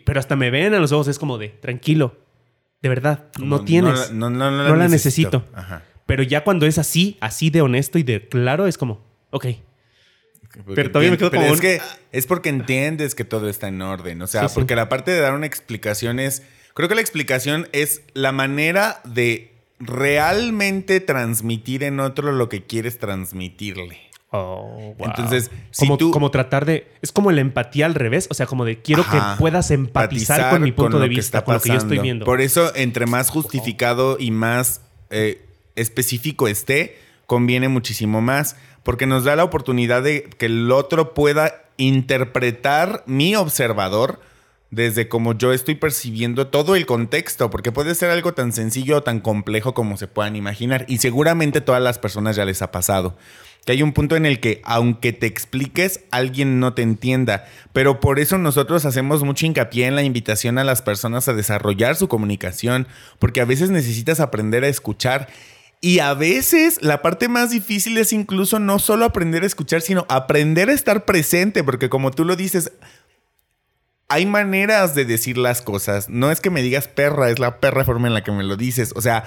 pero 0.05 0.17
hasta 0.21 0.37
me 0.37 0.49
ven 0.49 0.73
a 0.73 0.79
los 0.79 0.93
ojos, 0.93 1.09
es 1.09 1.19
como 1.19 1.37
de, 1.37 1.49
tranquilo, 1.49 2.15
de 2.81 2.87
verdad, 2.87 3.25
no 3.37 3.65
tienes. 3.65 4.13
No, 4.13 4.29
no, 4.29 4.49
no, 4.49 4.69
No 4.69 4.75
la 4.77 4.87
necesito. 4.87 5.45
Ajá. 5.53 5.83
Pero 6.05 6.23
ya 6.23 6.43
cuando 6.43 6.65
es 6.65 6.77
así, 6.77 7.17
así 7.19 7.49
de 7.49 7.61
honesto 7.61 7.97
y 7.97 8.03
de 8.03 8.27
claro, 8.27 8.67
es 8.67 8.77
como, 8.77 9.01
ok. 9.31 9.47
Porque 10.53 10.73
Pero 10.75 10.89
todavía 10.91 11.11
me 11.11 11.17
quedo 11.17 11.31
como 11.31 11.43
es 11.43 11.51
un- 11.53 11.59
que 11.59 11.81
es 12.13 12.27
porque 12.27 12.49
entiendes 12.49 13.13
que 13.15 13.25
todo 13.25 13.49
está 13.49 13.67
en 13.67 13.81
orden. 13.81 14.21
O 14.21 14.27
sea, 14.27 14.43
Sí, 14.43 14.49
sí. 14.49 14.53
porque 14.55 14.75
la 14.75 14.87
parte 14.87 15.11
de 15.11 15.19
dar 15.19 15.33
una 15.33 15.45
explicación 15.45 16.19
es. 16.19 16.43
Creo 16.73 16.87
que 16.87 16.95
la 16.95 17.01
explicación 17.01 17.67
es 17.73 18.03
la 18.13 18.31
manera 18.31 19.01
de 19.03 19.53
realmente 19.79 20.99
transmitir 21.01 21.83
en 21.83 21.99
otro 21.99 22.31
lo 22.31 22.47
que 22.49 22.63
quieres 22.63 22.97
transmitirle. 22.99 23.99
Oh, 24.31 24.93
wow. 24.97 25.07
Entonces, 25.07 25.49
si 25.71 25.85
como, 25.85 25.97
tú- 25.97 26.11
como 26.11 26.31
tratar 26.31 26.65
de. 26.65 26.87
Es 27.01 27.11
como 27.11 27.31
la 27.31 27.41
empatía 27.41 27.85
al 27.85 27.95
revés. 27.95 28.27
O 28.29 28.33
sea, 28.33 28.45
como 28.45 28.65
de 28.65 28.81
quiero 28.81 29.01
Ajá. 29.01 29.35
que 29.35 29.39
puedas 29.39 29.71
empatizar 29.71 30.49
con 30.51 30.61
mi 30.63 30.71
punto 30.71 30.99
de 30.99 31.07
vista, 31.09 31.43
con 31.43 31.55
lo 31.55 31.61
que 31.61 31.69
yo 31.69 31.75
estoy 31.75 31.99
viendo. 31.99 32.25
Por 32.25 32.39
eso, 32.41 32.73
entre 32.75 33.05
más 33.05 33.29
justificado 33.29 34.17
y 34.19 34.31
más 34.31 34.81
eh, 35.09 35.44
específico 35.75 36.47
esté, 36.47 36.97
conviene 37.25 37.67
muchísimo 37.67 38.21
más. 38.21 38.55
Porque 38.83 39.07
nos 39.07 39.23
da 39.23 39.35
la 39.35 39.43
oportunidad 39.43 40.03
de 40.03 40.23
que 40.23 40.45
el 40.45 40.71
otro 40.71 41.15
pueda 41.15 41.63
interpretar 41.77 43.03
mi 43.07 43.35
observador 43.35 44.19
desde 44.71 45.07
como 45.07 45.33
yo 45.33 45.53
estoy 45.53 45.75
percibiendo 45.75 46.47
todo 46.47 46.75
el 46.75 46.85
contexto, 46.85 47.49
porque 47.49 47.71
puede 47.71 47.95
ser 47.95 48.09
algo 48.09 48.33
tan 48.33 48.51
sencillo 48.51 48.97
o 48.97 49.03
tan 49.03 49.21
complejo 49.21 49.73
como 49.73 49.95
se 49.97 50.07
puedan 50.07 50.35
imaginar. 50.35 50.85
Y 50.89 50.97
seguramente 50.97 51.61
todas 51.61 51.81
las 51.81 51.97
personas 51.97 52.35
ya 52.35 52.45
les 52.45 52.61
ha 52.61 52.71
pasado. 52.71 53.17
Que 53.65 53.71
hay 53.71 53.81
un 53.81 53.93
punto 53.93 54.15
en 54.15 54.25
el 54.25 54.39
que, 54.39 54.61
aunque 54.63 55.13
te 55.13 55.25
expliques, 55.27 56.01
alguien 56.11 56.59
no 56.59 56.73
te 56.73 56.81
entienda. 56.81 57.45
Pero 57.73 57.99
por 57.99 58.19
eso 58.19 58.37
nosotros 58.37 58.85
hacemos 58.85 59.23
mucho 59.23 59.45
hincapié 59.45 59.87
en 59.87 59.95
la 59.95 60.03
invitación 60.03 60.57
a 60.57 60.63
las 60.63 60.81
personas 60.81 61.27
a 61.27 61.33
desarrollar 61.33 61.95
su 61.95 62.07
comunicación, 62.07 62.87
porque 63.17 63.41
a 63.41 63.45
veces 63.45 63.71
necesitas 63.71 64.19
aprender 64.19 64.63
a 64.63 64.67
escuchar. 64.67 65.29
Y 65.81 65.99
a 65.99 66.13
veces 66.13 66.81
la 66.81 67.01
parte 67.01 67.27
más 67.27 67.51
difícil 67.51 67.97
es 67.97 68.13
incluso 68.13 68.59
no 68.59 68.79
solo 68.79 69.05
aprender 69.05 69.43
a 69.43 69.47
escuchar, 69.47 69.81
sino 69.81 70.05
aprender 70.09 70.69
a 70.69 70.73
estar 70.73 71.05
presente, 71.05 71.63
porque 71.63 71.89
como 71.89 72.11
tú 72.11 72.25
lo 72.25 72.35
dices, 72.35 72.71
hay 74.07 74.25
maneras 74.25 74.95
de 74.95 75.05
decir 75.05 75.37
las 75.37 75.61
cosas. 75.61 76.09
No 76.09 76.31
es 76.31 76.41
que 76.41 76.49
me 76.49 76.61
digas 76.61 76.87
perra, 76.87 77.29
es 77.29 77.39
la 77.39 77.59
perra 77.59 77.85
forma 77.85 78.07
en 78.07 78.13
la 78.13 78.23
que 78.23 78.31
me 78.31 78.43
lo 78.43 78.55
dices. 78.55 78.93
O 78.95 79.01
sea, 79.01 79.25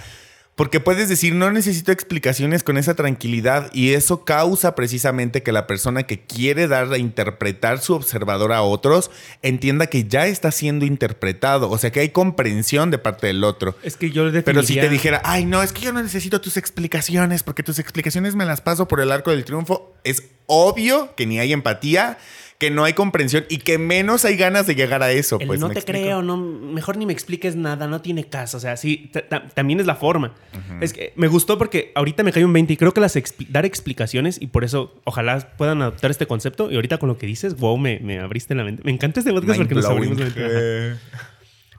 porque 0.59 0.81
puedes 0.81 1.09
decir, 1.09 1.37
no 1.37 1.53
necesito 1.53 1.92
explicaciones 1.92 2.64
con 2.64 2.79
esa 2.79 2.97
tranquilidad 2.97 3.71
y 3.73 3.92
eso 3.92 4.25
causa 4.25 4.75
precisamente 4.75 5.44
que 5.44 5.53
la 5.53 5.68
persona 5.68 6.03
que 6.03 6.18
quiere 6.18 6.66
dar 6.66 6.92
a 6.92 6.99
interpretar 6.99 7.79
su 7.79 7.94
observador 7.94 8.53
a 8.53 8.62
otros 8.62 9.12
entienda 9.42 9.87
que 9.87 10.09
ya 10.09 10.27
está 10.27 10.51
siendo 10.51 10.85
interpretado. 10.85 11.71
O 11.71 11.79
sea, 11.79 11.92
que 11.92 12.01
hay 12.01 12.09
comprensión 12.09 12.90
de 12.90 12.99
parte 12.99 13.29
del 13.29 13.44
otro. 13.44 13.77
es 13.85 13.97
que 13.97 14.11
yo 14.11 14.25
definiría... 14.25 14.42
Pero 14.42 14.62
si 14.64 14.75
te 14.75 14.88
dijera, 14.88 15.23
ay, 15.25 15.44
no, 15.44 15.62
es 15.62 15.73
que 15.73 15.83
yo 15.83 15.92
no 15.92 16.03
necesito 16.03 16.40
tus 16.40 16.57
explicaciones 16.57 17.44
porque 17.44 17.62
tus 17.62 17.79
explicaciones 17.79 18.35
me 18.35 18.44
las 18.44 18.61
paso 18.61 18.88
por 18.88 19.01
el 19.01 19.12
arco 19.12 19.31
del 19.31 19.44
triunfo, 19.44 19.94
es 20.03 20.25
obvio 20.47 21.14
que 21.14 21.27
ni 21.27 21.38
hay 21.38 21.53
empatía, 21.53 22.18
que 22.59 22.73
no 22.73 22.83
hay 22.85 22.92
comprensión 22.92 23.44
y 23.49 23.59
que 23.59 23.79
menos 23.79 24.25
hay 24.25 24.37
ganas 24.37 24.66
de 24.66 24.75
llegar 24.75 25.01
a 25.03 25.12
eso. 25.12 25.38
El 25.40 25.47
pues, 25.47 25.61
no 25.61 25.68
¿me 25.68 25.75
te 25.75 25.79
explico? 25.81 26.01
creo, 26.03 26.23
no, 26.23 26.37
mejor 26.37 26.97
ni 26.97 27.07
me 27.07 27.12
expliques 27.12 27.55
nada, 27.55 27.87
no 27.87 28.01
tiene 28.01 28.25
caso. 28.25 28.57
O 28.57 28.61
sea, 28.61 28.77
sí, 28.77 29.11
ta- 29.12 29.29
ta- 29.29 29.47
también 29.49 29.79
es 29.79 29.87
la 29.87 29.94
forma. 29.94 30.35
Es 30.81 30.92
que 30.92 31.12
me 31.14 31.29
gustó 31.29 31.57
porque 31.57 31.92
ahorita 31.94 32.25
me 32.25 32.33
cayó 32.33 32.47
un 32.47 32.53
20 32.53 32.73
y 32.73 32.77
creo 32.77 32.92
que 32.92 33.01
las 33.01 33.14
expli- 33.14 33.47
dar 33.49 33.64
explicaciones 33.64 34.38
y 34.42 34.49
por 34.49 34.64
eso 34.64 35.01
ojalá 35.05 35.38
puedan 35.57 35.83
adoptar 35.83 36.11
este 36.11 36.27
concepto. 36.27 36.68
Y 36.71 36.75
ahorita 36.75 36.99
con 36.99 37.09
lo 37.09 37.16
que 37.16 37.27
dices, 37.29 37.57
wow, 37.59 37.79
me, 37.79 38.01
me 38.01 38.18
abriste 38.18 38.57
la 38.57 38.64
mente. 38.64 38.83
Me 38.85 38.90
encanta 38.90 39.21
este 39.21 39.33
podcast 39.33 39.57
porque 39.59 39.75
nos 39.77 39.85
Mind-blowing. 39.88 40.12
abrimos 40.12 40.37
la 40.37 40.42
mente. 40.49 40.99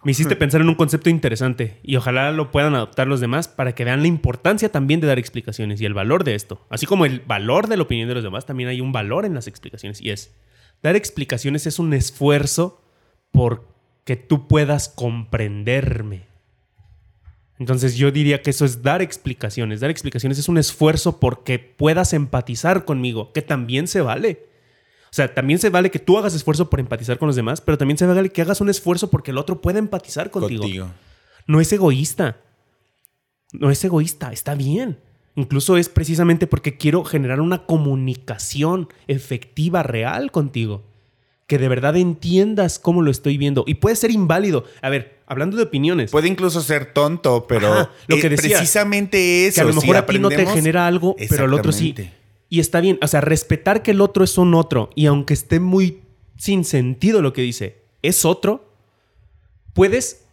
Me 0.06 0.12
hiciste 0.14 0.36
pensar 0.38 0.62
en 0.62 0.70
un 0.70 0.76
concepto 0.76 1.10
interesante 1.10 1.78
y 1.84 1.98
ojalá 1.98 2.32
lo 2.32 2.52
puedan 2.52 2.74
adoptar 2.74 3.06
los 3.08 3.20
demás 3.20 3.50
para 3.50 3.76
que 3.76 3.84
vean 3.84 4.02
la 4.02 4.08
importancia 4.08 4.70
también 4.72 5.02
de 5.02 5.08
dar 5.08 5.20
explicaciones 5.20 5.82
y 5.82 5.86
el 5.86 5.94
valor 5.94 6.24
de 6.24 6.36
esto. 6.36 6.66
Así 6.70 6.86
como 6.86 7.06
el 7.06 7.20
valor 7.20 7.68
de 7.68 7.76
la 7.76 7.84
opinión 7.84 8.08
de 8.08 8.14
los 8.16 8.24
demás, 8.24 8.46
también 8.46 8.70
hay 8.70 8.80
un 8.80 8.94
valor 8.94 9.26
en 9.26 9.34
las 9.34 9.48
explicaciones 9.48 10.00
y 10.00 10.12
es 10.12 10.34
dar 10.82 10.96
explicaciones 10.96 11.68
es 11.68 11.80
un 11.80 11.94
esfuerzo 11.94 12.82
por 13.32 13.68
que 14.04 14.16
tú 14.16 14.48
puedas 14.48 14.90
comprenderme. 14.90 16.28
Entonces 17.60 17.96
yo 17.96 18.12
diría 18.12 18.42
que 18.42 18.52
eso 18.52 18.66
es 18.66 18.82
dar 18.82 19.02
explicaciones. 19.02 19.82
Dar 19.82 19.90
explicaciones 19.90 20.40
es 20.40 20.48
un 20.48 20.58
esfuerzo 20.58 21.20
porque 21.20 21.60
puedas 21.60 22.14
empatizar 22.14 22.86
conmigo, 22.86 23.34
que 23.34 23.42
también 23.42 23.88
se 23.88 24.02
vale. 24.02 24.48
O 25.12 25.14
sea, 25.14 25.34
también 25.34 25.60
se 25.60 25.70
vale 25.70 25.92
que 25.92 26.00
tú 26.00 26.18
hagas 26.18 26.34
esfuerzo 26.34 26.70
por 26.70 26.80
empatizar 26.80 27.18
con 27.18 27.28
los 27.28 27.36
demás, 27.36 27.62
pero 27.62 27.78
también 27.78 27.98
se 27.98 28.06
vale 28.06 28.30
que 28.30 28.42
hagas 28.42 28.62
un 28.62 28.70
esfuerzo 28.70 29.10
porque 29.10 29.32
el 29.32 29.38
otro 29.38 29.60
pueda 29.60 29.80
empatizar 29.80 30.32
contigo. 30.32 30.62
Contigo. 30.62 30.92
No 31.48 31.60
es 31.60 31.74
egoísta. 31.74 32.38
No 33.52 33.72
es 33.72 33.84
egoísta, 33.84 34.32
está 34.32 34.56
bien. 34.56 35.00
Incluso 35.36 35.78
es 35.78 35.90
precisamente 35.90 36.48
porque 36.48 36.78
quiero 36.78 37.04
generar 37.04 37.40
una 37.40 37.66
comunicación 37.66 38.90
efectiva, 39.08 39.84
real 39.84 40.32
contigo. 40.32 40.84
Que 41.48 41.58
de 41.58 41.68
verdad 41.68 41.96
entiendas 41.98 42.78
cómo 42.78 43.02
lo 43.02 43.10
estoy 43.10 43.38
viendo. 43.38 43.64
Y 43.66 43.76
puede 43.76 43.96
ser 43.96 44.12
inválido. 44.12 44.66
A 44.82 44.90
ver, 44.90 45.20
hablando 45.26 45.56
de 45.58 45.64
opiniones. 45.64 46.12
Puede 46.12 46.28
incluso 46.28 46.62
ser 46.62 46.94
tonto, 46.94 47.46
pero 47.48 47.74
Ajá, 47.74 47.92
lo 48.08 48.18
que 48.18 48.28
eh, 48.28 48.30
decía, 48.32 48.58
precisamente 48.58 49.48
eso. 49.48 49.56
que 49.56 49.62
a 49.62 49.64
lo 49.64 49.74
si 49.74 49.80
mejor 49.80 49.98
a 49.98 50.06
ti 50.06 50.20
no 50.20 50.30
te 50.30 50.46
genera 50.46 50.86
algo, 50.88 51.16
pero 51.30 51.46
al 51.46 51.54
otro 51.54 51.72
sí. 51.72 51.96
Y 52.50 52.60
está 52.60 52.82
bien. 52.82 52.98
O 53.02 53.08
sea, 53.08 53.22
respetar 53.22 53.84
que 53.84 53.92
el 53.92 54.02
otro 54.02 54.24
es 54.24 54.38
un 54.38 54.56
otro. 54.56 54.90
Y 54.96 55.06
aunque 55.06 55.34
esté 55.34 55.60
muy 55.60 56.02
sin 56.36 56.66
sentido 56.66 57.22
lo 57.22 57.32
que 57.32 57.44
dice, 57.44 57.84
es 58.02 58.26
otro. 58.26 58.74
Puedes. 59.74 60.26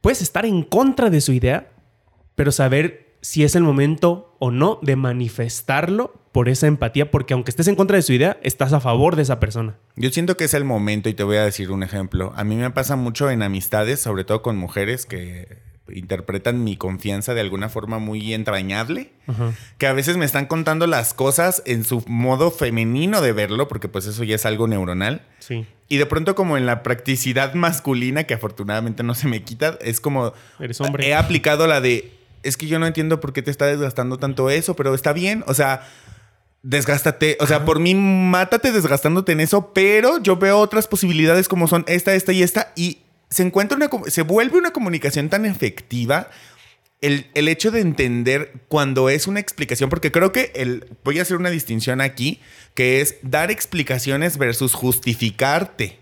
Puedes 0.00 0.22
estar 0.22 0.46
en 0.46 0.62
contra 0.62 1.10
de 1.10 1.20
su 1.20 1.32
idea, 1.32 1.71
pero 2.42 2.50
saber 2.50 3.14
si 3.20 3.44
es 3.44 3.54
el 3.54 3.62
momento 3.62 4.34
o 4.40 4.50
no 4.50 4.80
de 4.82 4.96
manifestarlo 4.96 6.12
por 6.32 6.48
esa 6.48 6.66
empatía, 6.66 7.08
porque 7.08 7.34
aunque 7.34 7.52
estés 7.52 7.68
en 7.68 7.76
contra 7.76 7.94
de 7.94 8.02
su 8.02 8.12
idea, 8.12 8.36
estás 8.42 8.72
a 8.72 8.80
favor 8.80 9.14
de 9.14 9.22
esa 9.22 9.38
persona. 9.38 9.78
Yo 9.94 10.10
siento 10.10 10.36
que 10.36 10.42
es 10.42 10.54
el 10.54 10.64
momento 10.64 11.08
y 11.08 11.14
te 11.14 11.22
voy 11.22 11.36
a 11.36 11.44
decir 11.44 11.70
un 11.70 11.84
ejemplo. 11.84 12.32
A 12.34 12.42
mí 12.42 12.56
me 12.56 12.68
pasa 12.72 12.96
mucho 12.96 13.30
en 13.30 13.44
amistades, 13.44 14.00
sobre 14.00 14.24
todo 14.24 14.42
con 14.42 14.56
mujeres 14.56 15.06
que 15.06 15.60
interpretan 15.88 16.64
mi 16.64 16.76
confianza 16.76 17.32
de 17.32 17.40
alguna 17.40 17.68
forma 17.68 18.00
muy 18.00 18.34
entrañable, 18.34 19.12
que 19.78 19.86
a 19.86 19.92
veces 19.92 20.16
me 20.16 20.24
están 20.24 20.46
contando 20.46 20.88
las 20.88 21.14
cosas 21.14 21.62
en 21.64 21.84
su 21.84 22.02
modo 22.08 22.50
femenino 22.50 23.20
de 23.20 23.32
verlo, 23.32 23.68
porque 23.68 23.88
pues 23.88 24.06
eso 24.06 24.24
ya 24.24 24.34
es 24.34 24.46
algo 24.46 24.66
neuronal. 24.66 25.22
Sí. 25.38 25.64
Y 25.88 25.98
de 25.98 26.06
pronto 26.06 26.34
como 26.34 26.56
en 26.56 26.66
la 26.66 26.82
practicidad 26.82 27.54
masculina, 27.54 28.24
que 28.24 28.34
afortunadamente 28.34 29.02
no 29.02 29.14
se 29.14 29.28
me 29.28 29.42
quita, 29.42 29.78
es 29.80 30.00
como... 30.00 30.32
Eres 30.58 30.80
hombre. 30.80 31.06
He 31.06 31.14
aplicado 31.14 31.66
la 31.66 31.80
de, 31.80 32.21
es 32.42 32.56
que 32.56 32.66
yo 32.66 32.78
no 32.78 32.86
entiendo 32.86 33.20
por 33.20 33.32
qué 33.32 33.42
te 33.42 33.50
está 33.50 33.66
desgastando 33.66 34.18
tanto 34.18 34.50
eso, 34.50 34.74
pero 34.74 34.94
está 34.94 35.12
bien, 35.12 35.44
o 35.46 35.54
sea, 35.54 35.88
desgástate, 36.62 37.36
o 37.40 37.46
sea, 37.46 37.64
por 37.64 37.80
mí 37.80 37.94
mátate 37.94 38.72
desgastándote 38.72 39.32
en 39.32 39.40
eso, 39.40 39.72
pero 39.72 40.20
yo 40.22 40.36
veo 40.36 40.58
otras 40.58 40.86
posibilidades 40.86 41.48
como 41.48 41.68
son 41.68 41.84
esta, 41.88 42.14
esta 42.14 42.32
y 42.32 42.42
esta, 42.42 42.72
y 42.76 42.98
se 43.30 43.42
encuentra 43.42 43.76
una, 43.76 43.88
se 44.08 44.22
vuelve 44.22 44.58
una 44.58 44.72
comunicación 44.72 45.28
tan 45.28 45.46
efectiva. 45.46 46.28
El, 47.00 47.26
el 47.34 47.48
hecho 47.48 47.72
de 47.72 47.80
entender 47.80 48.52
cuando 48.68 49.08
es 49.08 49.26
una 49.26 49.40
explicación, 49.40 49.90
porque 49.90 50.12
creo 50.12 50.30
que 50.30 50.52
el, 50.54 50.86
voy 51.02 51.18
a 51.18 51.22
hacer 51.22 51.36
una 51.36 51.50
distinción 51.50 52.00
aquí, 52.00 52.40
que 52.74 53.00
es 53.00 53.16
dar 53.22 53.50
explicaciones 53.50 54.38
versus 54.38 54.74
justificarte. 54.74 55.98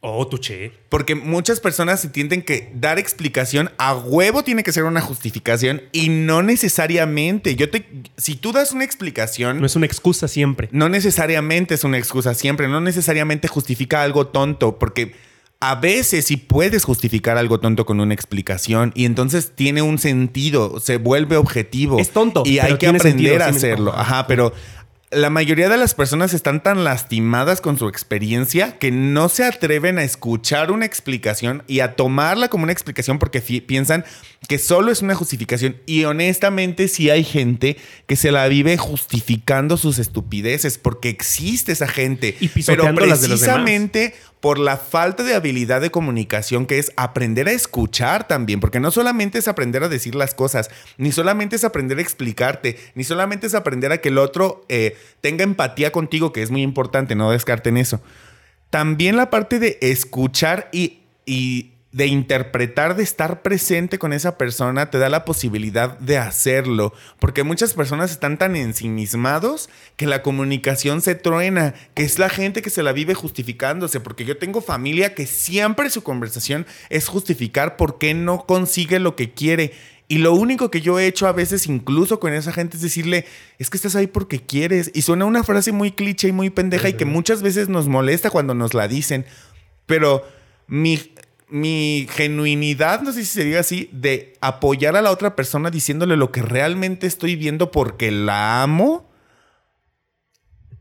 Oh, 0.00 0.26
tuché. 0.28 0.72
Porque 0.88 1.14
muchas 1.14 1.58
personas 1.60 2.04
entienden 2.04 2.42
que 2.42 2.70
dar 2.74 2.98
explicación 2.98 3.70
a 3.78 3.94
huevo 3.96 4.44
tiene 4.44 4.62
que 4.62 4.72
ser 4.72 4.84
una 4.84 5.00
justificación 5.00 5.82
y 5.92 6.08
no 6.08 6.42
necesariamente. 6.42 7.56
Yo 7.56 7.68
te, 7.68 7.84
si 8.16 8.36
tú 8.36 8.52
das 8.52 8.72
una 8.72 8.84
explicación, 8.84 9.60
No 9.60 9.66
es 9.66 9.74
una 9.76 9.86
excusa 9.86 10.28
siempre. 10.28 10.68
no 10.72 10.88
necesariamente 10.88 11.74
es 11.74 11.84
una 11.84 11.98
excusa 11.98 12.34
siempre, 12.34 12.68
no 12.68 12.80
necesariamente 12.80 13.48
justifica 13.48 14.02
algo 14.02 14.28
tonto, 14.28 14.78
porque 14.78 15.14
a 15.60 15.74
veces 15.74 16.26
sí 16.26 16.36
puedes 16.36 16.84
justificar 16.84 17.36
algo 17.36 17.58
tonto 17.58 17.84
con 17.84 17.98
una 17.98 18.14
explicación 18.14 18.92
y 18.94 19.04
entonces 19.06 19.52
tiene 19.56 19.82
un 19.82 19.98
sentido, 19.98 20.78
se 20.78 20.98
vuelve 20.98 21.36
objetivo. 21.36 21.98
Es 21.98 22.10
tonto, 22.10 22.44
y 22.46 22.60
hay 22.60 22.78
que 22.78 22.86
aprender 22.86 23.02
sentido, 23.02 23.44
a 23.44 23.46
hacerlo. 23.48 23.92
Ajá, 23.96 24.28
pero 24.28 24.52
la 25.10 25.30
mayoría 25.30 25.70
de 25.70 25.78
las 25.78 25.94
personas 25.94 26.34
están 26.34 26.62
tan 26.62 26.84
lastimadas 26.84 27.62
con 27.62 27.78
su 27.78 27.88
experiencia 27.88 28.78
que 28.78 28.90
no 28.90 29.30
se 29.30 29.44
atreven 29.44 29.98
a 29.98 30.02
escuchar 30.02 30.70
una 30.70 30.84
explicación 30.84 31.62
y 31.66 31.80
a 31.80 31.96
tomarla 31.96 32.48
como 32.48 32.64
una 32.64 32.72
explicación 32.72 33.18
porque 33.18 33.40
piensan 33.40 34.04
que 34.48 34.58
solo 34.58 34.92
es 34.92 35.00
una 35.00 35.14
justificación. 35.14 35.76
Y 35.86 36.04
honestamente 36.04 36.88
sí 36.88 37.08
hay 37.08 37.24
gente 37.24 37.78
que 38.06 38.16
se 38.16 38.32
la 38.32 38.46
vive 38.48 38.76
justificando 38.76 39.78
sus 39.78 39.98
estupideces 39.98 40.76
porque 40.76 41.08
existe 41.08 41.72
esa 41.72 41.88
gente. 41.88 42.36
Y 42.40 42.48
Pero 42.48 42.54
pisoteando 42.54 43.06
las 43.06 43.22
de 43.22 43.28
los 43.28 43.40
demás. 43.40 44.12
Por 44.40 44.58
la 44.58 44.76
falta 44.76 45.22
de 45.22 45.34
habilidad 45.34 45.80
de 45.80 45.90
comunicación 45.90 46.66
que 46.66 46.78
es 46.78 46.92
aprender 46.96 47.48
a 47.48 47.52
escuchar 47.52 48.28
también, 48.28 48.60
porque 48.60 48.80
no 48.80 48.90
solamente 48.90 49.38
es 49.38 49.48
aprender 49.48 49.82
a 49.82 49.88
decir 49.88 50.14
las 50.14 50.34
cosas, 50.34 50.70
ni 50.96 51.12
solamente 51.12 51.56
es 51.56 51.64
aprender 51.64 51.98
a 51.98 52.02
explicarte, 52.02 52.76
ni 52.94 53.04
solamente 53.04 53.46
es 53.46 53.54
aprender 53.54 53.92
a 53.92 53.98
que 53.98 54.10
el 54.10 54.18
otro 54.18 54.64
eh, 54.68 54.96
tenga 55.20 55.44
empatía 55.44 55.92
contigo, 55.92 56.32
que 56.32 56.42
es 56.42 56.50
muy 56.50 56.62
importante, 56.62 57.14
no 57.14 57.30
descarten 57.30 57.76
eso. 57.76 58.00
También 58.70 59.16
la 59.16 59.30
parte 59.30 59.58
de 59.58 59.78
escuchar 59.80 60.68
y 60.72 60.98
de 61.90 62.06
interpretar, 62.06 62.96
de 62.96 63.02
estar 63.02 63.40
presente 63.42 63.98
con 63.98 64.12
esa 64.12 64.36
persona, 64.36 64.90
te 64.90 64.98
da 64.98 65.08
la 65.08 65.24
posibilidad 65.24 65.98
de 65.98 66.18
hacerlo. 66.18 66.92
Porque 67.18 67.44
muchas 67.44 67.72
personas 67.72 68.10
están 68.10 68.36
tan 68.36 68.56
ensimismados 68.56 69.70
que 69.96 70.06
la 70.06 70.22
comunicación 70.22 71.00
se 71.00 71.14
truena, 71.14 71.74
que 71.94 72.02
es 72.02 72.18
la 72.18 72.28
gente 72.28 72.60
que 72.60 72.70
se 72.70 72.82
la 72.82 72.92
vive 72.92 73.14
justificándose. 73.14 74.00
Porque 74.00 74.26
yo 74.26 74.36
tengo 74.36 74.60
familia 74.60 75.14
que 75.14 75.26
siempre 75.26 75.88
su 75.88 76.02
conversación 76.02 76.66
es 76.90 77.08
justificar 77.08 77.76
por 77.76 77.98
qué 77.98 78.12
no 78.12 78.44
consigue 78.44 78.98
lo 78.98 79.16
que 79.16 79.32
quiere. 79.32 79.72
Y 80.08 80.18
lo 80.18 80.32
único 80.34 80.70
que 80.70 80.80
yo 80.80 80.98
he 80.98 81.06
hecho 81.06 81.26
a 81.26 81.32
veces, 81.32 81.66
incluso 81.66 82.18
con 82.18 82.32
esa 82.32 82.52
gente, 82.52 82.76
es 82.76 82.82
decirle, 82.82 83.26
es 83.58 83.68
que 83.68 83.76
estás 83.76 83.94
ahí 83.94 84.06
porque 84.06 84.40
quieres. 84.40 84.90
Y 84.94 85.02
suena 85.02 85.24
una 85.24 85.42
frase 85.42 85.72
muy 85.72 85.92
cliché 85.92 86.28
y 86.28 86.32
muy 86.32 86.50
pendeja 86.50 86.88
y 86.88 86.94
que 86.94 87.04
muchas 87.06 87.42
veces 87.42 87.68
nos 87.68 87.88
molesta 87.88 88.30
cuando 88.30 88.54
nos 88.54 88.72
la 88.74 88.88
dicen. 88.88 89.26
Pero 89.86 90.26
mi, 90.66 90.98
mi 91.50 92.06
genuinidad, 92.10 93.00
no 93.00 93.12
sé 93.12 93.20
si 93.20 93.26
se 93.26 93.44
diga 93.44 93.60
así, 93.60 93.88
de 93.92 94.34
apoyar 94.40 94.96
a 94.96 95.02
la 95.02 95.10
otra 95.10 95.34
persona 95.34 95.70
diciéndole 95.70 96.16
lo 96.16 96.30
que 96.30 96.42
realmente 96.42 97.06
estoy 97.06 97.36
viendo 97.36 97.70
porque 97.70 98.10
la 98.10 98.62
amo, 98.62 99.08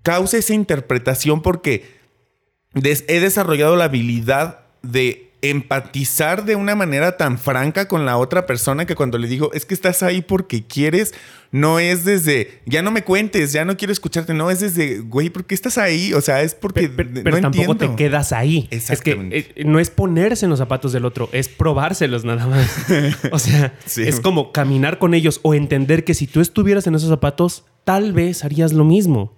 causa 0.04 0.38
esa 0.38 0.54
interpretación 0.54 1.42
porque 1.42 1.98
he 2.84 3.20
desarrollado 3.20 3.76
la 3.76 3.86
habilidad 3.86 4.66
de 4.82 5.27
empatizar 5.42 6.46
de 6.46 6.56
una 6.56 6.74
manera 6.76 7.16
tan 7.18 7.38
franca 7.38 7.88
con 7.88 8.06
la 8.06 8.18
otra 8.18 8.46
persona 8.46 8.86
que 8.86 8.96
cuando 8.96 9.18
le 9.18 9.28
digo, 9.28 9.52
es 9.54 9.66
que 9.66 9.74
estás 9.76 10.02
ahí 10.02 10.22
porque 10.22 10.66
quieres, 10.66 11.14
no 11.52 11.80
es 11.80 12.06
desde, 12.06 12.62
ya 12.66 12.82
no 12.82 12.90
me 12.92 13.04
cuentes, 13.04 13.54
ya 13.54 13.64
no 13.64 13.78
quiero 13.78 13.92
escucharte, 13.92 14.34
no, 14.34 14.50
es 14.50 14.60
desde, 14.62 15.00
güey, 15.00 15.30
¿por 15.30 15.46
qué 15.46 15.54
estás 15.56 15.78
ahí? 15.78 16.14
O 16.14 16.22
sea, 16.22 16.42
es 16.42 16.56
porque 16.56 16.90
Pe- 16.90 17.06
pe- 17.06 17.22
Pero, 17.24 17.36
no 17.38 17.42
tampoco 17.42 17.72
entiendo. 17.74 17.96
te 17.96 18.04
quedas 18.04 18.34
ahí. 18.34 18.68
Exactamente. 18.72 19.38
Es 19.38 19.46
que 19.48 19.62
eh, 19.62 19.66
no 19.66 19.80
es 19.80 19.90
ponerse 19.90 20.46
en 20.46 20.50
los 20.50 20.60
zapatos 20.60 20.92
del 20.92 21.06
otro, 21.06 21.30
es 21.32 21.50
probárselos 21.50 22.26
nada 22.26 22.48
más. 22.48 22.68
o 23.32 23.40
sea, 23.40 23.74
Sí. 23.86 24.04
es 24.04 24.20
como 24.20 24.52
caminar 24.52 24.98
con 24.98 25.14
ellos 25.14 25.40
o 25.44 25.54
entender 25.54 26.04
que 26.04 26.14
si 26.14 26.26
tú 26.28 26.42
estuvieras 26.42 26.88
en 26.88 26.96
esos 26.96 27.10
zapatos, 27.10 27.66
tal 27.84 28.12
vez 28.12 28.44
harías 28.44 28.74
lo 28.74 28.84
mismo. 28.86 29.38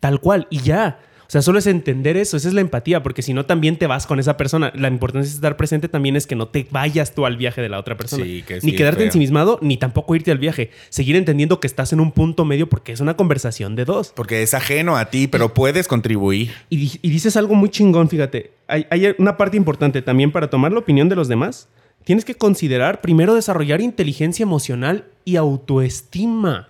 Tal 0.00 0.20
cual. 0.20 0.48
Y 0.50 0.58
ya. 0.60 0.98
O 1.32 1.36
sea, 1.40 1.40
solo 1.40 1.58
es 1.58 1.66
entender 1.66 2.18
eso, 2.18 2.36
esa 2.36 2.46
es 2.48 2.52
la 2.52 2.60
empatía, 2.60 3.02
porque 3.02 3.22
si 3.22 3.32
no 3.32 3.46
también 3.46 3.78
te 3.78 3.86
vas 3.86 4.06
con 4.06 4.20
esa 4.20 4.36
persona. 4.36 4.70
La 4.76 4.88
importancia 4.88 5.30
de 5.30 5.34
estar 5.36 5.56
presente 5.56 5.88
también 5.88 6.14
es 6.14 6.26
que 6.26 6.36
no 6.36 6.48
te 6.48 6.66
vayas 6.70 7.14
tú 7.14 7.24
al 7.24 7.38
viaje 7.38 7.62
de 7.62 7.70
la 7.70 7.78
otra 7.78 7.96
persona. 7.96 8.22
Sí, 8.22 8.44
que 8.46 8.60
sí 8.60 8.66
ni 8.66 8.76
quedarte 8.76 8.98
feo. 8.98 9.06
ensimismado, 9.06 9.58
ni 9.62 9.78
tampoco 9.78 10.14
irte 10.14 10.30
al 10.30 10.36
viaje. 10.36 10.68
Seguir 10.90 11.16
entendiendo 11.16 11.58
que 11.58 11.66
estás 11.66 11.94
en 11.94 12.00
un 12.00 12.12
punto 12.12 12.44
medio 12.44 12.68
porque 12.68 12.92
es 12.92 13.00
una 13.00 13.16
conversación 13.16 13.76
de 13.76 13.86
dos. 13.86 14.12
Porque 14.14 14.42
es 14.42 14.52
ajeno 14.52 14.98
a 14.98 15.06
ti, 15.06 15.26
pero 15.26 15.54
puedes 15.54 15.88
contribuir. 15.88 16.50
Y, 16.68 16.76
di- 16.76 16.98
y 17.00 17.08
dices 17.08 17.34
algo 17.38 17.54
muy 17.54 17.70
chingón, 17.70 18.10
fíjate. 18.10 18.52
Hay, 18.68 18.84
hay 18.90 19.14
una 19.16 19.38
parte 19.38 19.56
importante 19.56 20.02
también 20.02 20.32
para 20.32 20.50
tomar 20.50 20.70
la 20.72 20.80
opinión 20.80 21.08
de 21.08 21.16
los 21.16 21.28
demás. 21.28 21.66
Tienes 22.04 22.26
que 22.26 22.34
considerar 22.34 23.00
primero 23.00 23.34
desarrollar 23.34 23.80
inteligencia 23.80 24.42
emocional 24.42 25.06
y 25.24 25.36
autoestima. 25.36 26.68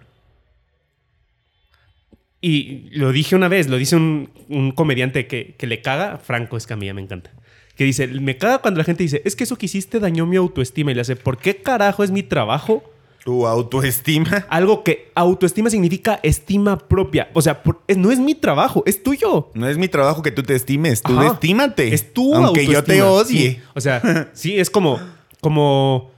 Y 2.45 2.88
lo 2.90 3.12
dije 3.12 3.36
una 3.36 3.49
vez, 3.49 3.68
lo 3.68 3.76
dice 3.78 3.97
un, 3.97 4.28
un 4.49 4.72
comediante 4.72 5.26
que, 5.26 5.55
que 5.57 5.66
le 5.66 5.80
caga, 5.80 6.18
Franco 6.18 6.57
Escamilla, 6.59 6.93
me 6.93 7.01
encanta. 7.01 7.30
Que 7.76 7.84
dice, 7.84 8.07
me 8.09 8.36
caga 8.36 8.59
cuando 8.59 8.78
la 8.78 8.84
gente 8.84 9.03
dice, 9.05 9.22
es 9.24 9.34
que 9.36 9.45
eso 9.45 9.57
que 9.57 9.66
hiciste 9.66 10.01
dañó 10.01 10.26
mi 10.26 10.36
autoestima. 10.36 10.90
Y 10.90 10.95
le 10.95 11.01
hace, 11.01 11.16
¿por 11.16 11.38
qué 11.38 11.57
carajo 11.62 12.05
es 12.05 12.11
mi 12.11 12.22
trabajo? 12.22 12.82
Tu 13.24 13.47
autoestima. 13.47 14.45
Algo 14.51 14.82
que 14.82 15.12
autoestima 15.14 15.70
significa 15.70 16.18
estima 16.24 16.76
propia. 16.76 17.30
O 17.34 17.40
sea, 17.40 17.62
por- 17.62 17.80
es- 17.86 17.97
no 17.97 18.11
es 18.11 18.18
mi 18.18 18.34
trabajo, 18.34 18.82
es 18.86 19.03
tuyo. 19.03 19.51
No 19.55 19.68
es 19.68 19.78
mi 19.78 19.86
trabajo 19.88 20.22
que 20.22 20.32
tú 20.32 20.43
te 20.43 20.55
estimes, 20.57 21.01
tú 21.03 21.18
Ajá. 21.18 21.34
estímate. 21.34 21.95
Es 21.95 22.12
tu 22.12 22.34
Aunque 22.34 22.66
yo 22.66 22.82
te 22.82 22.99
autoestima. 23.01 23.11
odie. 23.11 23.51
Sí. 23.53 23.61
O 23.74 23.80
sea, 23.80 24.30
sí, 24.34 24.59
es 24.59 24.68
como, 24.68 24.99
como, 25.40 26.11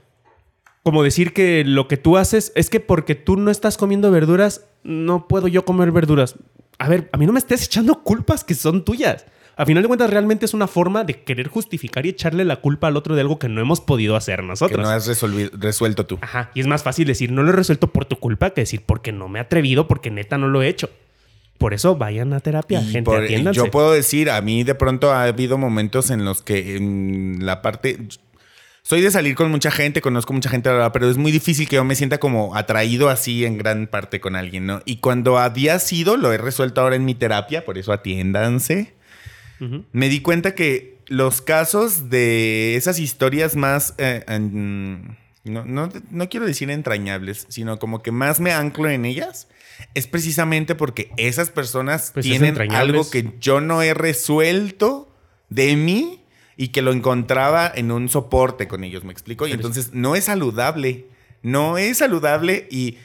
como 0.85 1.01
decir 1.01 1.33
que 1.33 1.63
lo 1.65 1.87
que 1.87 1.97
tú 1.97 2.15
haces 2.15 2.51
es 2.55 2.69
que 2.69 2.79
porque 2.79 3.15
tú 3.15 3.37
no 3.37 3.49
estás 3.49 3.75
comiendo 3.75 4.11
verduras, 4.11 4.65
no 4.83 5.27
puedo 5.27 5.47
yo 5.47 5.65
comer 5.65 5.91
verduras. 5.91 6.35
A 6.77 6.87
ver, 6.87 7.09
a 7.11 7.17
mí 7.17 7.25
no 7.25 7.33
me 7.33 7.39
estés 7.39 7.65
echando 7.65 8.03
culpas 8.03 8.43
que 8.43 8.53
son 8.53 8.85
tuyas. 8.85 9.25
A 9.57 9.65
final 9.65 9.81
de 9.81 9.87
cuentas, 9.87 10.11
realmente 10.11 10.45
es 10.45 10.53
una 10.53 10.67
forma 10.67 11.03
de 11.03 11.23
querer 11.23 11.47
justificar 11.47 12.05
y 12.05 12.09
echarle 12.09 12.45
la 12.45 12.57
culpa 12.57 12.85
al 12.87 12.97
otro 12.97 13.15
de 13.15 13.21
algo 13.21 13.39
que 13.39 13.49
no 13.49 13.61
hemos 13.61 13.81
podido 13.81 14.15
hacer 14.15 14.41
Que 14.41 14.45
nosotros. 14.45 14.79
no 14.79 14.89
has 14.91 15.07
resuelto 15.53 16.05
tú. 16.05 16.19
Ajá. 16.21 16.51
Y 16.53 16.59
es 16.59 16.67
más 16.67 16.83
fácil 16.83 17.07
decir, 17.07 17.31
no 17.31 17.41
lo 17.41 17.49
he 17.49 17.55
resuelto 17.55 17.87
por 17.87 18.05
tu 18.05 18.17
culpa 18.17 18.51
que 18.51 18.61
decir 18.61 18.83
porque 18.85 19.11
no 19.11 19.27
me 19.27 19.39
he 19.39 19.41
atrevido, 19.41 19.87
porque 19.87 20.11
neta 20.11 20.37
no 20.37 20.49
lo 20.49 20.61
he 20.61 20.67
hecho. 20.67 20.91
Por 21.57 21.73
eso 21.73 21.95
vayan 21.95 22.33
a 22.33 22.41
terapia, 22.41 22.81
Y 22.81 22.91
gente, 22.91 23.09
por- 23.09 23.25
yo 23.53 23.71
puedo 23.71 23.93
decir, 23.93 24.29
a 24.29 24.39
mí 24.41 24.65
de 24.65 24.75
pronto 24.75 25.13
ha 25.13 25.23
habido 25.23 25.57
momentos 25.57 26.11
en 26.11 26.25
los 26.25 26.41
que 26.43 26.75
en 26.75 27.39
la 27.45 27.61
parte... 27.61 27.97
Soy 28.87 29.01
de 29.01 29.09
salir 29.09 29.33
con 29.33 29.49
mucha 29.49 29.71
gente, 29.71 29.99
conozco 29.99 30.31
mucha 30.31 30.47
gente, 30.47 30.69
pero 30.93 31.09
es 31.09 31.17
muy 31.17 31.31
difícil 31.31 31.67
que 31.67 31.77
yo 31.77 31.83
me 31.83 31.95
sienta 31.95 32.19
como 32.19 32.55
atraído 32.55 33.09
así 33.09 33.43
en 33.43 33.57
gran 33.57 33.87
parte 33.87 34.19
con 34.19 34.35
alguien, 34.35 34.67
¿no? 34.67 34.83
Y 34.85 34.97
cuando 34.97 35.39
había 35.39 35.79
sido, 35.79 36.17
lo 36.17 36.31
he 36.31 36.37
resuelto 36.37 36.81
ahora 36.81 36.95
en 36.95 37.03
mi 37.03 37.15
terapia, 37.15 37.65
por 37.65 37.79
eso 37.79 37.91
atiéndanse. 37.91 38.93
Me 39.91 40.07
di 40.07 40.19
cuenta 40.19 40.53
que 40.53 40.99
los 41.07 41.41
casos 41.41 42.11
de 42.11 42.75
esas 42.75 42.99
historias 42.99 43.55
más... 43.55 43.95
eh, 43.97 44.23
en- 44.27 45.17
no, 45.43 45.65
no- 45.65 45.89
no 46.11 46.29
quiero 46.29 46.45
decir 46.45 46.69
entrañables, 46.69 47.47
sino 47.49 47.79
como 47.79 48.03
que 48.03 48.11
más 48.11 48.39
me 48.39 48.51
anclo 48.51 48.87
en 48.89 49.05
ellas, 49.05 49.47
es 49.95 50.05
precisamente 50.05 50.75
porque 50.75 51.11
esas 51.17 51.49
personas 51.49 52.11
Pues 52.13 52.27
es 52.27 52.31
tienen 52.31 52.55
algo 52.71 53.09
que 53.09 53.33
yo 53.41 53.61
no 53.61 53.81
he 53.81 53.95
resuelto 53.95 55.11
de 55.49 55.75
mí 55.75 56.21
y 56.57 56.69
que 56.69 56.81
lo 56.81 56.91
encontraba 56.91 57.71
en 57.73 57.91
un 57.91 58.09
soporte 58.09 58.67
con 58.67 58.83
ellos, 58.83 59.03
¿me 59.03 59.11
explico? 59.11 59.47
Y 59.47 59.51
entonces 59.51 59.93
no 59.93 60.15
es 60.15 60.25
saludable, 60.25 61.07
no 61.41 61.77
es 61.77 61.97
saludable 61.97 62.67
y, 62.71 62.97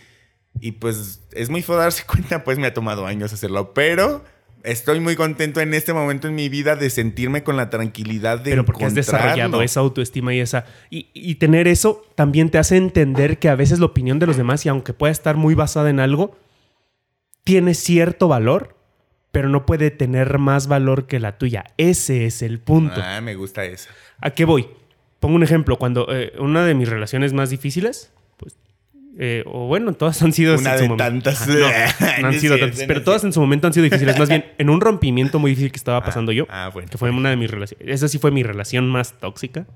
y 0.61 0.72
pues 0.72 1.22
es 1.32 1.51
muy 1.51 1.62
feo 1.62 1.76
darse 1.76 2.05
cuenta, 2.07 2.44
pues 2.44 2.59
me 2.59 2.66
ha 2.66 2.74
tomado 2.74 3.07
años 3.07 3.32
hacerlo, 3.32 3.74
pero 3.74 4.24
estoy 4.62 5.01
muy 5.01 5.16
contento 5.16 5.61
en 5.61 5.74
este 5.74 5.92
momento 5.92 6.28
en 6.28 6.34
mi 6.34 6.48
vida 6.48 6.76
de 6.76 6.90
sentirme 6.90 7.42
con 7.42 7.57
la 7.57 7.70
tranquilidad 7.70 8.38
de 8.38 8.51
Pero 8.51 8.64
porque 8.64 8.84
has 8.84 8.94
desarrollado 8.94 9.62
esa 9.62 9.80
autoestima 9.80 10.34
y 10.34 10.40
esa. 10.40 10.66
Y, 10.90 11.09
y 11.14 11.36
tener 11.36 11.66
eso 11.66 12.03
también 12.14 12.51
te 12.51 12.59
hace 12.59 12.76
entender 12.76 13.38
que 13.38 13.48
a 13.48 13.55
veces 13.55 13.78
la 13.78 13.86
opinión 13.86 14.18
de 14.18 14.26
los 14.26 14.36
demás, 14.36 14.64
y 14.66 14.68
aunque 14.68 14.92
pueda 14.92 15.12
estar 15.12 15.36
muy 15.36 15.55
basada 15.55 15.90
en 15.90 15.98
algo, 15.98 16.36
tiene 17.42 17.74
cierto 17.74 18.28
valor, 18.28 18.76
pero 19.32 19.48
no 19.48 19.66
puede 19.66 19.90
tener 19.90 20.38
más 20.38 20.66
valor 20.66 21.06
que 21.06 21.20
la 21.20 21.38
tuya. 21.38 21.64
Ese 21.76 22.26
es 22.26 22.42
el 22.42 22.58
punto. 22.58 23.00
Ah, 23.04 23.20
me 23.20 23.34
gusta 23.34 23.64
esa. 23.64 23.90
¿A 24.20 24.30
qué 24.30 24.44
voy? 24.44 24.68
Pongo 25.20 25.36
un 25.36 25.42
ejemplo. 25.42 25.76
Cuando 25.76 26.06
eh, 26.10 26.32
una 26.38 26.64
de 26.64 26.74
mis 26.74 26.88
relaciones 26.88 27.32
más 27.32 27.50
difíciles, 27.50 28.12
pues. 28.36 28.56
eh, 29.18 29.44
o 29.46 29.66
bueno, 29.66 29.92
todas 29.92 30.20
han 30.22 30.32
sido 30.32 30.56
Una 30.58 30.76
en 30.76 30.90
de 30.92 30.96
tantas. 30.96 31.46
No, 31.46 31.54
no 31.54 31.60
No 32.22 32.28
han 32.28 32.40
sido 32.40 32.58
tantas, 32.58 32.82
pero 32.86 33.02
todas 33.02 33.22
en 33.24 33.32
su 33.32 33.40
momento 33.40 33.66
han 33.66 33.72
sido 33.72 33.84
difíciles. 33.84 34.18
Más 34.18 34.28
bien, 34.28 34.46
en 34.58 34.70
un 34.70 34.80
rompimiento 34.80 35.38
muy 35.38 35.50
difícil 35.52 35.70
que 35.70 35.76
estaba 35.78 36.02
pasando 36.02 36.32
yo, 36.32 36.46
Ah, 36.48 36.70
bueno. 36.72 36.88
que 36.90 36.98
fue 36.98 37.10
una 37.10 37.30
de 37.30 37.36
mis 37.36 37.50
relaciones. 37.50 37.86
Esa 37.88 38.08
sí 38.08 38.18
fue 38.18 38.30
mi 38.30 38.42
relación 38.42 38.88
más 38.88 39.12
tóxica. 39.20 39.66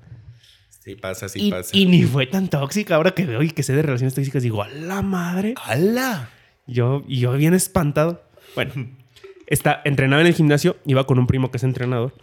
Sí 0.83 0.95
pasa, 0.95 1.29
sí 1.29 1.47
y, 1.47 1.51
pasa. 1.51 1.69
y 1.73 1.85
ni 1.87 2.03
fue 2.03 2.27
tan 2.27 2.47
tóxica. 2.47 2.95
Ahora 2.95 3.11
que 3.11 3.25
veo 3.25 3.41
y 3.41 3.49
que 3.49 3.63
sé 3.63 3.73
de 3.73 3.81
relaciones 3.81 4.13
tóxicas, 4.13 4.43
digo, 4.43 4.61
a 4.61 4.67
la 4.69 5.01
madre. 5.01 5.53
¡Hala! 5.63 6.29
Yo, 6.67 7.03
y 7.07 7.19
yo 7.19 7.33
bien 7.33 7.53
espantado. 7.55 8.23
Bueno, 8.55 8.71
está, 9.47 9.81
entrenaba 9.85 10.21
en 10.21 10.27
el 10.27 10.33
gimnasio, 10.33 10.77
iba 10.85 11.05
con 11.05 11.19
un 11.19 11.27
primo 11.27 11.51
que 11.51 11.57
es 11.57 11.63
entrenador. 11.63 12.13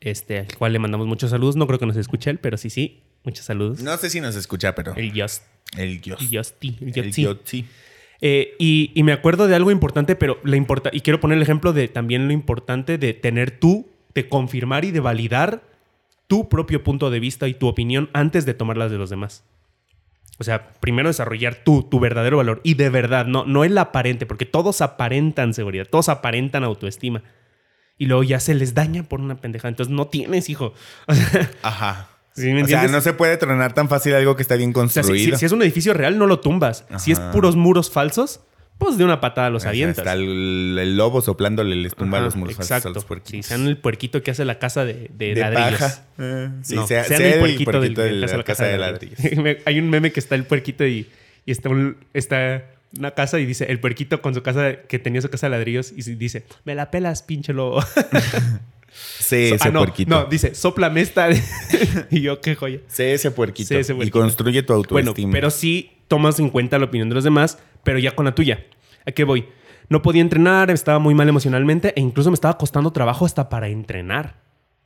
este, 0.00 0.38
al 0.40 0.56
cual 0.56 0.72
le 0.72 0.78
mandamos 0.78 1.06
muchos 1.06 1.30
saludos. 1.30 1.56
No 1.56 1.66
creo 1.66 1.78
que 1.78 1.86
nos 1.86 1.96
escuche 1.96 2.30
él, 2.30 2.38
pero 2.38 2.56
sí, 2.56 2.70
sí, 2.70 3.02
muchos 3.24 3.44
saludos. 3.44 3.82
No 3.82 3.96
sé 3.96 4.10
si 4.10 4.20
nos 4.20 4.36
escucha, 4.36 4.74
pero. 4.74 4.94
El 4.94 5.10
Just, 5.20 5.42
El 5.76 6.00
Dios. 6.00 6.20
el 6.20 6.36
Justy, 6.38 6.76
el 6.80 6.88
El 6.88 6.92
Yotzi. 6.94 7.22
Yotzi. 7.22 7.64
Eh, 8.22 8.54
y, 8.58 8.92
y 8.94 9.02
me 9.02 9.12
acuerdo 9.12 9.48
de 9.48 9.54
algo 9.54 9.70
importante, 9.70 10.14
pero 10.14 10.38
la 10.44 10.56
importa 10.56 10.90
y 10.92 11.00
quiero 11.00 11.20
poner 11.20 11.36
el 11.38 11.42
ejemplo 11.42 11.72
de 11.72 11.88
también 11.88 12.26
lo 12.26 12.34
importante 12.34 12.98
de 12.98 13.14
tener 13.14 13.50
tú, 13.58 13.88
de 14.14 14.28
confirmar 14.28 14.84
y 14.84 14.90
de 14.90 15.00
validar 15.00 15.62
tu 16.26 16.48
propio 16.50 16.84
punto 16.84 17.10
de 17.10 17.18
vista 17.18 17.48
y 17.48 17.54
tu 17.54 17.66
opinión 17.66 18.10
antes 18.12 18.44
de 18.44 18.52
tomar 18.54 18.76
las 18.76 18.90
de 18.90 18.98
los 18.98 19.08
demás. 19.08 19.42
O 20.40 20.44
sea, 20.44 20.70
primero 20.80 21.08
desarrollar 21.08 21.56
tú, 21.64 21.82
tu 21.82 22.00
verdadero 22.00 22.38
valor. 22.38 22.60
Y 22.64 22.74
de 22.74 22.88
verdad, 22.88 23.26
no, 23.26 23.44
no 23.44 23.62
el 23.62 23.76
aparente, 23.78 24.24
porque 24.26 24.46
todos 24.46 24.80
aparentan 24.80 25.52
seguridad, 25.54 25.86
todos 25.88 26.08
aparentan 26.08 26.64
autoestima. 26.64 27.22
Y 27.98 28.06
luego 28.06 28.22
ya 28.22 28.40
se 28.40 28.54
les 28.54 28.72
daña 28.74 29.02
por 29.02 29.20
una 29.20 29.36
pendejada. 29.36 29.68
Entonces 29.68 29.94
no 29.94 30.06
tienes, 30.08 30.48
hijo. 30.48 30.72
O 31.06 31.14
sea, 31.14 31.50
Ajá. 31.62 32.08
¿sí 32.34 32.52
me 32.54 32.62
O 32.62 32.66
sea, 32.66 32.88
no 32.88 33.00
se 33.02 33.12
puede 33.12 33.36
tronar 33.36 33.74
tan 33.74 33.88
fácil 33.90 34.14
algo 34.14 34.34
que 34.36 34.42
está 34.42 34.56
bien 34.56 34.70
O 34.74 34.88
sea, 34.88 35.02
si, 35.02 35.08
construido. 35.10 35.36
si- 35.36 35.40
si 35.40 35.46
es 35.46 35.52
un 35.52 35.60
edificio 35.62 35.92
real, 35.92 36.16
no 36.18 36.26
lo 36.26 36.40
tumbas. 36.40 36.86
Si 36.96 37.12
es 37.12 37.20
puros 37.20 37.54
muros 37.56 37.90
falsos, 37.90 38.40
pues 38.80 38.98
de 38.98 39.04
una 39.04 39.20
patada 39.20 39.50
los 39.50 39.60
O 39.60 39.64
sea, 39.64 39.70
avientas. 39.70 39.98
Está 39.98 40.14
el, 40.14 40.76
el 40.80 40.96
lobo 40.96 41.20
soplándole, 41.22 41.76
les 41.76 41.94
tumba 41.94 42.18
Ajá, 42.18 42.24
los 42.24 42.36
muros 42.36 42.56
falsos 42.56 42.72
a 42.72 42.76
Exacto. 42.78 42.94
los 42.94 43.02
Sí, 43.04 43.06
puerquitos. 43.08 43.46
sean 43.46 43.66
el 43.68 43.76
puerquito 43.76 44.22
que 44.24 44.32
hace 44.32 44.44
la 44.44 44.58
casa 44.58 44.84
de, 44.84 45.10
de, 45.16 45.34
de 45.34 45.40
ladrillos. 45.40 45.80
paja. 45.80 46.04
Eh, 46.18 46.48
sí, 46.62 46.74
No, 46.74 46.86
sea, 46.88 47.04
sean 47.04 47.18
sea 47.18 47.26
el 47.28 47.32
el 47.34 47.38
puerquito, 47.40 47.80
del, 47.80 47.94
de 47.94 48.12
la 48.36 48.42
casa 48.42 48.64
de 48.66 48.78
ladrillos. 48.78 49.18
Hay 49.66 49.78
un 49.78 49.88
meme 49.90 50.10
que 50.10 50.18
está 50.18 50.34
el 50.34 50.44
puerquito 50.44 50.84
y, 50.86 51.06
y 51.46 51.50
está, 51.52 51.68
un- 51.68 51.96
está 52.14 52.64
una 52.98 53.12
casa 53.12 53.38
y 53.38 53.46
dice 53.46 53.66
el 53.70 53.78
puerquito 53.78 54.20
con 54.20 54.34
su 54.34 54.42
casa 54.42 54.74
que 54.88 54.98
tenía 54.98 55.20
su 55.22 55.28
casa 55.30 55.46
de 55.46 55.50
ladrillos 55.52 55.92
y 55.96 56.02
dice 56.16 56.42
me 56.64 56.74
la 56.74 56.90
pelas 56.90 57.22
pinche 57.22 57.52
lobo. 57.52 57.80
Sé 58.92 59.54
ese 59.54 59.68
ah, 59.68 59.70
no, 59.70 59.80
puerquito. 59.80 60.10
no, 60.10 60.24
dice 60.24 60.54
sóplame 60.56 61.00
esta 61.00 61.28
y 62.10 62.20
yo 62.22 62.40
qué 62.40 62.56
joya. 62.56 62.80
Sé 62.88 63.14
ese 63.14 63.30
puerquito. 63.30 63.68
Sé 63.68 63.78
ese 63.80 63.92
Y 63.92 63.96
puerquito. 63.96 64.18
construye 64.20 64.62
tu 64.64 64.72
Bueno, 64.90 65.10
autoestima. 65.10 65.32
pero 65.32 65.50
sí 65.50 65.92
tomas 66.08 66.40
en 66.40 66.50
cuenta 66.50 66.76
la 66.78 66.86
opinión 66.86 67.08
de 67.08 67.14
los 67.14 67.22
demás, 67.22 67.58
pero 67.84 67.98
ya 67.98 68.12
con 68.12 68.24
la 68.24 68.34
tuya. 68.34 68.64
¿A 69.06 69.12
qué 69.12 69.24
voy? 69.24 69.46
No 69.88 70.02
podía 70.02 70.22
entrenar, 70.22 70.70
estaba 70.70 70.98
muy 70.98 71.14
mal 71.14 71.28
emocionalmente 71.28 71.92
e 71.96 72.00
incluso 72.00 72.30
me 72.30 72.34
estaba 72.34 72.56
costando 72.58 72.92
trabajo 72.92 73.26
hasta 73.26 73.48
para 73.48 73.68
entrenar. 73.68 74.36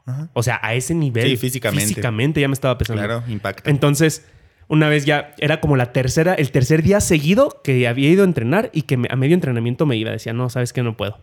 Ajá. 0.07 0.29
O 0.33 0.43
sea, 0.43 0.61
a 0.63 0.75
ese 0.75 0.95
nivel. 0.95 1.29
Sí, 1.29 1.37
físicamente. 1.37 1.87
Físicamente 1.89 2.41
ya 2.41 2.49
me 2.49 2.55
estaba 2.55 2.77
pesando. 2.79 3.03
Claro, 3.03 3.23
impacta. 3.29 3.69
Entonces, 3.71 4.27
una 4.69 4.89
vez 4.89 5.05
ya 5.05 5.35
era 5.39 5.61
como 5.61 5.77
la 5.77 5.93
tercera, 5.93 6.35
el 6.35 6.51
tercer 6.51 6.83
día 6.83 7.01
seguido 7.01 7.61
que 7.63 7.87
había 7.89 8.09
ido 8.11 8.23
a 8.23 8.27
entrenar 8.27 8.71
y 8.73 8.83
que 8.83 8.97
me- 8.97 9.09
a 9.11 9.17
medio 9.17 9.35
entrenamiento 9.35 9.85
me 9.87 9.97
iba. 9.97 10.11
Decía, 10.11 10.33
no, 10.33 10.49
sabes 10.49 10.73
que 10.73 10.83
no 10.83 10.97
puedo. 10.97 11.19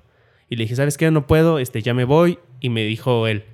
Y 0.49 0.57
le 0.57 0.63
dije, 0.65 0.75
¿sabes 0.75 0.97
qué? 0.97 1.09
No 1.11 1.25
puedo, 1.27 1.57
este, 1.59 1.81
ya 1.81 1.93
me 1.93 2.03
voy. 2.05 2.37
Y 2.59 2.69
me 2.69 2.83
dijo 2.83 3.25
él, 3.27 3.45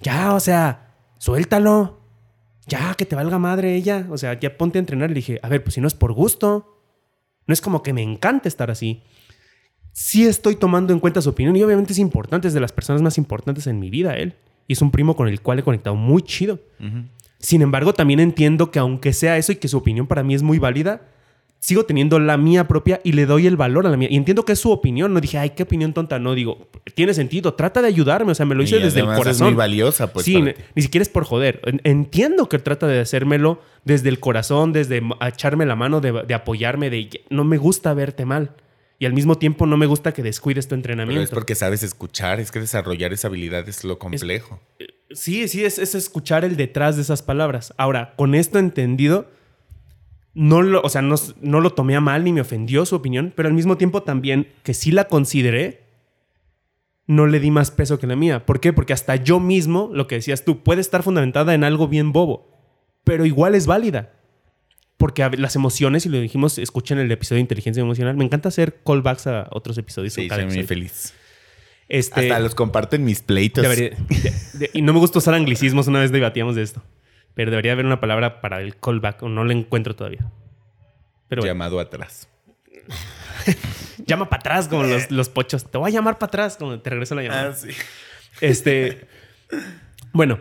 ya, 0.00 0.34
o 0.34 0.40
sea, 0.40 0.94
suéltalo. 1.18 2.00
Ya, 2.66 2.94
que 2.94 3.04
te 3.06 3.16
valga 3.16 3.38
madre 3.40 3.74
ella. 3.74 4.06
O 4.10 4.18
sea, 4.18 4.38
ya 4.38 4.56
ponte 4.56 4.78
a 4.78 4.80
entrenar. 4.80 5.08
Le 5.10 5.16
dije, 5.16 5.40
a 5.42 5.48
ver, 5.48 5.64
pues 5.64 5.74
si 5.74 5.80
no 5.80 5.88
es 5.88 5.94
por 5.94 6.12
gusto. 6.12 6.81
No 7.46 7.52
es 7.52 7.60
como 7.60 7.82
que 7.82 7.92
me 7.92 8.02
encante 8.02 8.48
estar 8.48 8.70
así. 8.70 9.02
Sí 9.92 10.26
estoy 10.26 10.56
tomando 10.56 10.92
en 10.92 11.00
cuenta 11.00 11.20
su 11.20 11.30
opinión 11.30 11.56
y 11.56 11.62
obviamente 11.62 11.92
es 11.92 11.98
importante, 11.98 12.48
es 12.48 12.54
de 12.54 12.60
las 12.60 12.72
personas 12.72 13.02
más 13.02 13.18
importantes 13.18 13.66
en 13.66 13.78
mi 13.78 13.90
vida 13.90 14.16
él. 14.16 14.34
Y 14.66 14.74
es 14.74 14.82
un 14.82 14.90
primo 14.90 15.16
con 15.16 15.28
el 15.28 15.40
cual 15.40 15.58
he 15.58 15.62
conectado 15.62 15.96
muy 15.96 16.22
chido. 16.22 16.60
Sin 17.38 17.62
embargo, 17.62 17.92
también 17.92 18.20
entiendo 18.20 18.70
que 18.70 18.78
aunque 18.78 19.12
sea 19.12 19.36
eso 19.36 19.52
y 19.52 19.56
que 19.56 19.68
su 19.68 19.76
opinión 19.76 20.06
para 20.06 20.22
mí 20.22 20.34
es 20.34 20.42
muy 20.42 20.58
válida, 20.58 21.02
sigo 21.64 21.84
teniendo 21.84 22.18
la 22.18 22.36
mía 22.36 22.66
propia 22.66 23.00
y 23.04 23.12
le 23.12 23.24
doy 23.24 23.46
el 23.46 23.56
valor 23.56 23.86
a 23.86 23.90
la 23.90 23.96
mía. 23.96 24.08
Y 24.10 24.16
entiendo 24.16 24.44
que 24.44 24.50
es 24.52 24.58
su 24.58 24.72
opinión. 24.72 25.14
No 25.14 25.20
dije, 25.20 25.38
ay, 25.38 25.50
qué 25.50 25.62
opinión 25.62 25.92
tonta. 25.92 26.18
No, 26.18 26.34
digo, 26.34 26.66
tiene 26.94 27.14
sentido. 27.14 27.54
Trata 27.54 27.80
de 27.80 27.86
ayudarme. 27.86 28.32
O 28.32 28.34
sea, 28.34 28.44
me 28.46 28.56
lo 28.56 28.64
hice 28.64 28.78
Y 28.78 28.82
desde 28.82 28.98
el 28.98 29.06
corazón. 29.06 29.30
Es 29.30 29.40
muy 29.40 29.54
valiosa, 29.54 30.12
pues. 30.12 30.26
sí, 30.26 30.42
ni 30.74 30.82
siquiera 30.82 31.02
es 31.02 31.08
por 31.08 31.24
joder. 31.24 31.60
En- 31.64 31.80
Entiendo 31.84 32.48
que 32.48 32.58
trata 32.58 32.88
de 32.88 32.98
hacérmelo 32.98 33.60
desde 33.84 34.08
el 34.08 34.18
corazón, 34.18 34.72
desde 34.72 35.00
echarme 35.24 35.64
la 35.64 35.76
mano, 35.76 36.00
de, 36.00 36.24
de 36.26 36.34
apoyarme, 36.34 36.90
de 36.90 37.08
no 37.30 37.44
me 37.44 37.58
gusta 37.58 37.94
verte 37.94 38.24
mal. 38.24 38.50
Y 38.98 39.06
al 39.06 39.12
mismo 39.12 39.38
tiempo 39.38 39.64
no 39.66 39.76
me 39.76 39.86
gusta 39.86 40.12
que 40.12 40.22
descuides 40.24 40.66
tu 40.66 40.70
Pero 40.70 40.78
entrenamiento. 40.80 41.22
es 41.22 41.30
porque 41.30 41.54
sabes 41.54 41.84
escuchar. 41.84 42.40
Es 42.40 42.50
que 42.50 42.58
desarrollar 42.58 43.12
esa 43.12 43.28
habilidad 43.28 43.68
es 43.68 43.84
lo 43.84 44.00
complejo. 44.00 44.60
Sí, 45.10 45.46
sí, 45.46 45.64
es, 45.64 45.78
es 45.78 45.94
escuchar 45.94 46.44
el 46.44 46.56
detrás 46.56 46.96
de 46.96 47.02
esas 47.02 47.22
palabras. 47.22 47.72
Ahora, 47.78 48.14
con 48.16 48.34
esto 48.34 48.58
entendido, 48.58 49.28
no 50.34 50.62
lo, 50.62 50.80
o 50.82 50.88
sea, 50.88 51.02
no, 51.02 51.16
no 51.40 51.60
lo 51.60 51.70
tomé 51.70 51.94
a 51.96 52.00
mal 52.00 52.24
ni 52.24 52.32
me 52.32 52.40
ofendió 52.40 52.86
su 52.86 52.94
opinión, 52.96 53.32
pero 53.36 53.48
al 53.48 53.54
mismo 53.54 53.76
tiempo 53.76 54.02
también 54.02 54.48
que 54.62 54.74
sí 54.74 54.90
la 54.92 55.04
consideré, 55.08 55.82
no 57.06 57.26
le 57.26 57.40
di 57.40 57.50
más 57.50 57.70
peso 57.70 57.98
que 57.98 58.06
la 58.06 58.16
mía. 58.16 58.46
¿Por 58.46 58.60
qué? 58.60 58.72
Porque 58.72 58.92
hasta 58.92 59.16
yo 59.16 59.40
mismo, 59.40 59.90
lo 59.92 60.06
que 60.06 60.14
decías 60.16 60.44
tú, 60.44 60.62
puede 60.62 60.80
estar 60.80 61.02
fundamentada 61.02 61.52
en 61.54 61.64
algo 61.64 61.88
bien 61.88 62.12
bobo, 62.12 62.50
pero 63.04 63.26
igual 63.26 63.54
es 63.54 63.66
válida. 63.66 64.12
Porque 64.96 65.28
las 65.36 65.56
emociones, 65.56 66.06
y 66.06 66.08
lo 66.08 66.20
dijimos, 66.20 66.58
escuchen 66.58 66.98
el 66.98 67.10
episodio 67.10 67.38
de 67.38 67.40
inteligencia 67.42 67.80
emocional. 67.80 68.16
Me 68.16 68.24
encanta 68.24 68.48
hacer 68.50 68.82
callbacks 68.86 69.26
a 69.26 69.48
otros 69.50 69.76
episodios. 69.76 70.12
Sí, 70.12 70.28
soy 70.28 70.44
muy 70.44 70.54
feliz. 70.68 71.12
Este, 71.88 72.20
Hasta 72.20 72.38
los 72.38 72.54
comparto 72.54 72.94
en 72.94 73.04
mis 73.04 73.20
pleitos. 73.20 73.62
Debería- 73.62 73.90
de- 74.08 74.32
de- 74.58 74.70
y 74.72 74.80
no 74.82 74.92
me 74.92 75.00
gusta 75.00 75.18
usar 75.18 75.34
anglicismos, 75.34 75.88
una 75.88 75.98
vez 75.98 76.12
debatíamos 76.12 76.54
de 76.54 76.62
esto. 76.62 76.82
Pero 77.34 77.50
debería 77.50 77.72
haber 77.72 77.86
una 77.86 78.00
palabra 78.00 78.40
para 78.40 78.60
el 78.60 78.76
callback, 78.76 79.22
o 79.22 79.28
no 79.28 79.44
la 79.44 79.52
encuentro 79.52 79.96
todavía. 79.96 80.30
Pero 81.28 81.42
bueno, 81.42 81.54
Llamado 81.54 81.80
atrás. 81.80 82.28
llama 84.06 84.28
para 84.28 84.40
atrás 84.40 84.68
como 84.68 84.84
los, 84.84 85.10
los 85.10 85.28
pochos. 85.28 85.70
Te 85.70 85.78
voy 85.78 85.90
a 85.90 85.94
llamar 85.94 86.18
para 86.18 86.28
atrás 86.28 86.56
como 86.56 86.78
te 86.80 86.90
regreso 86.90 87.14
la 87.14 87.22
llamada. 87.22 87.50
Ah, 87.50 87.54
sí. 87.54 87.70
Este. 88.40 89.06
Bueno, 90.12 90.40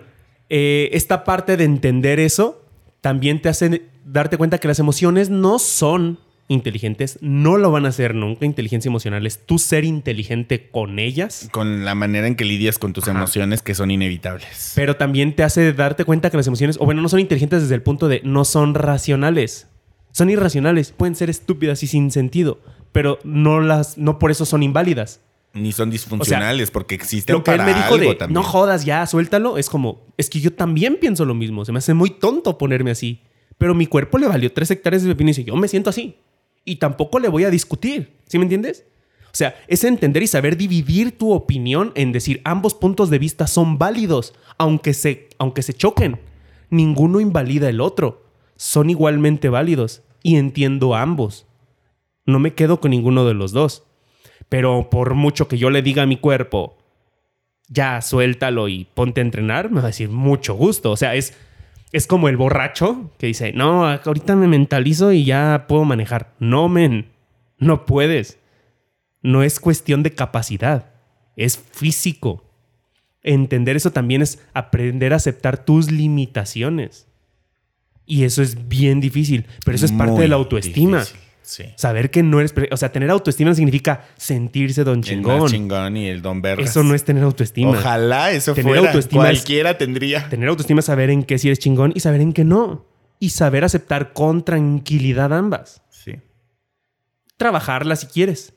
eh, 0.50 0.90
esta 0.94 1.24
parte 1.24 1.58
de 1.58 1.66
entender 1.66 2.20
eso 2.20 2.66
también 3.02 3.42
te 3.42 3.50
hace 3.50 3.90
darte 4.06 4.38
cuenta 4.38 4.58
que 4.58 4.68
las 4.68 4.80
emociones 4.80 5.30
no 5.30 5.60
son 5.60 6.20
inteligentes, 6.52 7.18
no 7.22 7.58
lo 7.58 7.72
van 7.72 7.86
a 7.86 7.92
ser 7.92 8.14
nunca. 8.14 8.46
Inteligencia 8.46 8.90
emocional 8.90 9.26
es 9.26 9.46
tú 9.46 9.58
ser 9.58 9.86
inteligente 9.86 10.70
con 10.70 11.00
ellas. 11.00 11.50
Con 11.52 11.86
la 11.86 11.96
manera 11.96 12.28
en 12.28 12.36
que 12.36 12.46
lidias 12.46 12.78
con 12.78 12.94
tus 12.94 13.08
emociones 13.08 13.62
que 13.62 13.74
son 13.74 13.90
inevitables. 13.90 14.74
Pero 14.76 14.98
también 14.98 15.36
te 15.36 15.44
hace 15.44 15.74
darte 15.74 16.04
cuenta 16.04 16.30
que 16.30 16.38
las 16.38 16.48
emociones, 16.48 16.78
o 16.80 16.86
bueno, 16.86 17.02
no 17.02 17.10
son 17.10 17.20
inteligentes 17.20 17.62
desde 17.62 17.76
el 17.76 17.82
punto 17.82 18.08
de 18.08 18.22
no 18.24 18.46
son 18.46 18.76
racionales. 18.76 19.68
Son 20.12 20.30
irracionales, 20.30 20.92
pueden 20.92 21.16
ser 21.16 21.30
estúpidas 21.30 21.84
y 21.84 21.88
sin 21.88 22.12
sentido, 22.12 22.60
pero 22.92 23.20
no 23.24 23.62
las 23.62 23.98
no 23.98 24.20
por 24.20 24.30
eso 24.30 24.46
son 24.46 24.62
inválidas. 24.62 25.22
Ni 25.54 25.72
son 25.72 25.90
disfuncionales 25.90 26.70
porque 26.70 26.96
existen 26.96 27.34
Lo 27.34 27.44
que 27.44 27.52
él 27.52 27.58
para 27.58 27.72
me 27.72 27.78
dijo 27.78 27.94
algo 27.94 28.10
de 28.10 28.16
también. 28.16 28.36
no 28.36 28.44
jodas 28.44 28.84
ya, 28.84 29.06
suéltalo, 29.06 29.58
es 29.58 29.70
como, 29.70 30.06
es 30.18 30.30
que 30.30 30.42
yo 30.42 30.52
también 30.52 30.98
pienso 30.98 31.24
lo 31.24 31.34
mismo, 31.34 31.64
se 31.64 31.72
me 31.72 31.80
hace 31.80 31.94
muy 31.94 32.10
tonto 32.10 32.58
ponerme 32.58 32.92
así, 32.92 33.22
pero 33.58 33.74
mi 33.74 33.86
cuerpo 33.86 34.18
le 34.18 34.28
valió 34.28 34.52
tres 34.52 34.72
hectáreas 34.72 35.04
de 35.04 35.10
pepino 35.10 35.30
y 35.30 35.34
dice, 35.34 35.44
yo 35.46 35.56
me 35.56 35.70
siento 35.70 35.90
así 35.90 36.18
y 36.66 36.78
tampoco 36.78 37.20
le 37.20 37.30
voy 37.30 37.44
a 37.44 37.50
discutir, 37.50 38.18
¿sí 38.28 38.38
me 38.38 38.46
entiendes? 38.46 38.86
O 39.32 39.36
sea, 39.36 39.56
es 39.68 39.84
entender 39.86 40.24
y 40.24 40.28
saber 40.28 40.58
dividir 40.58 41.18
tu 41.18 41.32
opinión 41.32 41.94
en 41.96 42.12
decir 42.12 42.42
ambos 42.44 42.74
puntos 42.74 43.10
de 43.10 43.18
vista 43.18 43.48
son 43.48 43.78
válidos, 43.78 44.34
aunque 44.58 44.94
se, 44.94 45.30
aunque 45.40 45.64
se 45.64 45.74
choquen. 45.74 46.20
Ninguno 46.70 47.22
invalida 47.22 47.70
el 47.70 47.80
otro. 47.80 48.26
Son 48.58 48.90
igualmente 48.90 49.48
válidos 49.48 50.04
y 50.22 50.36
entiendo 50.36 50.96
ambos. 50.96 51.48
No 52.26 52.40
me 52.40 52.54
quedo 52.54 52.82
con 52.82 52.92
ninguno 52.92 53.26
de 53.26 53.34
los 53.34 53.54
dos. 53.54 53.86
Pero 54.50 54.90
por 54.90 55.14
mucho 55.14 55.48
que 55.48 55.58
yo 55.58 55.70
le 55.70 55.82
diga 55.82 56.04
a 56.04 56.08
mi 56.08 56.18
cuerpo, 56.18 56.78
ya 57.70 58.02
suéltalo 58.02 58.68
y 58.68 58.86
ponte 58.94 59.22
a 59.22 59.24
entrenar, 59.24 59.72
me 59.72 59.78
va 59.78 59.86
a 59.86 59.88
decir 59.88 60.10
mucho 60.10 60.56
gusto. 60.56 60.92
O 60.92 60.98
sea, 60.98 61.16
es, 61.16 61.38
es 61.92 62.08
como 62.08 62.30
el 62.30 62.38
borracho 62.38 63.12
que 63.18 63.28
dice, 63.28 63.54
no, 63.54 63.86
ahorita 63.86 64.36
me 64.36 64.48
mentalizo 64.48 65.12
y 65.12 65.26
ya 65.26 65.66
puedo 65.68 65.84
manejar. 65.84 66.34
No, 66.40 66.70
men, 66.70 67.08
no 67.58 67.86
puedes. 67.86 68.40
No 69.22 69.44
es 69.44 69.60
cuestión 69.60 70.02
de 70.04 70.14
capacidad, 70.14 70.92
es 71.36 71.58
físico. 71.58 72.46
Entender 73.24 73.76
eso 73.76 73.92
también 73.92 74.22
es 74.22 74.40
aprender 74.54 75.14
a 75.14 75.18
aceptar 75.18 75.64
tus 75.64 75.92
limitaciones. 75.92 77.08
Y 78.06 78.24
eso 78.24 78.42
es 78.42 78.68
bien 78.68 79.00
difícil, 79.00 79.46
pero 79.64 79.76
eso 79.76 79.86
es 79.86 79.92
parte 79.92 80.22
de 80.22 80.28
la 80.28 80.36
autoestima. 80.36 81.00
difícil, 81.00 81.20
Sí. 81.42 81.66
Saber 81.76 82.12
que 82.12 82.24
no 82.24 82.40
eres... 82.40 82.54
O 82.72 82.78
sea, 82.78 82.92
tener 82.92 83.10
autoestima 83.10 83.50
no 83.50 83.56
significa 83.56 84.06
sentirse 84.16 84.84
don 84.84 85.00
El 85.00 85.04
chingón. 85.04 85.42
más 85.42 85.52
chingón 85.52 85.98
y 85.98 86.08
el 86.08 86.22
don 86.22 86.42
vergas. 86.42 86.70
Eso 86.70 86.84
no 86.84 86.94
es 86.96 87.04
tener 87.04 87.24
autoestima. 87.24 87.72
Ojalá 87.72 88.32
eso 88.32 88.54
Tener 88.54 88.74
fuera. 88.76 88.88
autoestima 88.90 89.30
es- 89.32 89.40
Cualquiera 89.40 89.78
tendría. 89.78 90.30
Tener 90.30 90.48
autoestima 90.50 90.80
es 90.80 90.86
saber 90.86 91.10
en 91.10 91.24
qué 91.24 91.38
sí 91.40 91.48
eres 91.48 91.60
chingón 91.60 91.92
y 91.96 92.00
saber 92.00 92.22
en 92.22 92.34
qué 92.34 92.44
no. 92.44 92.86
Y 93.20 93.32
saber 93.32 93.64
aceptar 93.64 94.14
con 94.14 94.44
tranquilidad 94.46 95.34
ambas. 95.34 95.82
Sí. 95.90 96.14
Trabajarla 97.38 97.96
si 97.96 98.08
quieres, 98.08 98.54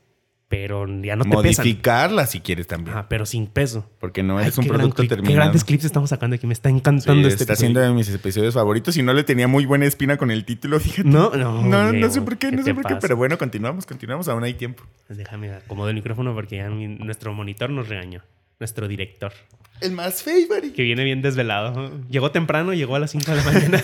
pero 0.49 0.87
ya 1.03 1.17
no 1.17 1.25
te 1.25 1.31
pesan. 1.31 1.65
Modificarla 1.65 2.27
si 2.27 2.41
quieres 2.41 2.67
también. 2.67 2.97
Ajá, 2.97 3.09
pero 3.09 3.27
sin 3.27 3.47
peso. 3.47 3.91
Porque 3.99 4.23
no 4.23 4.39
Ay, 4.39 4.49
es 4.49 4.59
un 4.59 4.67
producto 4.67 5.03
clip- 5.03 5.09
terminado. 5.09 5.33
Qué 5.33 5.35
grandes 5.37 5.65
clips 5.65 5.85
estamos 5.85 6.11
sacando 6.11 6.37
aquí. 6.37 6.47
Me 6.47 6.53
está 6.53 6.69
encantando 6.69 7.23
Sí, 7.29 7.33
este 7.33 7.43
está 7.45 7.57
siendo 7.57 7.81
de 7.81 7.91
mis 7.93 8.09
episodios 8.09 8.55
favoritos 8.55 8.97
y 8.97 9.03
no 9.03 9.13
le 9.15 9.25
tenía 9.25 9.49
muy 9.49 9.65
buena 9.67 9.87
espina 9.87 10.17
con 10.17 10.31
el 10.31 10.45
título, 10.45 10.79
fíjate. 10.81 11.09
No, 11.09 11.31
no. 11.31 11.63
No, 11.63 11.93
no 11.93 12.11
sé 12.11 12.21
por 12.23 12.37
qué, 12.39 12.53
no 12.53 12.59
¿qué 12.59 12.65
sé 12.65 12.75
por 12.75 12.87
qué, 12.87 12.97
pero 13.01 13.17
bueno, 13.17 13.37
continuamos, 13.39 13.87
continuamos, 13.87 14.29
aún 14.29 14.45
hay 14.45 14.55
tiempo. 14.55 14.85
Déjame 15.09 15.51
acomodar 15.53 15.91
el 15.91 15.97
micrófono 15.97 16.35
porque 16.35 16.57
ya 16.57 16.69
mi- 16.71 16.87
nuestro 16.89 17.33
monitor 17.33 17.71
nos 17.71 17.89
regañó. 17.89 18.23
nuestro 18.61 18.87
director, 18.87 19.33
El 19.81 19.91
más 19.93 20.23
favorite. 20.23 20.73
que 20.73 20.83
viene 20.85 21.03
bien 21.05 21.21
desvelado. 21.21 21.91
Llegó 22.09 22.31
temprano, 22.31 22.73
llegó 22.73 22.95
a 22.95 23.01
las 23.01 23.11
5 23.11 23.33
de 23.33 23.37
la 23.37 23.43
mañana. 23.53 23.83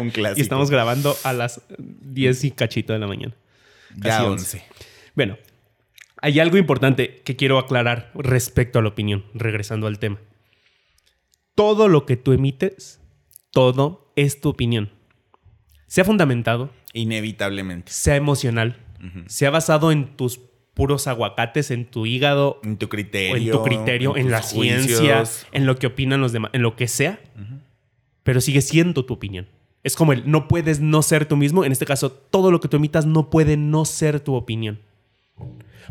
Un 0.00 0.10
clásico. 0.10 0.38
y 0.38 0.42
estamos 0.42 0.70
grabando 0.70 1.14
a 1.22 1.32
las 1.34 1.60
10 1.78 2.44
y 2.44 2.50
cachito 2.52 2.94
de 2.94 2.98
la 2.98 3.06
mañana. 3.06 3.34
Ya 3.96 4.02
casi 4.18 4.24
11. 4.24 4.62
Bueno, 5.14 5.36
hay 6.26 6.40
algo 6.40 6.56
importante 6.56 7.22
que 7.24 7.36
quiero 7.36 7.56
aclarar 7.56 8.10
respecto 8.16 8.80
a 8.80 8.82
la 8.82 8.88
opinión, 8.88 9.26
regresando 9.32 9.86
al 9.86 10.00
tema. 10.00 10.18
Todo 11.54 11.86
lo 11.86 12.04
que 12.04 12.16
tú 12.16 12.32
emites, 12.32 13.00
todo 13.52 14.12
es 14.16 14.40
tu 14.40 14.48
opinión. 14.48 14.90
Sea 15.86 16.04
fundamentado, 16.04 16.70
Inevitablemente. 16.92 17.92
sea 17.92 18.16
emocional, 18.16 18.76
sea 19.28 19.50
basado 19.50 19.92
en 19.92 20.16
tus 20.16 20.40
puros 20.74 21.06
aguacates, 21.06 21.70
en 21.70 21.88
tu 21.88 22.06
hígado, 22.06 22.58
En 22.64 22.76
tu 22.76 22.88
criterio. 22.88 23.36
en 23.36 23.50
tu 23.52 23.62
criterio, 23.62 24.16
en, 24.16 24.32
la 24.32 24.42
ciencia, 24.42 25.22
en 25.52 25.64
lo 25.64 25.76
que 25.76 25.86
opinan 25.86 26.20
los 26.20 26.32
demás, 26.32 26.50
en 26.54 26.62
lo 26.62 26.74
que 26.74 26.88
sea, 26.88 27.20
pero 28.24 28.40
sigue 28.40 28.62
siendo 28.62 29.04
tu 29.04 29.14
opinión. 29.14 29.46
Es 29.84 29.94
como 29.94 30.12
el 30.12 30.28
no 30.28 30.48
puedes 30.48 30.80
no 30.80 31.02
ser 31.02 31.26
tú 31.26 31.36
mismo. 31.36 31.64
En 31.64 31.70
este 31.70 31.86
caso, 31.86 32.10
todo 32.10 32.50
lo 32.50 32.60
que 32.60 32.66
tú 32.66 32.78
emitas 32.78 33.06
no 33.06 33.30
puede 33.30 33.56
no 33.56 33.84
ser 33.84 34.18
tu 34.18 34.34
opinión. 34.34 34.80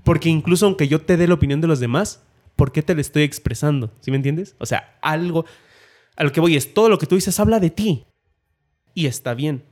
Porque 0.04 0.30
incluso 0.30 0.66
aunque 0.66 0.88
yo 0.88 1.02
te 1.02 1.18
dé 1.18 1.28
la 1.28 1.34
opinión 1.34 1.62
de 1.62 1.68
los 1.68 1.80
demás, 1.80 2.24
¿por 2.56 2.72
qué 2.72 2.82
te 2.82 2.96
la 2.96 3.02
estoy 3.02 3.24
expresando? 3.24 3.92
¿Sí 4.02 4.12
me 4.12 4.18
entiendes? 4.18 4.56
O 4.60 4.66
sea, 4.66 4.98
algo. 5.02 5.46
A 6.16 6.24
lo 6.24 6.32
que 6.32 6.40
voy 6.40 6.56
es 6.56 6.74
todo 6.74 6.90
lo 6.90 6.98
que 6.98 7.06
tú 7.06 7.16
dices 7.16 7.40
habla 7.40 7.60
de 7.60 7.70
ti. 7.70 8.06
Y 8.94 9.08
está 9.08 9.34
bien. 9.34 9.64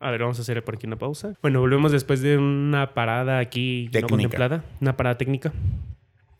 A 0.00 0.10
ver, 0.10 0.22
vamos 0.22 0.38
a 0.38 0.42
hacer 0.42 0.64
por 0.64 0.74
aquí 0.74 0.86
una 0.86 0.96
pausa. 0.98 1.34
Bueno, 1.42 1.60
volvemos 1.60 1.92
después 1.92 2.22
de 2.22 2.36
una 2.36 2.94
parada 2.94 3.38
aquí 3.38 3.84
no 3.86 3.92
Técnica. 3.92 4.08
contemplada. 4.08 4.64
Una 4.80 4.96
parada 4.96 5.16
técnica. 5.16 5.52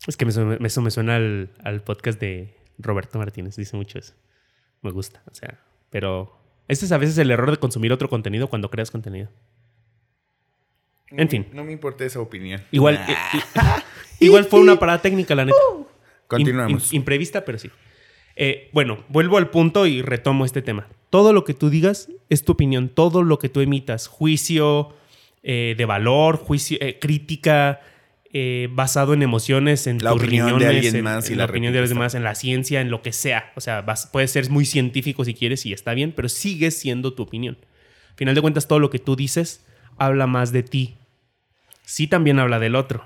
Es 0.07 0.16
que 0.16 0.24
me 0.24 0.30
eso 0.66 0.82
me 0.82 0.90
suena 0.90 1.16
al, 1.16 1.50
al 1.62 1.82
podcast 1.82 2.20
de 2.20 2.57
Roberto 2.78 3.18
Martínez. 3.18 3.55
Dice 3.57 3.76
mucho 3.76 3.98
eso. 3.98 4.14
Me 4.80 4.90
gusta. 4.90 5.22
O 5.30 5.34
sea, 5.34 5.61
pero 5.90 6.36
ese 6.66 6.86
es 6.86 6.92
a 6.92 6.98
veces 6.98 7.16
el 7.18 7.30
error 7.30 7.50
de 7.50 7.59
consumir 7.59 7.92
otro 7.92 8.09
contenido 8.09 8.48
cuando 8.48 8.70
creas 8.70 8.90
contenido. 8.90 9.28
En 11.16 11.28
fin. 11.28 11.46
No 11.52 11.64
me 11.64 11.72
importa 11.72 12.04
esa 12.04 12.20
opinión. 12.20 12.62
Igual, 12.70 12.94
eh, 13.08 13.14
i- 14.20 14.24
igual 14.26 14.44
fue 14.44 14.60
una 14.60 14.78
parada 14.78 15.00
técnica, 15.02 15.34
la 15.34 15.44
neta. 15.44 15.56
Continuamos. 16.26 16.84
Im- 16.90 16.92
im- 16.92 16.96
imprevista, 16.96 17.44
pero 17.44 17.58
sí. 17.58 17.70
Eh, 18.36 18.70
bueno, 18.72 19.04
vuelvo 19.08 19.36
al 19.36 19.50
punto 19.50 19.86
y 19.86 20.00
retomo 20.02 20.44
este 20.44 20.62
tema. 20.62 20.88
Todo 21.10 21.32
lo 21.34 21.44
que 21.44 21.52
tú 21.54 21.68
digas 21.68 22.08
es 22.30 22.44
tu 22.44 22.52
opinión. 22.52 22.88
Todo 22.88 23.22
lo 23.22 23.38
que 23.38 23.48
tú 23.50 23.60
emitas, 23.60 24.06
juicio 24.06 24.94
eh, 25.42 25.74
de 25.76 25.84
valor, 25.84 26.36
juicio, 26.36 26.78
eh, 26.80 26.98
crítica, 26.98 27.80
eh, 28.32 28.68
basado 28.72 29.12
en 29.12 29.22
emociones, 29.22 29.86
en 29.86 29.98
La 29.98 30.12
tus 30.12 30.22
opinión 30.22 30.58
de 30.58 30.66
alguien 30.68 30.96
en- 30.96 31.04
más 31.04 31.28
y 31.28 31.32
en 31.32 31.38
la 31.38 31.44
la 31.44 31.50
opinión 31.50 31.74
de 31.74 31.80
los 31.80 31.90
demás, 31.90 32.14
en 32.14 32.22
la 32.24 32.34
ciencia, 32.34 32.80
en 32.80 32.90
lo 32.90 33.02
que 33.02 33.12
sea. 33.12 33.52
O 33.56 33.60
sea, 33.60 33.82
vas- 33.82 34.06
puede 34.06 34.28
ser 34.28 34.48
muy 34.48 34.64
científico 34.64 35.24
si 35.26 35.34
quieres 35.34 35.66
y 35.66 35.72
está 35.74 35.92
bien, 35.92 36.12
pero 36.12 36.30
sigue 36.30 36.70
siendo 36.70 37.12
tu 37.12 37.24
opinión. 37.24 37.58
Al 38.12 38.16
final 38.16 38.34
de 38.34 38.40
cuentas, 38.40 38.66
todo 38.68 38.78
lo 38.78 38.88
que 38.88 38.98
tú 38.98 39.16
dices 39.16 39.66
habla 39.98 40.26
más 40.26 40.52
de 40.52 40.62
ti. 40.62 40.96
Sí 41.93 42.07
también 42.07 42.38
habla 42.38 42.59
del 42.59 42.74
otro. 42.74 43.05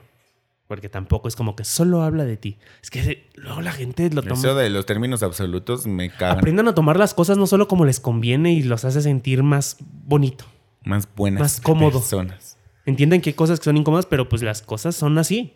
Porque 0.69 0.89
tampoco 0.89 1.27
es 1.27 1.35
como 1.35 1.57
que 1.57 1.65
solo 1.65 2.03
habla 2.03 2.25
de 2.25 2.37
ti. 2.37 2.57
Es 2.81 2.91
que 2.91 3.29
luego 3.35 3.61
la 3.61 3.73
gente 3.73 4.09
lo 4.11 4.23
toma. 4.23 4.35
Eso 4.37 4.55
de 4.55 4.71
los 4.71 4.87
términos 4.87 5.25
absolutos 5.25 5.89
me 5.89 6.09
cagan. 6.09 6.39
Aprendan 6.39 6.69
a 6.69 6.75
tomar 6.77 6.97
las 6.97 7.13
cosas 7.13 7.37
no 7.37 7.49
solo 7.49 7.67
como 7.67 7.85
les 7.85 7.99
conviene 7.99 8.53
y 8.53 8.63
los 8.63 8.85
hace 8.85 9.03
sentir 9.03 9.43
más 9.43 9.77
bonito. 9.81 10.45
Más 10.85 11.09
buenas 11.17 11.41
Más 11.41 11.61
cómodo. 11.61 11.99
personas. 11.99 12.59
Entienden 12.85 13.23
que 13.23 13.31
hay 13.31 13.35
cosas 13.35 13.59
que 13.59 13.65
son 13.65 13.77
incómodas, 13.77 14.07
pero 14.07 14.29
pues 14.29 14.43
las 14.43 14.63
cosas 14.63 14.95
son 14.95 15.19
así. 15.19 15.55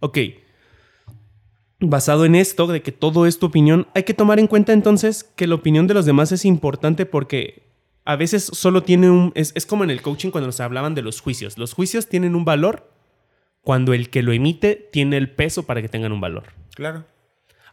Ok. 0.00 0.16
Basado 1.78 2.24
en 2.24 2.36
esto, 2.36 2.68
de 2.68 2.80
que 2.80 2.90
todo 2.90 3.26
es 3.26 3.38
tu 3.38 3.44
opinión, 3.44 3.86
hay 3.94 4.04
que 4.04 4.14
tomar 4.14 4.38
en 4.38 4.46
cuenta 4.46 4.72
entonces 4.72 5.24
que 5.24 5.46
la 5.46 5.56
opinión 5.56 5.86
de 5.86 5.92
los 5.92 6.06
demás 6.06 6.32
es 6.32 6.46
importante 6.46 7.04
porque 7.04 7.67
a 8.08 8.16
veces 8.16 8.44
solo 8.54 8.82
tiene 8.82 9.10
un... 9.10 9.32
Es, 9.34 9.52
es 9.54 9.66
como 9.66 9.84
en 9.84 9.90
el 9.90 10.00
coaching 10.00 10.30
cuando 10.30 10.46
nos 10.48 10.60
hablaban 10.60 10.94
de 10.94 11.02
los 11.02 11.20
juicios. 11.20 11.58
Los 11.58 11.74
juicios 11.74 12.08
tienen 12.08 12.34
un 12.34 12.46
valor 12.46 12.90
cuando 13.60 13.92
el 13.92 14.08
que 14.08 14.22
lo 14.22 14.32
emite 14.32 14.88
tiene 14.90 15.18
el 15.18 15.28
peso 15.30 15.64
para 15.66 15.82
que 15.82 15.90
tengan 15.90 16.12
un 16.12 16.20
valor. 16.22 16.44
Claro. 16.74 17.04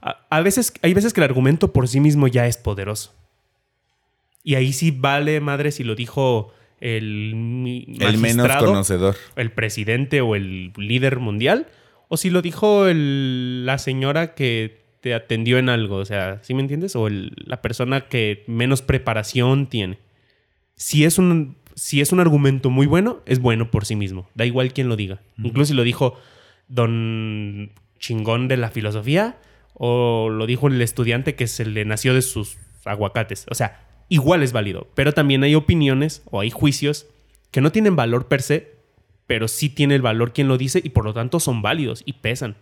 A, 0.02 0.28
a 0.30 0.42
veces, 0.42 0.74
hay 0.82 0.94
veces 0.94 1.14
que 1.14 1.22
el 1.22 1.24
argumento 1.24 1.72
por 1.72 1.88
sí 1.88 2.02
mismo 2.02 2.28
ya 2.28 2.48
es 2.48 2.58
poderoso. 2.58 3.14
Y 4.44 4.56
ahí 4.56 4.74
sí 4.74 4.92
vale 4.92 5.40
madre 5.40 5.72
si 5.72 5.86
lo 5.86 5.96
dijo 5.96 6.52
el, 6.82 7.96
El 8.02 8.18
menos 8.18 8.48
conocedor. 8.58 9.16
el 9.38 9.52
presidente 9.54 10.20
o 10.20 10.36
el 10.36 10.74
líder 10.76 11.20
mundial, 11.20 11.68
o 12.10 12.18
si 12.18 12.30
lo 12.30 12.42
dijo 12.42 12.88
el- 12.88 13.66
la 13.66 13.78
señora 13.78 14.36
que 14.36 14.84
te 15.00 15.14
atendió 15.14 15.58
en 15.60 15.70
algo, 15.70 15.96
o 15.96 16.06
sea, 16.06 16.40
¿sí 16.44 16.54
me 16.54 16.62
entiendes? 16.62 16.96
O 16.98 17.08
el- 17.08 17.32
la 17.38 17.62
persona 17.62 18.10
que 18.10 18.44
menos 18.48 18.82
preparación 18.82 19.68
tiene. 19.68 19.98
Si 20.76 21.06
es, 21.06 21.18
un, 21.18 21.58
si 21.76 22.02
es 22.02 22.12
un 22.12 22.20
argumento 22.20 22.70
muy 22.70 22.86
bueno, 22.86 23.22
es 23.26 23.40
bueno 23.40 23.72
por 23.72 23.86
sí 23.86 23.96
mismo. 23.96 24.28
Da 24.36 24.46
igual 24.46 24.74
quién 24.74 24.90
lo 24.90 24.96
diga. 24.96 25.22
Incluso 25.38 25.70
si 25.70 25.74
lo 25.74 25.84
dijo 25.84 26.16
don 26.68 27.72
chingón 28.00 28.48
de 28.48 28.58
la 28.58 28.72
filosofía 28.72 29.38
o 29.74 30.30
lo 30.30 30.46
dijo 30.46 30.68
el 30.68 30.82
estudiante 30.82 31.36
que 31.36 31.48
se 31.48 31.66
le 31.66 31.86
nació 31.86 32.14
de 32.14 32.22
sus 32.22 32.58
aguacates. 32.86 33.46
O 33.50 33.56
sea, 33.56 33.86
igual 34.10 34.44
es 34.44 34.52
válido. 34.52 34.88
Pero 34.96 35.14
también 35.14 35.44
hay 35.44 35.56
opiniones 35.56 36.24
o 36.26 36.40
hay 36.40 36.50
juicios 36.50 37.08
que 37.52 37.62
no 37.62 37.72
tienen 37.72 37.96
valor 37.96 38.28
per 38.28 38.42
se, 38.42 38.76
pero 39.28 39.48
sí 39.48 39.70
tiene 39.70 39.96
el 39.96 40.02
valor 40.02 40.34
quien 40.34 40.48
lo 40.48 40.58
dice 40.58 40.82
y 40.84 40.90
por 40.90 41.06
lo 41.06 41.14
tanto 41.14 41.40
son 41.40 41.62
válidos 41.62 42.04
y 42.06 42.14
pesan. 42.14 42.56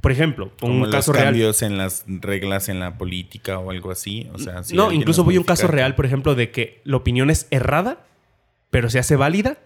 Por 0.00 0.12
ejemplo, 0.12 0.50
Como 0.58 0.74
un 0.74 0.80
los 0.82 0.90
caso 0.90 1.12
real. 1.12 1.26
cambios 1.26 1.62
en 1.62 1.76
las 1.76 2.04
reglas 2.06 2.68
en 2.68 2.80
la 2.80 2.96
política 2.96 3.58
o 3.58 3.70
algo 3.70 3.90
así. 3.90 4.28
O 4.32 4.38
sea, 4.38 4.62
si 4.62 4.74
no, 4.74 4.92
incluso 4.92 5.24
voy 5.24 5.36
a 5.36 5.40
un 5.40 5.44
caso 5.44 5.66
real, 5.66 5.94
por 5.94 6.06
ejemplo, 6.06 6.34
de 6.34 6.50
que 6.50 6.80
la 6.84 6.96
opinión 6.96 7.28
es 7.28 7.46
errada, 7.50 8.06
pero 8.70 8.88
se 8.88 8.98
hace 8.98 9.16
válida 9.16 9.58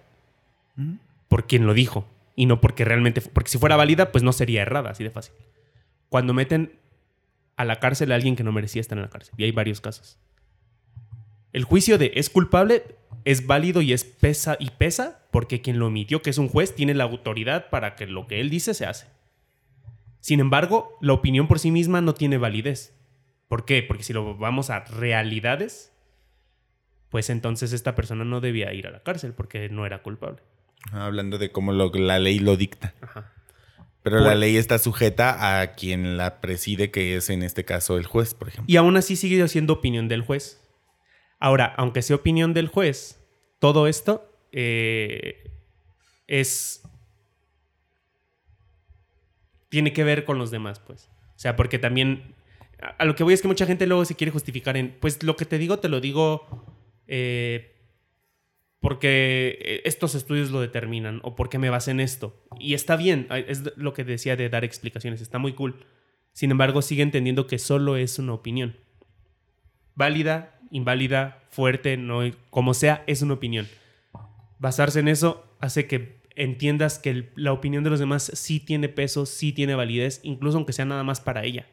por 1.29 1.47
quien 1.47 1.67
lo 1.67 1.75
dijo. 1.75 2.07
Y 2.37 2.47
no 2.47 2.61
porque 2.61 2.85
realmente. 2.85 3.21
Porque 3.21 3.51
si 3.51 3.59
fuera 3.59 3.77
válida, 3.77 4.11
pues 4.11 4.25
no 4.25 4.33
sería 4.33 4.63
errada, 4.63 4.91
así 4.91 5.05
de 5.05 5.11
fácil. 5.11 5.35
Cuando 6.09 6.35
meten 6.35 6.73
a 7.57 7.65
la 7.65 7.79
cárcel 7.79 8.11
a 8.11 8.17
alguien 8.17 8.35
que 8.35 8.43
no 8.43 8.51
merecía 8.51 8.81
estar 8.81 8.99
en 8.99 9.03
la 9.03 9.11
cárcel. 9.11 9.35
Y 9.37 9.45
hay 9.45 9.53
varios 9.53 9.81
casos. 9.81 10.19
El 11.53 11.63
juicio 11.63 11.99
de 11.99 12.11
es 12.17 12.31
culpable 12.31 12.83
es 13.25 13.47
válido 13.47 13.81
y 13.81 13.93
es 13.93 14.05
pesa 14.05 14.57
y 14.59 14.71
pesa 14.71 15.21
porque 15.31 15.61
quien 15.61 15.79
lo 15.79 15.87
emitió, 15.87 16.23
que 16.23 16.31
es 16.31 16.39
un 16.39 16.49
juez, 16.49 16.75
tiene 16.75 16.95
la 16.95 17.05
autoridad 17.05 17.71
para 17.71 17.95
que 17.95 18.07
lo 18.07 18.27
que 18.27 18.41
él 18.41 18.51
dice 18.51 18.75
se 18.75 18.87
hace. 18.87 19.07
Sin 20.25 20.41
embargo, 20.41 20.97
la 21.03 21.13
opinión 21.13 21.47
por 21.49 21.59
sí 21.59 21.71
misma 21.71 22.01
no 22.01 22.15
tiene 22.15 22.39
validez. 22.39 22.95
¿Por 23.47 23.67
qué? 23.67 23.83
Porque 23.83 24.05
si 24.05 24.15
lo 24.15 24.39
vamos 24.39 24.71
a 24.71 24.81
realidades, 24.81 25.93
pues 27.11 27.29
entonces 27.29 27.75
esta 27.75 27.95
persona 27.95 28.25
no 28.25 28.41
debía 28.41 28.73
ir 28.73 28.87
a 28.87 28.91
la 28.91 29.03
cárcel 29.03 29.35
porque 29.35 29.69
no 29.69 29.85
era 29.85 30.03
culpable. 30.03 30.41
Ah, 30.93 31.05
Hablando 31.05 31.37
de 31.37 31.53
cómo 31.53 31.73
lo- 31.73 31.93
la 31.93 32.19
ley 32.19 32.39
lo 32.39 32.57
dicta. 32.57 32.95
Ajá. 33.03 33.33
Pero 34.03 34.17
Por- 34.17 34.27
la 34.29 34.35
ley 34.35 34.57
está 34.57 34.79
sujeta 34.79 35.61
a 35.61 35.75
quien 35.75 36.17
la 36.17 36.41
preside, 36.41 36.91
que 36.91 37.17
es 37.17 37.29
en 37.29 37.43
este 37.43 37.67
caso 37.67 37.99
el 37.99 38.07
juez, 38.07 38.33
por 38.33 38.49
ejemplo. 38.49 38.65
Y 38.73 38.77
aún 38.77 38.97
así 38.97 39.17
sigue 39.17 39.47
siendo 39.49 39.75
opinión 39.75 40.09
del 40.09 40.23
juez. 40.23 40.59
Ahora, 41.39 41.67
aunque 41.77 42.01
sea 42.01 42.17
opinión 42.17 42.55
del 42.55 42.69
juez, 42.69 43.21
todo 43.59 43.89
esto 43.89 44.27
eh, 44.53 45.51
es... 46.27 46.81
Tiene 49.75 49.93
que 49.93 50.05
ver 50.05 50.25
con 50.25 50.39
los 50.39 50.53
demás, 50.53 50.79
pues. 50.79 51.11
O 51.35 51.39
sea, 51.39 51.57
porque 51.57 51.81
también... 51.81 52.37
A, 52.99 53.05
lo 53.05 53.17
que 53.17 53.25
voy 53.25 53.35
es 53.35 53.43
que 53.43 53.49
mucha 53.49 53.67
gente 53.67 53.89
luego 53.89 54.05
se 54.05 54.15
quiere 54.15 54.31
justificar 54.31 54.77
en... 54.77 54.97
Pues 55.01 55.21
lo 55.25 55.35
que 55.35 55.47
te 55.47 55.59
digo, 55.59 55.81
te 55.81 55.89
lo 55.89 56.01
digo... 56.01 56.47
eh, 57.09 57.73
porque 58.79 59.59
eh, 59.61 59.83
estos 59.87 60.15
estudios 60.15 60.51
lo 60.51 60.61
determinan 60.61 61.21
o 61.25 61.35
porque 61.35 61.59
me 61.59 61.71
basé 61.71 61.91
en 61.91 61.99
esto. 62.01 62.39
Y 62.61 62.75
está 62.75 62.95
bien, 62.95 63.27
es 63.31 63.63
lo 63.77 63.95
que 63.95 64.05
decía 64.05 64.37
de 64.37 64.49
dar 64.49 64.63
explicaciones, 64.63 65.23
está 65.23 65.39
muy 65.39 65.55
cool. 65.55 65.87
Sin 66.35 66.51
embargo, 66.51 66.83
sigue 66.83 67.03
entendiendo 67.03 67.47
que 67.47 67.59
solo 67.59 67.97
es 67.97 68.19
una 68.19 68.35
opinión. 68.35 68.77
Válida, 69.97 70.61
inválida, 70.71 71.43
fuerte, 71.49 71.97
no, 71.97 72.21
como 72.51 72.75
sea, 72.75 73.03
es 73.07 73.23
una 73.23 73.35
opinión. 73.35 73.67
Basarse 74.61 75.01
en 75.01 75.09
eso 75.09 75.45
hace 75.61 75.87
que 75.87 76.21
entiendas 76.37 76.99
que 76.99 77.31
la 77.37 77.53
opinión 77.53 77.85
de 77.85 77.91
los 77.91 78.01
demás 78.01 78.31
sí 78.35 78.61
tiene 78.61 78.89
peso, 78.89 79.27
sí 79.27 79.53
tiene 79.53 79.75
validez, 79.75 80.21
incluso 80.23 80.57
aunque 80.57 80.73
sea 80.73 80.85
nada 80.85 81.05
más 81.05 81.21
para 81.21 81.45
ella. 81.45 81.67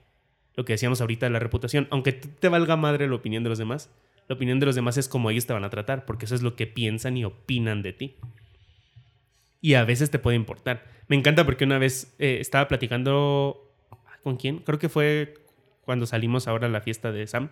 Lo 0.55 0.65
que 0.65 0.73
decíamos 0.73 1.01
ahorita 1.01 1.25
de 1.25 1.31
la 1.31 1.39
reputación. 1.39 1.87
Aunque 1.91 2.11
te 2.11 2.49
valga 2.49 2.75
madre 2.75 3.07
la 3.07 3.15
opinión 3.15 3.43
de 3.43 3.49
los 3.49 3.57
demás, 3.57 3.89
la 4.27 4.35
opinión 4.35 4.59
de 4.59 4.65
los 4.65 4.75
demás 4.75 4.97
es 4.97 5.07
como 5.07 5.29
ellos 5.29 5.45
te 5.45 5.53
van 5.53 5.63
a 5.63 5.69
tratar, 5.69 6.05
porque 6.05 6.25
eso 6.25 6.35
es 6.35 6.41
lo 6.41 6.55
que 6.55 6.67
piensan 6.67 7.17
y 7.17 7.25
opinan 7.25 7.81
de 7.81 7.93
ti. 7.93 8.17
Y 9.61 9.75
a 9.75 9.85
veces 9.85 10.11
te 10.11 10.19
puede 10.19 10.37
importar. 10.37 10.85
Me 11.07 11.15
encanta 11.15 11.45
porque 11.45 11.65
una 11.65 11.77
vez 11.77 12.15
eh, 12.19 12.37
estaba 12.39 12.67
platicando... 12.67 13.67
¿Con 14.23 14.37
quién? 14.37 14.59
Creo 14.59 14.77
que 14.77 14.89
fue 14.89 15.33
cuando 15.81 16.05
salimos 16.05 16.47
ahora 16.47 16.67
a 16.67 16.69
la 16.69 16.81
fiesta 16.81 17.11
de 17.11 17.25
Sam. 17.25 17.49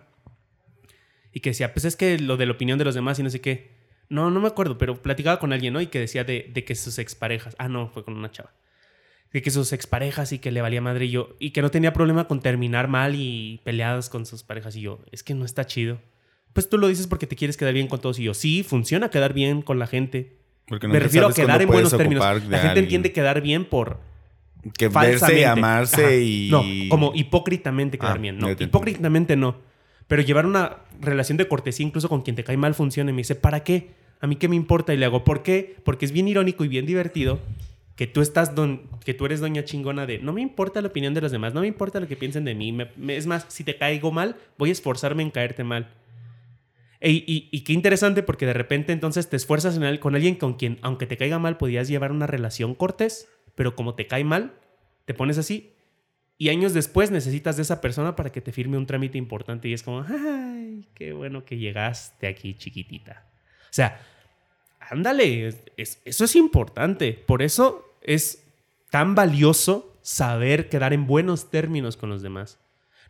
Y 1.32 1.40
que 1.40 1.50
decía, 1.50 1.72
pues 1.72 1.84
es 1.84 1.96
que 1.96 2.18
lo 2.18 2.36
de 2.36 2.46
la 2.46 2.52
opinión 2.52 2.78
de 2.78 2.84
los 2.84 2.94
demás 2.94 3.18
y 3.18 3.22
no 3.24 3.30
sé 3.30 3.40
qué. 3.40 3.79
No, 4.10 4.30
no 4.30 4.40
me 4.40 4.48
acuerdo, 4.48 4.76
pero 4.76 5.00
platicaba 5.00 5.38
con 5.38 5.52
alguien, 5.52 5.72
¿no? 5.72 5.80
Y 5.80 5.86
que 5.86 5.98
decía 6.00 6.24
de, 6.24 6.50
de 6.52 6.64
que 6.64 6.74
sus 6.74 6.98
exparejas. 6.98 7.54
Ah, 7.58 7.68
no, 7.68 7.88
fue 7.88 8.04
con 8.04 8.14
una 8.16 8.30
chava. 8.30 8.52
de 9.32 9.40
que 9.42 9.50
sus 9.50 9.72
exparejas 9.72 10.32
y 10.32 10.38
que 10.40 10.50
le 10.50 10.60
valía 10.60 10.80
madre 10.80 11.04
y 11.06 11.10
yo, 11.12 11.36
y 11.38 11.50
que 11.50 11.62
no 11.62 11.70
tenía 11.70 11.92
problema 11.92 12.26
con 12.26 12.40
terminar 12.40 12.88
mal 12.88 13.14
y 13.14 13.60
peleadas 13.64 14.08
con 14.10 14.26
sus 14.26 14.42
parejas 14.42 14.74
y 14.76 14.80
yo, 14.82 14.98
es 15.12 15.22
que 15.22 15.34
no 15.34 15.44
está 15.44 15.64
chido. 15.66 15.98
Pues 16.52 16.68
tú 16.68 16.76
lo 16.78 16.88
dices 16.88 17.06
porque 17.06 17.28
te 17.28 17.36
quieres 17.36 17.56
quedar 17.56 17.72
bien 17.72 17.86
con 17.86 18.00
todos 18.00 18.18
y 18.18 18.24
yo, 18.24 18.34
sí, 18.34 18.64
funciona 18.64 19.08
quedar 19.10 19.32
bien 19.32 19.62
con 19.62 19.78
la 19.78 19.86
gente. 19.86 20.36
Porque 20.66 20.88
Me 20.88 20.98
refiero 20.98 21.28
a 21.28 21.32
quedar 21.32 21.62
en 21.62 21.68
buenos 21.68 21.96
términos. 21.96 22.24
La 22.24 22.32
gente 22.40 22.56
alguien. 22.56 22.78
entiende 22.84 23.12
quedar 23.12 23.40
bien 23.40 23.64
por 23.64 24.00
que 24.76 24.88
verse 24.88 25.40
y 25.40 25.44
amarse 25.44 26.04
Ajá. 26.04 26.14
y. 26.16 26.48
No, 26.50 26.62
como 26.88 27.12
hipócritamente 27.14 27.98
quedar 27.98 28.16
Ah, 28.16 28.20
bien. 28.20 28.36
No, 28.38 28.50
hipócritamente 28.50 29.36
no. 29.36 29.56
Pero 30.08 30.22
llevar 30.22 30.44
una 30.44 30.78
relación 31.00 31.38
de 31.38 31.46
cortesía 31.46 31.86
incluso 31.86 32.08
con 32.08 32.22
quien 32.22 32.34
te 32.34 32.42
cae 32.42 32.56
mal 32.56 32.74
funciona 32.74 33.10
y 33.10 33.14
me 33.14 33.18
dice, 33.20 33.36
¿para 33.36 33.62
qué? 33.62 33.90
A 34.20 34.26
mí 34.26 34.36
qué 34.36 34.48
me 34.48 34.56
importa 34.56 34.92
y 34.92 34.96
le 34.96 35.06
hago, 35.06 35.24
¿por 35.24 35.42
qué? 35.42 35.76
Porque 35.84 36.04
es 36.04 36.12
bien 36.12 36.28
irónico 36.28 36.64
y 36.64 36.68
bien 36.68 36.86
divertido 36.86 37.40
que 37.96 38.06
tú 38.06 38.20
estás 38.22 38.54
don, 38.54 38.82
que 39.04 39.12
tú 39.14 39.26
eres 39.26 39.40
doña 39.40 39.64
chingona 39.64 40.06
de 40.06 40.18
no 40.18 40.32
me 40.32 40.40
importa 40.40 40.80
la 40.80 40.88
opinión 40.88 41.12
de 41.12 41.20
los 41.20 41.32
demás, 41.32 41.52
no 41.52 41.60
me 41.60 41.66
importa 41.66 42.00
lo 42.00 42.08
que 42.08 42.16
piensen 42.16 42.44
de 42.44 42.54
mí. 42.54 42.76
es 43.08 43.26
más, 43.26 43.44
si 43.48 43.62
te 43.64 43.76
caigo 43.76 44.10
mal, 44.10 44.36
voy 44.56 44.70
a 44.70 44.72
esforzarme 44.72 45.22
en 45.22 45.30
caerte 45.30 45.64
mal. 45.64 45.88
Y 47.02 47.60
qué 47.62 47.72
interesante 47.72 48.22
porque 48.22 48.44
de 48.46 48.52
repente 48.52 48.92
entonces 48.92 49.28
te 49.28 49.36
esfuerzas 49.36 49.76
en 49.76 49.84
el- 49.84 50.00
con 50.00 50.14
alguien 50.14 50.34
con 50.34 50.54
quien, 50.54 50.78
aunque 50.82 51.06
te 51.06 51.16
caiga 51.16 51.38
mal, 51.38 51.56
podías 51.56 51.88
llevar 51.88 52.12
una 52.12 52.26
relación 52.26 52.74
cortés, 52.74 53.28
pero 53.54 53.74
como 53.74 53.94
te 53.94 54.06
cae 54.06 54.24
mal, 54.24 54.52
te 55.06 55.14
pones 55.14 55.38
así. 55.38 55.72
Y 56.36 56.48
años 56.48 56.72
después 56.72 57.10
necesitas 57.10 57.56
de 57.56 57.62
esa 57.62 57.80
persona 57.80 58.16
para 58.16 58.32
que 58.32 58.40
te 58.40 58.52
firme 58.52 58.76
un 58.78 58.86
trámite 58.86 59.18
importante 59.18 59.68
y 59.68 59.74
es 59.74 59.82
como, 59.82 60.04
ay, 60.08 60.88
qué 60.94 61.12
bueno 61.12 61.44
que 61.44 61.58
llegaste 61.58 62.26
aquí, 62.26 62.54
chiquitita. 62.54 63.26
O 63.64 63.72
sea, 63.72 64.00
ándale, 64.90 65.48
es- 65.48 65.62
es- 65.76 66.02
eso 66.04 66.24
es 66.24 66.36
importante. 66.36 67.12
Por 67.12 67.42
eso 67.42 67.96
es 68.02 68.44
tan 68.90 69.14
valioso 69.14 69.98
saber 70.02 70.68
quedar 70.68 70.92
en 70.92 71.06
buenos 71.06 71.50
términos 71.50 71.96
con 71.96 72.10
los 72.10 72.22
demás. 72.22 72.58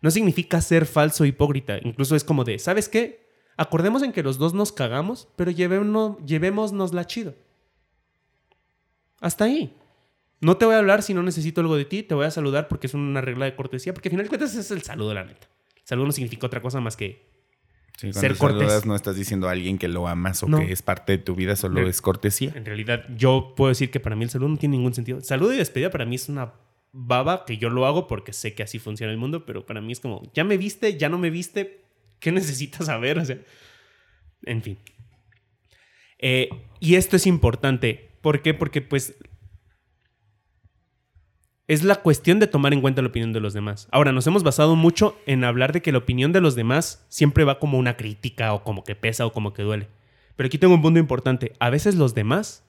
No 0.02 0.10
significa 0.10 0.60
ser 0.60 0.86
falso 0.86 1.24
o 1.24 1.26
hipócrita. 1.26 1.78
Incluso 1.82 2.16
es 2.16 2.24
como 2.24 2.44
de, 2.44 2.58
¿sabes 2.58 2.88
qué? 2.88 3.28
Acordemos 3.56 4.02
en 4.02 4.12
que 4.12 4.22
los 4.22 4.38
dos 4.38 4.54
nos 4.54 4.72
cagamos, 4.72 5.28
pero 5.36 5.50
llevémonos, 5.50 6.16
llevémonos 6.24 6.94
la 6.94 7.06
chido. 7.06 7.34
Hasta 9.20 9.44
ahí. 9.44 9.76
No 10.40 10.56
te 10.56 10.64
voy 10.64 10.74
a 10.74 10.78
hablar 10.78 11.02
si 11.02 11.12
no 11.12 11.22
necesito 11.22 11.60
algo 11.60 11.76
de 11.76 11.84
ti, 11.84 12.02
te 12.02 12.14
voy 12.14 12.24
a 12.24 12.30
saludar 12.30 12.68
porque 12.68 12.86
es 12.86 12.94
una 12.94 13.20
regla 13.20 13.44
de 13.44 13.54
cortesía, 13.54 13.92
porque 13.92 14.08
al 14.08 14.12
final 14.12 14.24
de 14.24 14.28
cuentas 14.30 14.54
es 14.54 14.70
el 14.70 14.82
saludo, 14.82 15.12
la 15.12 15.24
neta. 15.24 15.48
El 15.76 15.82
saludo 15.86 16.06
no 16.06 16.12
significa 16.12 16.46
otra 16.46 16.62
cosa 16.62 16.80
más 16.80 16.96
que 16.96 17.29
Sí, 18.00 18.12
ser 18.14 18.36
cortés. 18.38 18.60
saludas 18.60 18.86
no 18.86 18.96
estás 18.96 19.14
diciendo 19.16 19.46
a 19.48 19.52
alguien 19.52 19.76
que 19.76 19.86
lo 19.88 20.08
amas 20.08 20.42
o 20.42 20.48
No. 20.48 20.58
que 20.58 20.72
es 20.72 20.80
parte 20.80 21.12
de 21.12 21.18
tu 21.18 21.34
vida, 21.34 21.54
solo 21.54 21.86
es 21.86 22.00
cortesía. 22.00 22.50
En 22.54 22.64
realidad, 22.64 23.04
yo 23.14 23.52
puedo 23.56 23.68
decir 23.68 23.90
que 23.90 24.00
para 24.00 24.16
mí 24.16 24.24
el 24.24 24.30
saludo 24.30 24.48
no 24.48 24.56
tiene 24.56 24.76
ningún 24.78 24.94
sentido. 24.94 25.20
Saludo 25.20 25.52
y 25.52 25.58
despedida 25.58 25.90
para 25.90 26.06
mí 26.06 26.14
es 26.14 26.28
una 26.30 26.54
baba 26.92 27.44
que 27.44 27.58
yo 27.58 27.68
lo 27.68 27.84
hago 27.84 28.06
porque 28.06 28.32
sé 28.32 28.54
que 28.54 28.62
así 28.62 28.78
funciona 28.78 29.12
el 29.12 29.18
mundo, 29.18 29.44
pero 29.44 29.66
para 29.66 29.80
mí 29.82 29.92
es 29.92 30.00
como, 30.00 30.22
ya 30.34 30.44
me 30.44 30.56
viste, 30.56 30.96
ya 30.96 31.08
no 31.10 31.18
me 31.18 31.28
viste, 31.30 31.84
¿qué 32.20 32.32
necesitas 32.32 32.86
saber? 32.86 33.18
O 33.18 33.24
sea, 33.24 33.38
en 34.44 34.62
fin. 34.62 34.78
Eh, 36.18 36.48
y 36.80 36.94
esto 36.94 37.16
es 37.16 37.26
importante. 37.26 38.10
¿Por 38.22 38.40
qué? 38.42 38.54
Porque 38.54 38.80
pues 38.82 39.14
es 41.72 41.84
la 41.84 41.96
cuestión 41.96 42.38
de 42.40 42.46
tomar 42.48 42.72
en 42.72 42.80
cuenta 42.80 43.00
la 43.00 43.08
opinión 43.08 43.32
de 43.32 43.40
los 43.40 43.54
demás. 43.54 43.86
Ahora, 43.92 44.10
nos 44.12 44.26
hemos 44.26 44.42
basado 44.42 44.74
mucho 44.76 45.16
en 45.26 45.44
hablar 45.44 45.72
de 45.72 45.82
que 45.82 45.92
la 45.92 45.98
opinión 45.98 46.32
de 46.32 46.40
los 46.40 46.54
demás 46.56 47.06
siempre 47.08 47.44
va 47.44 47.58
como 47.60 47.78
una 47.78 47.96
crítica 47.96 48.52
o 48.54 48.64
como 48.64 48.82
que 48.84 48.94
pesa 48.96 49.24
o 49.24 49.32
como 49.32 49.52
que 49.54 49.62
duele. 49.62 49.88
Pero 50.36 50.48
aquí 50.48 50.58
tengo 50.58 50.74
un 50.74 50.82
punto 50.82 50.98
importante. 50.98 51.52
A 51.60 51.70
veces 51.70 51.94
los 51.94 52.14
demás 52.14 52.64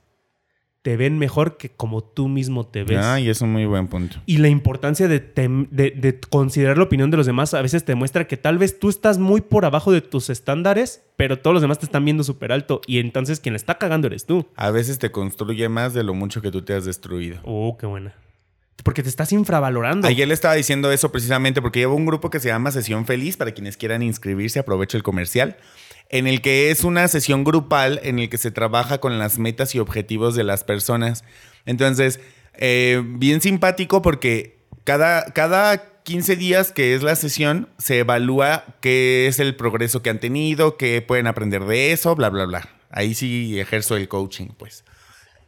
te 0.84 0.98
ven 0.98 1.20
mejor 1.20 1.58
que 1.58 1.70
como 1.70 2.04
tú 2.04 2.28
mismo 2.28 2.66
te 2.66 2.84
ves. 2.84 2.98
Ah, 3.04 3.20
y 3.20 3.30
es 3.30 3.42
un 3.42 3.52
muy 3.52 3.66
buen 3.66 3.88
punto. 3.88 4.18
Y 4.26 4.38
la 4.40 4.50
importancia 4.50 5.08
de, 5.08 5.20
de- 5.20 5.92
de 5.92 6.20
considerar 6.30 6.78
la 6.78 6.84
opinión 6.86 7.12
de 7.12 7.18
los 7.18 7.26
demás 7.28 7.54
a 7.54 7.62
veces 7.62 7.86
te 7.86 7.94
muestra 7.96 8.26
que 8.28 8.36
tal 8.38 8.58
vez 8.58 8.80
tú 8.80 8.90
estás 8.90 9.18
muy 9.20 9.42
por 9.42 9.64
abajo 9.66 9.92
de 9.92 10.02
tus 10.02 10.30
estándares, 10.32 11.04
pero 11.18 11.38
todos 11.40 11.54
los 11.54 11.62
demás 11.62 11.78
te 11.80 11.86
están 11.86 12.04
viendo 12.04 12.24
súper 12.24 12.52
alto. 12.52 12.82
Y 12.88 12.98
entonces 13.00 13.40
quien 13.40 13.54
la 13.54 13.58
está 13.58 13.78
cagando 13.78 14.08
eres 14.08 14.26
tú. 14.26 14.48
A 14.56 14.72
veces 14.72 14.98
te 15.00 15.12
construye 15.12 15.70
más 15.70 15.94
de 15.94 16.04
lo 16.04 16.14
mucho 16.16 16.42
que 16.42 16.52
tú 16.52 16.64
te 16.64 16.74
has 16.74 16.86
destruido. 16.86 17.40
Oh, 17.44 17.78
qué 17.80 17.86
buena. 17.86 18.14
Porque 18.84 19.04
te 19.04 19.10
estás 19.10 19.32
infravalorando. 19.32 20.08
Ayer 20.08 20.28
le 20.28 20.34
estaba 20.34 20.56
diciendo 20.56 20.92
eso 20.92 21.12
precisamente 21.12 21.62
porque 21.62 21.80
llevo 21.80 21.96
un 21.96 22.06
grupo 22.06 22.30
que 22.30 22.40
se 22.40 22.48
llama 22.48 22.72
Sesión 22.72 23.06
Feliz. 23.06 23.38
Para 23.38 23.52
quienes 23.52 23.78
quieran 23.78 24.02
inscribirse, 24.02 24.60
aprovecho 24.60 24.98
el 24.98 25.04
comercial. 25.04 25.58
En 26.10 26.28
el 26.28 26.42
que 26.42 26.72
es 26.72 26.84
una 26.84 27.08
sesión 27.08 27.44
grupal 27.44 28.00
en 28.04 28.20
el 28.20 28.30
que 28.30 28.38
se 28.38 28.52
trabaja 28.52 29.00
con 29.00 29.18
las 29.18 29.40
metas 29.40 29.76
y 29.76 29.80
objetivos 29.80 30.36
de 30.36 30.44
las 30.44 30.64
personas. 30.64 31.24
Entonces, 31.66 32.20
eh, 32.58 33.02
bien 33.06 33.40
simpático 33.42 34.02
porque 34.02 34.58
cada, 34.84 35.26
cada 35.26 35.92
15 36.04 36.36
días 36.36 36.72
que 36.72 36.96
es 36.96 37.04
la 37.04 37.16
sesión 37.16 37.70
se 37.78 38.00
evalúa 38.00 38.66
qué 38.82 39.28
es 39.28 39.40
el 39.40 39.56
progreso 39.56 40.02
que 40.02 40.10
han 40.10 40.20
tenido, 40.20 40.78
qué 40.78 41.02
pueden 41.02 41.28
aprender 41.28 41.64
de 41.66 41.92
eso, 41.92 42.16
bla, 42.16 42.30
bla, 42.30 42.46
bla. 42.46 42.68
Ahí 42.90 43.14
sí 43.14 43.60
ejerzo 43.60 43.96
el 43.96 44.08
coaching, 44.08 44.48
pues. 44.58 44.84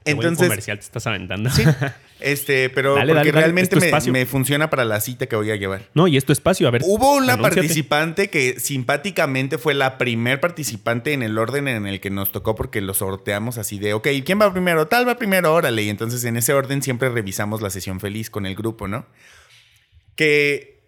Qué 0.05 0.13
buen 0.13 0.27
Entonces, 0.27 0.47
comercial 0.47 0.77
te 0.79 0.85
estás 0.85 1.07
aventando. 1.07 1.49
Sí. 1.49 1.63
Este, 2.23 2.69
pero 2.69 2.95
Dale, 2.95 3.13
porque 3.13 3.31
dale, 3.31 3.41
realmente 3.41 3.75
me, 4.11 4.25
funciona 4.25 4.69
para 4.69 4.85
la 4.85 5.01
cita 5.01 5.25
que 5.25 5.35
voy 5.35 5.51
a 5.51 5.55
llevar. 5.55 5.89
No, 5.93 6.07
y 6.07 6.17
es 6.17 6.25
tu 6.25 6.31
espacio. 6.31 6.67
A 6.67 6.71
ver. 6.71 6.81
Hubo 6.85 7.15
una 7.15 7.33
anúnciate. 7.33 7.55
participante 7.57 8.29
que 8.29 8.59
simpáticamente 8.59 9.57
fue 9.57 9.73
la 9.73 9.97
primer 9.97 10.39
participante 10.39 11.13
en 11.13 11.21
el 11.23 11.37
orden 11.37 11.67
en 11.67 11.85
el 11.85 11.99
que 11.99 12.09
nos 12.09 12.31
tocó 12.31 12.55
porque 12.55 12.81
lo 12.81 12.93
sorteamos 12.93 13.57
así 13.57 13.77
de, 13.79 13.93
ok, 13.93 14.07
¿quién 14.25 14.39
va 14.39 14.51
primero? 14.51 14.87
Tal 14.87 15.07
va 15.07 15.17
primero, 15.17 15.53
órale. 15.53 15.83
Y 15.83 15.89
entonces 15.89 16.23
en 16.23 16.37
ese 16.37 16.53
orden 16.53 16.81
siempre 16.81 17.09
revisamos 17.09 17.61
la 17.61 17.69
sesión 17.69 17.99
feliz 17.99 18.29
con 18.29 18.45
el 18.45 18.55
grupo, 18.55 18.87
¿no? 18.87 19.05
Que 20.15 20.81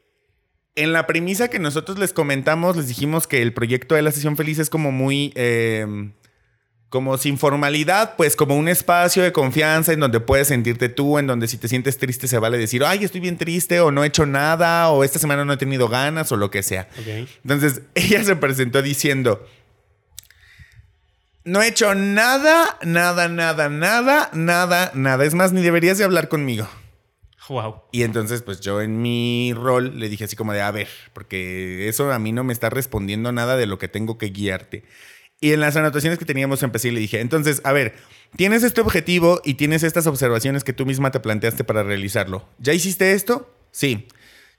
en 0.75 0.93
la 0.93 1.07
premisa 1.07 1.49
que 1.49 1.59
nosotros 1.59 1.99
les 1.99 2.13
comentamos, 2.13 2.77
les 2.77 2.87
dijimos 2.87 3.27
que 3.27 3.41
el 3.41 3.53
proyecto 3.53 3.95
de 3.95 4.01
la 4.01 4.11
sesión 4.11 4.37
feliz 4.37 4.59
es 4.59 4.69
como 4.69 4.91
muy... 4.91 5.33
eh, 5.35 6.11
como 6.95 7.17
sin 7.17 7.37
formalidad, 7.37 8.15
pues 8.15 8.37
como 8.37 8.55
un 8.55 8.69
espacio 8.69 9.21
de 9.21 9.33
confianza 9.33 9.91
en 9.91 9.99
donde 9.99 10.21
puedes 10.21 10.47
sentirte 10.47 10.87
tú, 10.87 11.19
en 11.19 11.27
donde 11.27 11.49
si 11.49 11.57
te 11.57 11.67
sientes 11.67 11.97
triste 11.97 12.25
se 12.25 12.39
vale 12.39 12.57
decir, 12.57 12.85
ay, 12.85 13.03
estoy 13.03 13.19
bien 13.19 13.35
triste, 13.35 13.81
o 13.81 13.91
no 13.91 14.05
he 14.05 14.07
hecho 14.07 14.25
nada, 14.25 14.87
o 14.87 15.03
esta 15.03 15.19
semana 15.19 15.43
no 15.43 15.51
he 15.51 15.57
tenido 15.57 15.89
ganas, 15.89 16.31
o 16.31 16.37
lo 16.37 16.49
que 16.49 16.63
sea. 16.63 16.87
Entonces, 17.43 17.81
ella 17.95 18.23
se 18.23 18.37
presentó 18.37 18.81
diciendo, 18.81 19.45
no 21.43 21.61
he 21.61 21.67
hecho 21.67 21.93
nada, 21.95 22.79
nada, 22.81 23.27
nada, 23.27 23.67
nada, 23.67 24.29
nada, 24.31 24.91
nada. 24.93 25.25
Es 25.25 25.33
más, 25.33 25.51
ni 25.51 25.61
deberías 25.61 25.97
de 25.97 26.05
hablar 26.05 26.29
conmigo. 26.29 26.65
Wow. 27.49 27.81
Y 27.91 28.03
entonces, 28.03 28.41
pues 28.41 28.61
yo 28.61 28.79
en 28.81 29.01
mi 29.01 29.53
rol 29.53 29.99
le 29.99 30.07
dije 30.07 30.23
así 30.23 30.37
como 30.37 30.53
de, 30.53 30.61
a 30.61 30.71
ver, 30.71 30.87
porque 31.11 31.89
eso 31.89 32.13
a 32.13 32.19
mí 32.19 32.31
no 32.31 32.45
me 32.45 32.53
está 32.53 32.69
respondiendo 32.69 33.33
nada 33.33 33.57
de 33.57 33.65
lo 33.65 33.79
que 33.79 33.89
tengo 33.89 34.17
que 34.17 34.27
guiarte. 34.27 34.85
Y 35.41 35.51
en 35.51 35.59
las 35.59 35.75
anotaciones 35.75 36.17
que 36.17 36.25
teníamos 36.25 36.63
empecé 36.63 36.87
y 36.87 36.91
le 36.91 36.99
dije, 36.99 37.19
entonces, 37.19 37.61
a 37.63 37.71
ver, 37.71 37.95
tienes 38.35 38.63
este 38.63 38.81
objetivo 38.81 39.41
y 39.43 39.55
tienes 39.55 39.83
estas 39.83 40.07
observaciones 40.07 40.63
que 40.63 40.73
tú 40.73 40.85
misma 40.85 41.11
te 41.11 41.19
planteaste 41.19 41.63
para 41.63 41.83
realizarlo. 41.83 42.47
¿Ya 42.57 42.73
hiciste 42.73 43.11
esto? 43.13 43.53
Sí. 43.71 44.07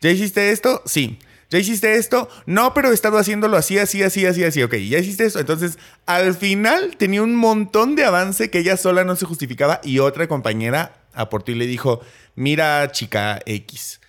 ¿Ya 0.00 0.10
hiciste 0.10 0.50
esto? 0.50 0.82
Sí. 0.84 1.18
¿Ya 1.48 1.58
hiciste 1.58 1.96
esto? 1.96 2.28
No, 2.44 2.74
pero 2.74 2.90
he 2.90 2.94
estado 2.94 3.18
haciéndolo 3.18 3.56
así, 3.56 3.78
así, 3.78 4.02
así, 4.02 4.26
así, 4.26 4.44
así. 4.44 4.62
Ok, 4.62 4.74
¿ya 4.74 4.98
hiciste 4.98 5.24
esto? 5.24 5.38
Entonces, 5.38 5.78
al 6.04 6.34
final 6.34 6.96
tenía 6.96 7.22
un 7.22 7.36
montón 7.36 7.94
de 7.94 8.04
avance 8.04 8.50
que 8.50 8.58
ella 8.58 8.76
sola 8.76 9.04
no 9.04 9.16
se 9.16 9.26
justificaba 9.26 9.80
y 9.84 10.00
otra 10.00 10.26
compañera 10.26 11.04
aportó 11.14 11.52
y 11.52 11.54
le 11.54 11.66
dijo, 11.66 12.00
mira 12.34 12.90
chica 12.90 13.40
X, 13.46 14.00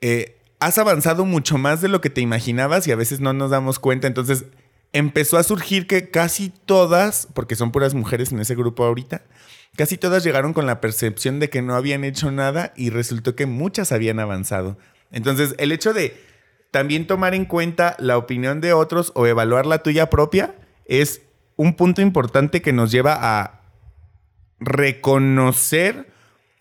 eh, 0.00 0.38
has 0.58 0.78
avanzado 0.78 1.24
mucho 1.24 1.56
más 1.56 1.80
de 1.80 1.88
lo 1.88 2.00
que 2.00 2.10
te 2.10 2.20
imaginabas 2.20 2.86
y 2.86 2.92
a 2.92 2.96
veces 2.96 3.20
no 3.20 3.32
nos 3.32 3.50
damos 3.50 3.78
cuenta. 3.78 4.08
Entonces 4.08 4.44
empezó 4.96 5.36
a 5.36 5.42
surgir 5.42 5.86
que 5.86 6.10
casi 6.10 6.50
todas, 6.64 7.28
porque 7.34 7.54
son 7.54 7.70
puras 7.70 7.94
mujeres 7.94 8.32
en 8.32 8.40
ese 8.40 8.54
grupo 8.54 8.84
ahorita, 8.84 9.22
casi 9.76 9.98
todas 9.98 10.24
llegaron 10.24 10.54
con 10.54 10.66
la 10.66 10.80
percepción 10.80 11.38
de 11.38 11.50
que 11.50 11.60
no 11.60 11.74
habían 11.74 12.02
hecho 12.02 12.30
nada 12.30 12.72
y 12.76 12.90
resultó 12.90 13.36
que 13.36 13.46
muchas 13.46 13.92
habían 13.92 14.20
avanzado. 14.20 14.78
Entonces 15.12 15.54
el 15.58 15.72
hecho 15.72 15.92
de 15.92 16.18
también 16.70 17.06
tomar 17.06 17.34
en 17.34 17.44
cuenta 17.44 17.94
la 17.98 18.16
opinión 18.16 18.60
de 18.60 18.72
otros 18.72 19.12
o 19.14 19.26
evaluar 19.26 19.66
la 19.66 19.82
tuya 19.82 20.08
propia 20.08 20.54
es 20.86 21.22
un 21.56 21.74
punto 21.74 22.00
importante 22.00 22.62
que 22.62 22.72
nos 22.72 22.90
lleva 22.90 23.18
a 23.20 23.60
reconocer 24.58 26.06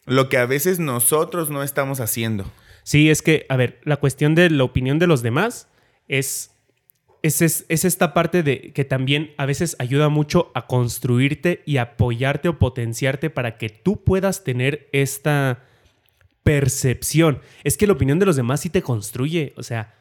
lo 0.06 0.30
que 0.30 0.38
a 0.38 0.46
veces 0.46 0.80
nosotros 0.80 1.50
no 1.50 1.64
estamos 1.64 2.00
haciendo. 2.00 2.46
Sí, 2.84 3.10
es 3.10 3.22
que, 3.22 3.46
a 3.50 3.56
ver, 3.56 3.80
la 3.84 3.98
cuestión 3.98 4.36
de 4.36 4.50
la 4.50 4.64
opinión 4.64 5.00
de 5.00 5.08
los 5.08 5.22
demás 5.22 5.68
es, 6.08 6.52
es, 7.26 7.42
es, 7.42 7.66
es 7.70 7.86
esta 7.86 8.14
parte 8.14 8.44
de 8.44 8.72
que 8.72 8.86
también 8.86 9.32
a 9.38 9.48
veces 9.48 9.76
ayuda 9.80 10.10
mucho 10.10 10.52
a 10.54 10.68
construirte 10.68 11.64
y 11.66 11.78
apoyarte 11.78 12.50
o 12.50 12.60
potenciarte 12.60 13.32
para 13.32 13.58
que 13.58 13.70
tú 13.70 14.04
puedas 14.04 14.44
tener 14.44 14.88
esta 14.92 15.64
percepción. 16.44 17.40
Es 17.64 17.78
que 17.78 17.88
la 17.88 17.94
opinión 17.94 18.20
de 18.20 18.28
los 18.28 18.36
demás 18.36 18.62
sí 18.62 18.70
te 18.70 18.84
construye, 18.84 19.54
o 19.58 19.64
sea, 19.64 19.96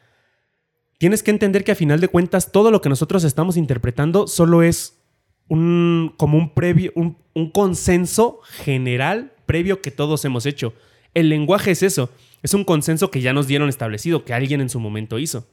tienes 0.99 1.23
que 1.23 1.31
entender 1.31 1.63
que 1.63 1.71
a 1.71 1.75
final 1.75 1.99
de 1.99 2.09
cuentas 2.09 2.51
todo 2.51 2.69
lo 2.69 2.79
que 2.81 2.89
nosotros 2.89 3.23
estamos 3.23 3.57
interpretando 3.57 4.27
solo 4.27 4.61
es 4.61 5.01
un 5.47 6.13
como 6.17 6.37
un 6.37 6.53
previo 6.53 6.91
un 6.95 7.51
consenso 7.51 8.39
general 8.43 9.33
previo 9.47 9.81
que 9.81 9.89
todos 9.89 10.23
hemos 10.25 10.45
hecho. 10.45 10.73
El 11.15 11.29
lenguaje 11.29 11.71
es 11.71 11.81
eso. 11.81 12.11
Es 12.43 12.53
un 12.53 12.63
consenso 12.63 13.09
que 13.09 13.21
ya 13.21 13.33
nos 13.33 13.47
dieron 13.47 13.69
establecido, 13.69 14.25
que 14.25 14.33
alguien 14.33 14.61
en 14.61 14.69
su 14.69 14.79
momento 14.79 15.17
hizo. 15.17 15.47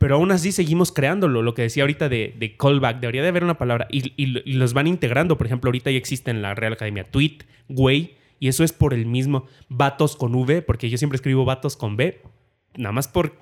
Pero 0.00 0.14
aún 0.14 0.32
así 0.32 0.50
seguimos 0.50 0.92
creándolo. 0.92 1.42
Lo 1.42 1.52
que 1.52 1.60
decía 1.60 1.82
ahorita 1.82 2.08
de, 2.08 2.34
de 2.38 2.56
callback, 2.56 3.00
debería 3.00 3.20
de 3.20 3.28
haber 3.28 3.44
una 3.44 3.58
palabra. 3.58 3.86
Y, 3.90 4.14
y- 4.16 4.54
los 4.54 4.72
van 4.72 4.86
integrando. 4.86 5.36
Por 5.36 5.46
ejemplo, 5.46 5.68
ahorita 5.68 5.90
ya 5.90 5.98
existe 5.98 6.30
en 6.30 6.40
la 6.40 6.54
Real 6.54 6.72
Academia 6.72 7.04
tweet, 7.04 7.40
güey. 7.68 8.14
Y 8.38 8.48
eso 8.48 8.64
es 8.64 8.72
por 8.72 8.94
el 8.94 9.04
mismo 9.04 9.46
vatos 9.68 10.16
con 10.16 10.34
V, 10.34 10.62
porque 10.62 10.88
yo 10.88 10.96
siempre 10.96 11.16
escribo 11.16 11.44
vatos 11.44 11.76
con 11.76 11.98
B. 11.98 12.22
Nada 12.78 12.92
más 12.92 13.08
por. 13.08 13.34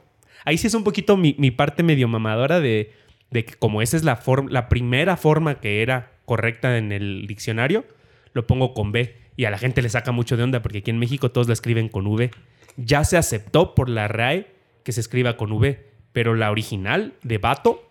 Ahí 0.44 0.58
sí 0.58 0.66
es 0.66 0.74
un 0.74 0.82
poquito 0.82 1.16
mi, 1.16 1.36
mi 1.38 1.52
parte 1.52 1.84
medio 1.84 2.08
mamadora 2.08 2.58
de, 2.58 2.92
de 3.30 3.44
que, 3.44 3.54
como 3.54 3.80
esa 3.80 3.96
es 3.96 4.02
la, 4.02 4.16
forma, 4.16 4.50
la 4.50 4.68
primera 4.68 5.16
forma 5.16 5.60
que 5.60 5.80
era 5.82 6.10
correcta 6.24 6.76
en 6.76 6.90
el 6.90 7.28
diccionario, 7.28 7.84
lo 8.32 8.48
pongo 8.48 8.74
con 8.74 8.90
B. 8.90 9.14
Y 9.36 9.44
a 9.44 9.50
la 9.50 9.58
gente 9.58 9.80
le 9.80 9.90
saca 9.90 10.10
mucho 10.10 10.36
de 10.36 10.42
onda, 10.42 10.60
porque 10.60 10.78
aquí 10.78 10.90
en 10.90 10.98
México 10.98 11.30
todos 11.30 11.46
la 11.46 11.52
escriben 11.52 11.88
con 11.88 12.08
V. 12.08 12.32
Ya 12.76 13.04
se 13.04 13.16
aceptó 13.16 13.76
por 13.76 13.88
la 13.88 14.08
RAE 14.08 14.48
que 14.82 14.90
se 14.90 15.00
escriba 15.00 15.36
con 15.36 15.52
V, 15.52 15.86
pero 16.18 16.34
la 16.34 16.50
original 16.50 17.14
de 17.22 17.38
vato 17.38 17.88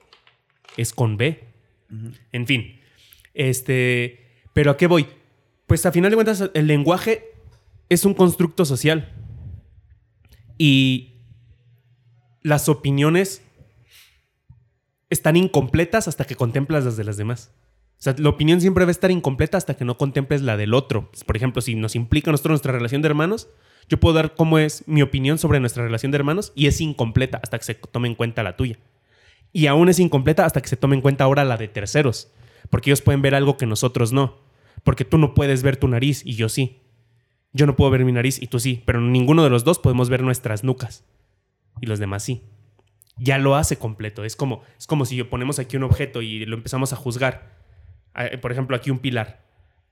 es 0.75 0.91
con 0.91 1.15
B. 1.15 1.47
En 2.33 2.45
fin, 2.45 2.81
este, 3.33 4.19
pero 4.51 4.71
¿a 4.71 4.75
qué 4.75 4.85
voy? 4.85 5.07
Pues 5.65 5.85
a 5.85 5.93
final 5.93 6.11
de 6.11 6.17
cuentas 6.17 6.51
el 6.53 6.67
lenguaje 6.67 7.23
es 7.87 8.03
un 8.03 8.13
constructo 8.13 8.65
social 8.65 9.13
y 10.57 11.21
las 12.41 12.67
opiniones 12.67 13.43
están 15.09 15.37
incompletas 15.37 16.09
hasta 16.09 16.25
que 16.25 16.35
contemplas 16.35 16.83
las 16.83 16.97
de 16.97 17.05
las 17.05 17.15
demás. 17.15 17.53
O 17.91 18.01
sea, 18.01 18.13
la 18.17 18.27
opinión 18.27 18.59
siempre 18.59 18.83
va 18.83 18.89
a 18.89 18.91
estar 18.91 19.09
incompleta 19.09 19.57
hasta 19.57 19.77
que 19.77 19.85
no 19.85 19.97
contemples 19.97 20.41
la 20.41 20.57
del 20.57 20.73
otro. 20.73 21.09
Por 21.25 21.37
ejemplo, 21.37 21.61
si 21.61 21.75
nos 21.75 21.95
implica 21.95 22.29
a 22.29 22.33
nosotros 22.33 22.55
nuestra 22.55 22.73
relación 22.73 23.01
de 23.01 23.07
hermanos, 23.07 23.47
yo 23.89 23.99
puedo 23.99 24.15
dar 24.15 24.35
cómo 24.35 24.59
es 24.59 24.85
mi 24.87 25.01
opinión 25.01 25.37
sobre 25.37 25.59
nuestra 25.59 25.83
relación 25.83 26.11
de 26.11 26.17
hermanos 26.17 26.51
y 26.55 26.67
es 26.67 26.81
incompleta 26.81 27.39
hasta 27.41 27.57
que 27.57 27.63
se 27.63 27.75
tome 27.75 28.07
en 28.07 28.15
cuenta 28.15 28.43
la 28.43 28.57
tuya. 28.57 28.77
Y 29.53 29.67
aún 29.67 29.87
es 29.89 29.99
incompleta 29.99 30.45
hasta 30.45 30.61
que 30.61 30.67
se 30.67 30.77
tome 30.77 30.95
en 30.95 31.01
cuenta 31.01 31.23
ahora 31.23 31.45
la 31.45 31.57
de 31.57 31.67
terceros. 31.67 32.31
Porque 32.69 32.89
ellos 32.89 33.01
pueden 33.01 33.21
ver 33.21 33.33
algo 33.33 33.57
que 33.57 33.65
nosotros 33.65 34.11
no. 34.11 34.39
Porque 34.83 35.05
tú 35.05 35.17
no 35.17 35.33
puedes 35.33 35.63
ver 35.63 35.77
tu 35.77 35.87
nariz 35.87 36.21
y 36.25 36.35
yo 36.35 36.49
sí. 36.49 36.81
Yo 37.53 37.65
no 37.65 37.75
puedo 37.75 37.89
ver 37.89 38.03
mi 38.03 38.11
nariz 38.11 38.41
y 38.41 38.47
tú 38.47 38.59
sí. 38.59 38.83
Pero 38.85 38.99
ninguno 38.99 39.43
de 39.43 39.49
los 39.49 39.63
dos 39.63 39.79
podemos 39.79 40.09
ver 40.09 40.21
nuestras 40.21 40.63
nucas. 40.65 41.05
Y 41.79 41.85
los 41.85 41.97
demás 41.97 42.23
sí. 42.23 42.43
Ya 43.17 43.37
lo 43.37 43.55
hace 43.55 43.77
completo. 43.77 44.25
Es 44.25 44.35
como, 44.35 44.63
es 44.77 44.85
como 44.85 45.05
si 45.05 45.15
yo 45.15 45.29
ponemos 45.29 45.59
aquí 45.59 45.77
un 45.77 45.83
objeto 45.83 46.21
y 46.21 46.45
lo 46.45 46.57
empezamos 46.57 46.91
a 46.91 46.97
juzgar. 46.97 47.55
Eh, 48.15 48.37
Por 48.37 48.51
ejemplo, 48.51 48.75
aquí 48.75 48.91
un 48.91 48.99
pilar. 48.99 49.46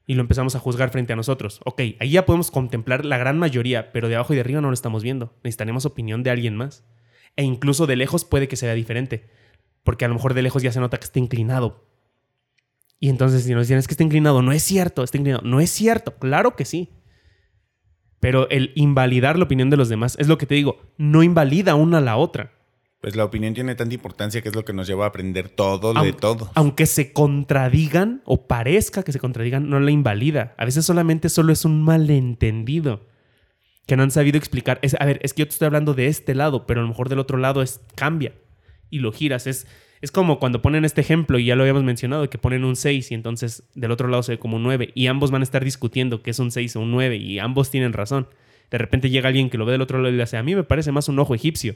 Y 0.07 0.13
lo 0.13 0.21
empezamos 0.21 0.55
a 0.55 0.59
juzgar 0.59 0.91
frente 0.91 1.13
a 1.13 1.15
nosotros. 1.15 1.61
Ok, 1.65 1.81
ahí 1.99 2.11
ya 2.11 2.25
podemos 2.25 2.51
contemplar 2.51 3.05
la 3.05 3.17
gran 3.17 3.39
mayoría, 3.39 3.91
pero 3.91 4.07
de 4.07 4.15
abajo 4.15 4.33
y 4.33 4.35
de 4.35 4.41
arriba 4.41 4.61
no 4.61 4.67
lo 4.67 4.73
estamos 4.73 5.03
viendo. 5.03 5.33
Necesitaremos 5.43 5.85
opinión 5.85 6.21
de 6.21 6.29
alguien 6.29 6.55
más. 6.55 6.85
E 7.35 7.43
incluso 7.43 7.87
de 7.87 7.95
lejos 7.95 8.23
puede 8.23 8.47
que 8.47 8.55
sea 8.55 8.73
diferente. 8.73 9.29
Porque 9.83 10.05
a 10.05 10.07
lo 10.07 10.13
mejor 10.13 10.33
de 10.33 10.43
lejos 10.43 10.61
ya 10.61 10.71
se 10.71 10.79
nota 10.79 10.97
que 10.97 11.05
está 11.05 11.19
inclinado. 11.19 11.87
Y 12.99 13.09
entonces 13.09 13.43
si 13.43 13.53
nos 13.53 13.67
dicen 13.67 13.77
es 13.77 13.87
que 13.87 13.93
está 13.93 14.03
inclinado, 14.03 14.41
no 14.41 14.51
es 14.51 14.63
cierto, 14.63 15.03
está 15.03 15.17
inclinado. 15.17 15.43
No 15.43 15.59
es 15.59 15.69
cierto, 15.69 16.17
claro 16.17 16.55
que 16.55 16.65
sí. 16.65 16.89
Pero 18.19 18.49
el 18.49 18.71
invalidar 18.75 19.37
la 19.37 19.45
opinión 19.45 19.69
de 19.69 19.77
los 19.77 19.89
demás 19.89 20.15
es 20.19 20.27
lo 20.27 20.37
que 20.37 20.45
te 20.45 20.55
digo, 20.55 20.81
no 20.97 21.21
invalida 21.21 21.75
una 21.75 21.99
a 21.99 22.01
la 22.01 22.17
otra. 22.17 22.53
Pues 23.01 23.15
la 23.15 23.25
opinión 23.25 23.53
tiene 23.53 23.75
tanta 23.75 23.93
importancia 23.93 24.41
que 24.41 24.49
es 24.49 24.55
lo 24.55 24.65
que 24.65 24.73
nos 24.73 24.87
lleva 24.87 25.05
a 25.05 25.09
aprender 25.09 25.49
todo 25.49 25.93
de 25.93 26.13
todo. 26.13 26.49
Aunque 26.55 26.85
se 26.87 27.13
contradigan 27.13 28.21
o 28.25 28.47
parezca 28.47 29.03
que 29.03 29.11
se 29.11 29.19
contradigan, 29.19 29.69
no 29.69 29.79
la 29.79 29.91
invalida. 29.91 30.55
A 30.57 30.65
veces 30.65 30.85
solamente 30.85 31.29
solo 31.29 31.53
es 31.53 31.65
un 31.65 31.83
malentendido 31.83 33.07
que 33.85 33.95
no 33.95 34.01
han 34.03 34.09
sabido 34.11 34.37
explicar. 34.39 34.79
Es- 34.81 34.95
a 34.99 35.05
ver, 35.05 35.19
es 35.21 35.33
que 35.33 35.41
yo 35.43 35.45
te 35.47 35.51
estoy 35.51 35.67
hablando 35.67 35.93
de 35.93 36.07
este 36.07 36.33
lado, 36.33 36.65
pero 36.65 36.79
a 36.79 36.83
lo 36.83 36.89
mejor 36.89 37.09
del 37.09 37.19
otro 37.19 37.37
lado 37.37 37.61
es 37.61 37.81
cambia 37.95 38.33
y 38.89 38.97
lo 38.99 39.11
giras. 39.11 39.45
Es, 39.45 39.67
es 40.01 40.11
como 40.11 40.39
cuando 40.39 40.63
ponen 40.63 40.83
este 40.85 41.01
ejemplo, 41.01 41.37
y 41.37 41.45
ya 41.45 41.55
lo 41.55 41.61
habíamos 41.61 41.83
mencionado, 41.83 42.27
que 42.29 42.39
ponen 42.39 42.63
un 42.65 42.75
6 42.75 43.11
y 43.11 43.13
entonces 43.13 43.69
del 43.75 43.91
otro 43.91 44.07
lado 44.07 44.23
se 44.23 44.31
ve 44.33 44.39
como 44.39 44.55
un 44.57 44.63
9 44.63 44.89
y 44.95 45.05
ambos 45.07 45.29
van 45.29 45.41
a 45.41 45.43
estar 45.43 45.63
discutiendo 45.63 46.23
que 46.23 46.31
es 46.31 46.39
un 46.39 46.49
6 46.49 46.75
o 46.75 46.79
un 46.79 46.89
9 46.89 47.17
y 47.17 47.37
ambos 47.37 47.69
tienen 47.69 47.93
razón. 47.93 48.27
De 48.71 48.79
repente 48.79 49.11
llega 49.11 49.27
alguien 49.27 49.51
que 49.51 49.59
lo 49.59 49.65
ve 49.65 49.73
del 49.73 49.81
otro 49.81 49.99
lado 49.99 50.11
y 50.11 50.17
le 50.17 50.23
dice, 50.23 50.37
a 50.37 50.43
mí 50.43 50.55
me 50.55 50.63
parece 50.63 50.91
más 50.91 51.07
un 51.07 51.19
ojo 51.19 51.35
egipcio. 51.35 51.75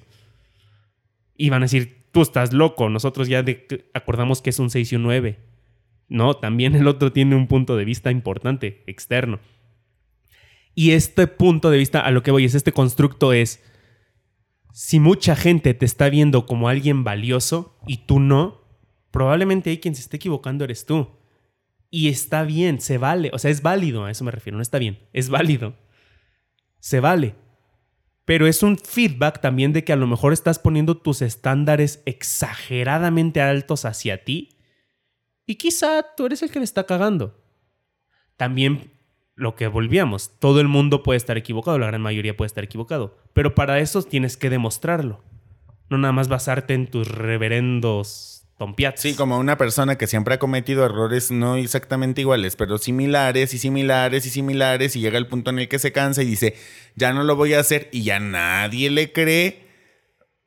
Y 1.40 1.50
van 1.50 1.64
a 1.64 1.66
decir, 1.66 2.06
tú 2.12 2.22
estás 2.22 2.52
loco, 2.52 2.90
nosotros 2.90 3.30
ya 3.30 3.46
acordamos 3.94 4.42
que 4.42 4.50
es 4.50 4.60
un 4.60 4.70
6 4.70 4.92
y 4.92 4.96
un 4.98 5.04
9. 5.04 5.40
No, 6.10 6.34
también 6.34 6.76
el 6.76 6.86
otro 6.86 7.14
tiene 7.14 7.38
un 7.38 7.48
punto 7.48 7.78
de 7.78 7.86
vista 7.86 8.12
importante, 8.12 8.84
externo. 8.88 9.40
Y 10.76 10.92
este 10.92 11.28
punto 11.28 11.72
de 11.72 11.78
vista, 11.78 12.02
a 12.02 12.12
lo 12.12 12.24
que 12.24 12.32
voy, 12.32 12.44
es 12.44 12.56
este 12.56 12.74
constructo 12.74 13.32
es, 13.32 13.64
si 14.74 15.00
mucha 15.00 15.38
gente 15.38 15.74
te 15.74 15.86
está 15.86 16.10
viendo 16.10 16.46
como 16.46 16.68
alguien 16.68 17.06
valioso 17.06 17.80
y 17.88 18.06
tú 18.06 18.20
no, 18.20 18.68
probablemente 19.10 19.70
ahí 19.70 19.78
quien 19.78 19.96
se 19.96 20.02
esté 20.02 20.18
equivocando 20.18 20.66
eres 20.66 20.86
tú. 20.86 21.08
Y 21.90 22.10
está 22.10 22.44
bien, 22.44 22.82
se 22.82 22.98
vale, 22.98 23.32
o 23.32 23.40
sea, 23.40 23.50
es 23.50 23.62
válido, 23.62 24.04
a 24.04 24.12
eso 24.12 24.26
me 24.26 24.32
refiero, 24.32 24.58
no 24.58 24.62
está 24.62 24.78
bien, 24.78 25.00
es 25.14 25.30
válido. 25.30 25.74
Se 26.80 27.00
vale. 27.00 27.36
Pero 28.30 28.46
es 28.46 28.62
un 28.62 28.78
feedback 28.78 29.42
también 29.42 29.74
de 29.74 29.84
que 29.84 29.92
a 29.92 29.96
lo 29.96 30.06
mejor 30.06 30.34
estás 30.34 30.60
poniendo 30.60 30.96
tus 30.96 31.24
estándares 31.24 32.04
exageradamente 32.06 33.42
altos 33.42 33.86
hacia 33.86 34.24
ti 34.24 34.50
y 35.48 35.56
quizá 35.56 36.06
tú 36.16 36.28
eres 36.28 36.44
el 36.44 36.52
que 36.52 36.60
le 36.60 36.66
está 36.66 36.84
cagando. 36.84 37.44
También 38.38 38.92
lo 39.34 39.56
que 39.56 39.66
volvíamos, 39.66 40.38
todo 40.38 40.62
el 40.62 40.68
mundo 40.68 41.02
puede 41.02 41.18
estar 41.18 41.40
equivocado, 41.40 41.80
la 41.80 41.88
gran 41.88 42.04
mayoría 42.04 42.38
puede 42.38 42.46
estar 42.46 42.64
equivocado, 42.64 43.18
pero 43.34 43.56
para 43.56 43.80
eso 43.80 44.04
tienes 44.04 44.38
que 44.38 44.52
demostrarlo. 44.52 45.24
No 45.90 45.98
nada 45.98 46.12
más 46.12 46.28
basarte 46.28 46.76
en 46.76 46.86
tus 46.86 47.08
reverendos 47.08 48.39
tompiates. 48.60 49.02
Sí, 49.02 49.16
como 49.16 49.40
una 49.40 49.58
persona 49.58 49.98
que 49.98 50.06
siempre 50.06 50.36
ha 50.36 50.40
cometido 50.40 50.86
errores 50.86 51.32
no 51.32 51.56
exactamente 51.56 52.22
iguales, 52.22 52.56
pero 52.56 52.78
similares 52.78 53.54
y 53.54 53.58
similares 53.58 54.26
y 54.26 54.30
similares 54.30 54.96
y 54.96 55.00
llega 55.00 55.18
el 55.18 55.28
punto 55.28 55.50
en 55.50 55.60
el 55.60 55.70
que 55.70 55.80
se 55.80 55.92
cansa 55.92 56.22
y 56.22 56.26
dice, 56.26 56.56
ya 56.96 57.14
no 57.14 57.24
lo 57.24 57.36
voy 57.36 57.54
a 57.54 57.62
hacer 57.62 57.90
y 57.92 58.04
ya 58.04 58.20
nadie 58.20 58.90
le 58.90 59.14
cree, 59.14 59.66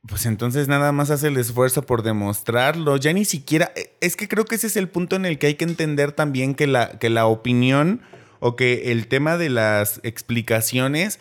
pues 0.07 0.27
entonces 0.27 0.69
nada 0.69 0.93
más 0.93 1.11
hace 1.11 1.29
el 1.29 1.39
esfuerzo 1.39 1.83
por 1.83 2.03
demostrarlo. 2.03 2.99
Ya 2.99 3.15
ni 3.15 3.25
siquiera, 3.25 3.73
eh, 3.75 3.97
es 4.01 4.15
que 4.15 4.29
creo 4.29 4.45
que 4.45 4.57
ese 4.57 4.67
es 4.67 4.77
el 4.77 4.89
punto 4.89 5.17
en 5.17 5.25
el 5.25 5.39
que 5.39 5.47
hay 5.47 5.55
que 5.55 5.65
entender 5.65 6.13
también 6.13 6.55
que 6.55 6.67
la, 6.67 6.99
que 6.99 7.09
la 7.09 7.27
opinión 7.27 8.03
o 8.41 8.57
que 8.57 8.93
el 8.93 9.09
tema 9.09 9.39
de 9.39 9.49
las 9.49 10.01
explicaciones 10.03 11.19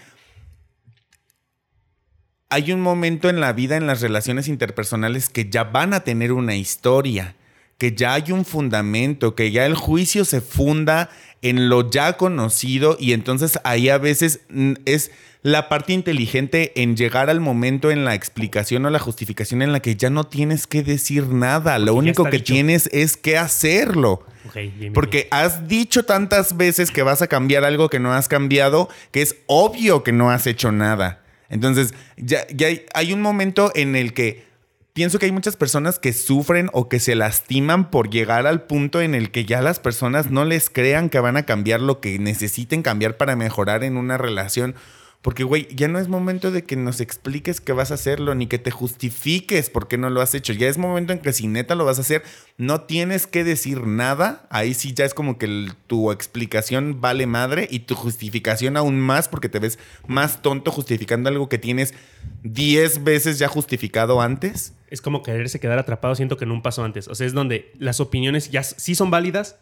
hay 2.51 2.73
un 2.73 2.81
momento 2.81 3.29
en 3.29 3.39
la 3.39 3.53
vida, 3.53 3.77
en 3.77 3.87
las 3.87 4.01
relaciones 4.01 4.49
interpersonales, 4.49 5.29
que 5.29 5.49
ya 5.49 5.63
van 5.63 5.93
a 5.93 6.01
tener 6.01 6.33
una 6.33 6.55
historia, 6.55 7.35
que 7.77 7.95
ya 7.95 8.13
hay 8.13 8.33
un 8.33 8.43
fundamento, 8.43 9.35
que 9.35 9.51
ya 9.51 9.65
el 9.65 9.75
juicio 9.75 10.25
se 10.25 10.41
funda 10.41 11.09
en 11.41 11.69
lo 11.69 11.89
ya 11.89 12.17
conocido 12.17 12.97
y 12.99 13.13
entonces 13.13 13.57
ahí 13.63 13.87
a 13.87 13.97
veces 13.97 14.41
mm, 14.49 14.73
es 14.85 15.11
la 15.43 15.69
parte 15.69 15.93
inteligente 15.93 16.73
en 16.75 16.97
llegar 16.97 17.29
al 17.29 17.39
momento 17.39 17.89
en 17.89 18.03
la 18.03 18.15
explicación 18.15 18.85
o 18.85 18.89
la 18.89 18.99
justificación 18.99 19.61
en 19.61 19.71
la 19.71 19.79
que 19.79 19.95
ya 19.95 20.09
no 20.09 20.25
tienes 20.25 20.67
que 20.67 20.83
decir 20.83 21.27
nada, 21.29 21.79
lo 21.79 21.95
único 21.95 22.25
que 22.25 22.37
dicho. 22.37 22.53
tienes 22.53 22.89
es 22.91 23.15
que 23.15 23.37
hacerlo. 23.37 24.25
Ok, 24.45 24.55
bien, 24.55 24.73
bien, 24.77 24.93
Porque 24.93 25.29
has 25.31 25.69
dicho 25.69 26.03
tantas 26.03 26.57
veces 26.57 26.91
que 26.91 27.01
vas 27.01 27.21
a 27.21 27.27
cambiar 27.27 27.63
algo 27.63 27.89
que 27.89 27.99
no 27.99 28.13
has 28.13 28.27
cambiado, 28.27 28.89
que 29.11 29.21
es 29.21 29.37
obvio 29.47 30.03
que 30.03 30.11
no 30.11 30.29
has 30.29 30.45
hecho 30.47 30.73
nada. 30.73 31.21
Entonces, 31.51 31.93
ya, 32.17 32.47
ya 32.47 32.67
hay, 32.67 32.85
hay 32.93 33.13
un 33.13 33.21
momento 33.21 33.71
en 33.75 33.95
el 33.95 34.13
que 34.13 34.49
pienso 34.93 35.19
que 35.19 35.25
hay 35.25 35.31
muchas 35.31 35.55
personas 35.55 35.99
que 35.99 36.13
sufren 36.13 36.69
o 36.73 36.89
que 36.89 36.99
se 36.99 37.15
lastiman 37.15 37.91
por 37.91 38.09
llegar 38.09 38.47
al 38.47 38.63
punto 38.63 39.01
en 39.01 39.15
el 39.15 39.31
que 39.31 39.45
ya 39.45 39.61
las 39.61 39.79
personas 39.79 40.31
no 40.31 40.45
les 40.45 40.69
crean 40.69 41.09
que 41.09 41.19
van 41.19 41.37
a 41.37 41.43
cambiar 41.43 41.81
lo 41.81 42.01
que 42.01 42.19
necesiten 42.19 42.81
cambiar 42.81 43.17
para 43.17 43.35
mejorar 43.35 43.83
en 43.83 43.97
una 43.97 44.17
relación. 44.17 44.75
Porque, 45.21 45.43
güey, 45.43 45.67
ya 45.75 45.87
no 45.87 45.99
es 45.99 46.07
momento 46.07 46.49
de 46.49 46.63
que 46.63 46.75
nos 46.75 46.99
expliques 46.99 47.61
que 47.61 47.73
vas 47.73 47.91
a 47.91 47.93
hacerlo, 47.93 48.33
ni 48.33 48.47
que 48.47 48.57
te 48.57 48.71
justifiques 48.71 49.69
por 49.69 49.87
qué 49.87 49.99
no 49.99 50.09
lo 50.09 50.19
has 50.19 50.33
hecho. 50.33 50.51
Ya 50.51 50.67
es 50.67 50.79
momento 50.79 51.13
en 51.13 51.19
que 51.19 51.31
si 51.31 51.45
neta 51.45 51.75
lo 51.75 51.85
vas 51.85 51.99
a 51.99 52.01
hacer, 52.01 52.23
no 52.57 52.81
tienes 52.81 53.27
que 53.27 53.43
decir 53.43 53.85
nada. 53.85 54.47
Ahí 54.49 54.73
sí 54.73 54.93
ya 54.95 55.05
es 55.05 55.13
como 55.13 55.37
que 55.37 55.69
tu 55.85 56.11
explicación 56.11 57.01
vale 57.01 57.27
madre 57.27 57.67
y 57.69 57.79
tu 57.79 57.93
justificación 57.93 58.77
aún 58.77 58.99
más 58.99 59.29
porque 59.29 59.47
te 59.47 59.59
ves 59.59 59.77
más 60.07 60.41
tonto 60.41 60.71
justificando 60.71 61.29
algo 61.29 61.49
que 61.49 61.59
tienes 61.59 61.93
10 62.41 63.03
veces 63.03 63.37
ya 63.37 63.47
justificado 63.47 64.21
antes. 64.21 64.73
Es 64.89 65.01
como 65.01 65.21
quererse 65.21 65.59
quedar 65.59 65.77
atrapado, 65.77 66.15
siento 66.15 66.35
que 66.35 66.45
en 66.45 66.51
un 66.51 66.63
paso 66.63 66.83
antes. 66.83 67.07
O 67.07 67.13
sea, 67.13 67.27
es 67.27 67.33
donde 67.33 67.71
las 67.77 67.99
opiniones 67.99 68.49
ya 68.49 68.63
sí 68.63 68.95
son 68.95 69.11
válidas, 69.11 69.57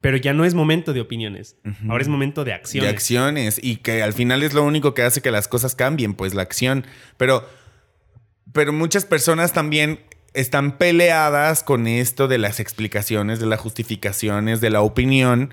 pero 0.00 0.16
ya 0.16 0.32
no 0.32 0.44
es 0.44 0.54
momento 0.54 0.92
de 0.92 1.00
opiniones. 1.00 1.56
Ahora 1.88 2.02
es 2.02 2.08
momento 2.08 2.44
de 2.44 2.52
acciones. 2.52 2.88
De 2.88 2.94
acciones. 2.94 3.60
Y 3.62 3.76
que 3.76 4.02
al 4.02 4.12
final 4.12 4.42
es 4.42 4.54
lo 4.54 4.62
único 4.62 4.94
que 4.94 5.02
hace 5.02 5.20
que 5.20 5.30
las 5.30 5.48
cosas 5.48 5.74
cambien, 5.74 6.14
pues 6.14 6.34
la 6.34 6.42
acción. 6.42 6.86
Pero, 7.16 7.48
pero 8.52 8.72
muchas 8.72 9.04
personas 9.04 9.52
también 9.52 10.00
están 10.34 10.78
peleadas 10.78 11.64
con 11.64 11.88
esto 11.88 12.28
de 12.28 12.38
las 12.38 12.60
explicaciones, 12.60 13.40
de 13.40 13.46
las 13.46 13.58
justificaciones, 13.58 14.60
de 14.60 14.70
la 14.70 14.82
opinión. 14.82 15.52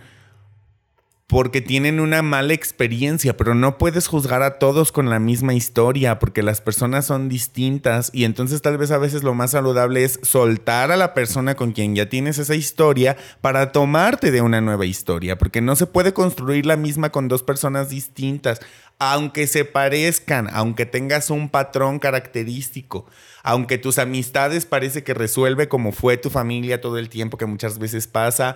Porque 1.28 1.59
tienen 1.59 1.99
una 1.99 2.21
mala 2.21 2.53
experiencia, 2.53 3.36
pero 3.36 3.55
no 3.55 3.80
puedes 3.80 4.07
juzgar 4.07 4.43
a 4.43 4.59
todos 4.59 4.91
con 4.91 5.09
la 5.09 5.17
misma 5.17 5.55
historia, 5.55 6.19
porque 6.19 6.43
las 6.43 6.61
personas 6.61 7.05
son 7.05 7.30
distintas 7.30 8.11
y 8.13 8.26
entonces 8.26 8.61
tal 8.61 8.78
vez 8.78 8.91
a 8.91 8.99
veces 8.99 9.23
lo 9.23 9.34
más 9.34 9.51
saludable 9.51 10.03
es 10.03 10.19
soltar 10.21 10.91
a 10.91 10.97
la 10.97 11.15
persona 11.15 11.55
con 11.55 11.71
quien 11.71 11.95
ya 11.95 12.09
tienes 12.09 12.38
esa 12.38 12.53
historia 12.53 13.17
para 13.41 13.71
tomarte 13.71 14.30
de 14.30 14.41
una 14.41 14.61
nueva 14.61 14.86
historia, 14.86 15.36
porque 15.36 15.61
no 15.61 15.76
se 15.76 15.88
puede 15.88 16.13
construir 16.13 16.67
la 16.67 16.78
misma 16.78 17.11
con 17.11 17.28
dos 17.28 17.41
personas 17.41 17.89
distintas, 17.89 18.59
aunque 18.99 19.47
se 19.47 19.65
parezcan, 19.65 20.47
aunque 20.53 20.86
tengas 20.86 21.32
un 21.32 21.49
patrón 21.49 21.97
característico, 21.97 23.07
aunque 23.41 23.80
tus 23.80 23.97
amistades 23.97 24.67
parece 24.67 25.03
que 25.03 25.15
resuelve 25.15 25.67
como 25.67 25.91
fue 25.91 26.17
tu 26.17 26.30
familia 26.30 26.82
todo 26.82 26.99
el 26.99 27.09
tiempo, 27.09 27.38
que 27.38 27.47
muchas 27.47 27.80
veces 27.80 28.05
pasa, 28.05 28.55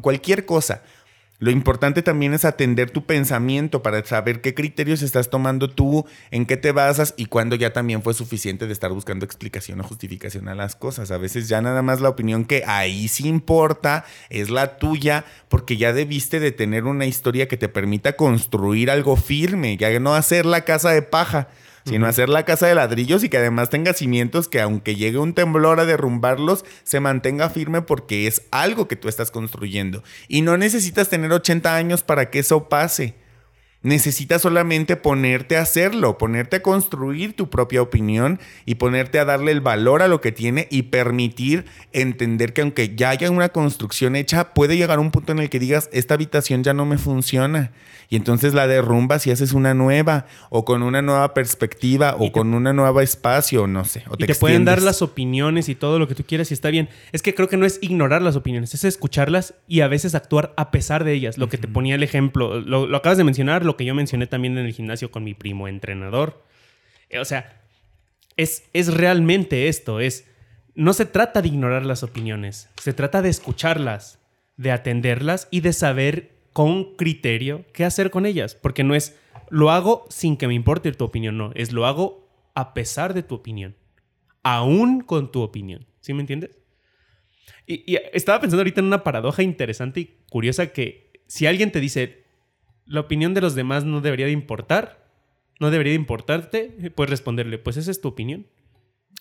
cualquier 0.00 0.46
cosa 0.46 0.82
lo 1.38 1.50
importante 1.50 2.02
también 2.02 2.32
es 2.32 2.44
atender 2.44 2.90
tu 2.90 3.04
pensamiento 3.04 3.82
para 3.82 4.04
saber 4.04 4.40
qué 4.40 4.54
criterios 4.54 5.02
estás 5.02 5.28
tomando 5.28 5.68
tú, 5.68 6.06
en 6.30 6.46
qué 6.46 6.56
te 6.56 6.72
basas 6.72 7.12
y 7.16 7.26
cuándo 7.26 7.56
ya 7.56 7.72
también 7.72 8.02
fue 8.02 8.14
suficiente 8.14 8.66
de 8.66 8.72
estar 8.72 8.90
buscando 8.90 9.26
explicación 9.26 9.80
o 9.80 9.84
justificación 9.84 10.48
a 10.48 10.54
las 10.54 10.76
cosas. 10.76 11.10
A 11.10 11.18
veces 11.18 11.48
ya 11.48 11.60
nada 11.60 11.82
más 11.82 12.00
la 12.00 12.08
opinión 12.08 12.46
que 12.46 12.64
ahí 12.66 13.08
sí 13.08 13.28
importa 13.28 14.04
es 14.30 14.48
la 14.48 14.78
tuya 14.78 15.24
porque 15.48 15.76
ya 15.76 15.92
debiste 15.92 16.40
de 16.40 16.52
tener 16.52 16.84
una 16.84 17.04
historia 17.04 17.48
que 17.48 17.58
te 17.58 17.68
permita 17.68 18.14
construir 18.16 18.90
algo 18.90 19.16
firme, 19.16 19.76
ya 19.76 20.00
no 20.00 20.14
hacer 20.14 20.46
la 20.46 20.64
casa 20.64 20.90
de 20.90 21.02
paja 21.02 21.48
sino 21.86 22.06
hacer 22.06 22.28
la 22.28 22.44
casa 22.44 22.66
de 22.66 22.74
ladrillos 22.74 23.22
y 23.22 23.28
que 23.28 23.38
además 23.38 23.70
tenga 23.70 23.94
cimientos 23.94 24.48
que 24.48 24.60
aunque 24.60 24.96
llegue 24.96 25.18
un 25.18 25.34
temblor 25.34 25.78
a 25.78 25.84
derrumbarlos, 25.84 26.64
se 26.82 27.00
mantenga 27.00 27.48
firme 27.48 27.80
porque 27.80 28.26
es 28.26 28.42
algo 28.50 28.88
que 28.88 28.96
tú 28.96 29.08
estás 29.08 29.30
construyendo. 29.30 30.02
Y 30.26 30.42
no 30.42 30.56
necesitas 30.56 31.08
tener 31.08 31.30
80 31.30 31.76
años 31.76 32.02
para 32.02 32.30
que 32.30 32.40
eso 32.40 32.68
pase. 32.68 33.14
Necesitas 33.82 34.42
solamente 34.42 34.96
ponerte 34.96 35.56
a 35.56 35.62
hacerlo, 35.62 36.18
ponerte 36.18 36.56
a 36.56 36.62
construir 36.62 37.36
tu 37.36 37.50
propia 37.50 37.82
opinión 37.82 38.40
y 38.64 38.76
ponerte 38.76 39.18
a 39.18 39.24
darle 39.24 39.52
el 39.52 39.60
valor 39.60 40.02
a 40.02 40.08
lo 40.08 40.20
que 40.20 40.32
tiene 40.32 40.66
y 40.70 40.84
permitir 40.84 41.66
entender 41.92 42.52
que 42.52 42.62
aunque 42.62 42.96
ya 42.96 43.10
haya 43.10 43.30
una 43.30 43.50
construcción 43.50 44.16
hecha, 44.16 44.54
puede 44.54 44.76
llegar 44.76 44.98
un 44.98 45.12
punto 45.12 45.32
en 45.32 45.38
el 45.38 45.50
que 45.50 45.60
digas, 45.60 45.88
esta 45.92 46.14
habitación 46.14 46.64
ya 46.64 46.74
no 46.74 46.84
me 46.84 46.98
funciona. 46.98 47.70
Y 48.08 48.16
entonces 48.16 48.54
la 48.54 48.66
derrumbas 48.66 49.26
y 49.26 49.30
haces 49.30 49.52
una 49.52 49.74
nueva, 49.74 50.26
o 50.50 50.64
con 50.64 50.82
una 50.82 51.02
nueva 51.02 51.34
perspectiva, 51.34 52.16
o 52.18 52.30
con 52.32 52.54
un 52.54 52.62
nuevo 52.64 53.00
espacio, 53.00 53.66
no 53.66 53.84
sé. 53.84 54.04
y 54.18 54.26
te 54.26 54.34
pueden 54.34 54.64
dar 54.64 54.82
las 54.82 55.02
opiniones 55.02 55.68
y 55.68 55.74
todo 55.74 55.98
lo 55.98 56.08
que 56.08 56.14
tú 56.14 56.24
quieras 56.24 56.50
y 56.50 56.54
está 56.54 56.70
bien. 56.70 56.88
Es 57.12 57.22
que 57.22 57.34
creo 57.34 57.48
que 57.48 57.56
no 57.56 57.66
es 57.66 57.78
ignorar 57.82 58.22
las 58.22 58.36
opiniones, 58.36 58.74
es 58.74 58.84
escucharlas 58.84 59.54
y 59.66 59.80
a 59.80 59.88
veces 59.88 60.14
actuar 60.14 60.54
a 60.56 60.70
pesar 60.70 61.04
de 61.04 61.12
ellas. 61.12 61.38
Lo 61.38 61.48
que 61.48 61.58
te 61.58 61.68
ponía 61.68 61.94
el 61.94 62.02
ejemplo, 62.02 62.60
lo, 62.60 62.86
lo 62.86 62.96
acabas 62.96 63.18
de 63.18 63.24
mencionar, 63.24 63.64
lo 63.66 63.76
que 63.76 63.84
yo 63.84 63.94
mencioné 63.94 64.26
también 64.26 64.56
en 64.56 64.66
el 64.66 64.72
gimnasio 64.72 65.10
con 65.10 65.24
mi 65.24 65.34
primo 65.34 65.68
entrenador. 65.68 66.42
Eh, 67.10 67.18
o 67.18 67.24
sea, 67.24 67.62
es, 68.36 68.68
es 68.72 68.94
realmente 68.94 69.68
esto, 69.68 70.00
es... 70.00 70.30
No 70.74 70.92
se 70.92 71.06
trata 71.06 71.40
de 71.40 71.48
ignorar 71.48 71.86
las 71.86 72.02
opiniones, 72.02 72.68
se 72.82 72.92
trata 72.92 73.22
de 73.22 73.30
escucharlas, 73.30 74.18
de 74.56 74.72
atenderlas 74.72 75.48
y 75.50 75.60
de 75.60 75.72
saber 75.72 76.36
con 76.52 76.96
criterio 76.96 77.64
qué 77.72 77.84
hacer 77.84 78.10
con 78.10 78.26
ellas. 78.26 78.54
Porque 78.54 78.84
no 78.84 78.94
es 78.94 79.18
lo 79.48 79.70
hago 79.70 80.06
sin 80.10 80.36
que 80.36 80.48
me 80.48 80.54
importe 80.54 80.92
tu 80.92 81.04
opinión, 81.04 81.38
no, 81.38 81.52
es 81.54 81.72
lo 81.72 81.86
hago 81.86 82.28
a 82.54 82.74
pesar 82.74 83.14
de 83.14 83.22
tu 83.22 83.34
opinión, 83.34 83.76
aún 84.42 85.00
con 85.00 85.30
tu 85.30 85.40
opinión. 85.40 85.86
¿Sí 86.00 86.14
me 86.14 86.20
entiendes? 86.20 86.58
Y, 87.66 87.92
y, 87.92 87.98
estaba 88.12 88.40
pensando 88.40 88.60
ahorita 88.60 88.80
en 88.80 88.86
una 88.86 89.02
paradoja 89.04 89.42
interesante 89.42 90.00
y 90.00 90.16
curiosa 90.30 90.68
que 90.68 91.12
si 91.26 91.46
alguien 91.46 91.72
te 91.72 91.80
dice, 91.80 92.25
la 92.86 93.00
opinión 93.00 93.34
de 93.34 93.40
los 93.40 93.54
demás 93.54 93.84
no 93.84 94.00
debería 94.00 94.26
de 94.26 94.32
importar, 94.32 95.04
no 95.60 95.70
debería 95.70 95.92
de 95.92 95.96
importarte, 95.96 96.92
puedes 96.94 97.10
responderle, 97.10 97.58
pues 97.58 97.76
esa 97.76 97.90
es 97.90 98.00
tu 98.00 98.08
opinión. 98.08 98.46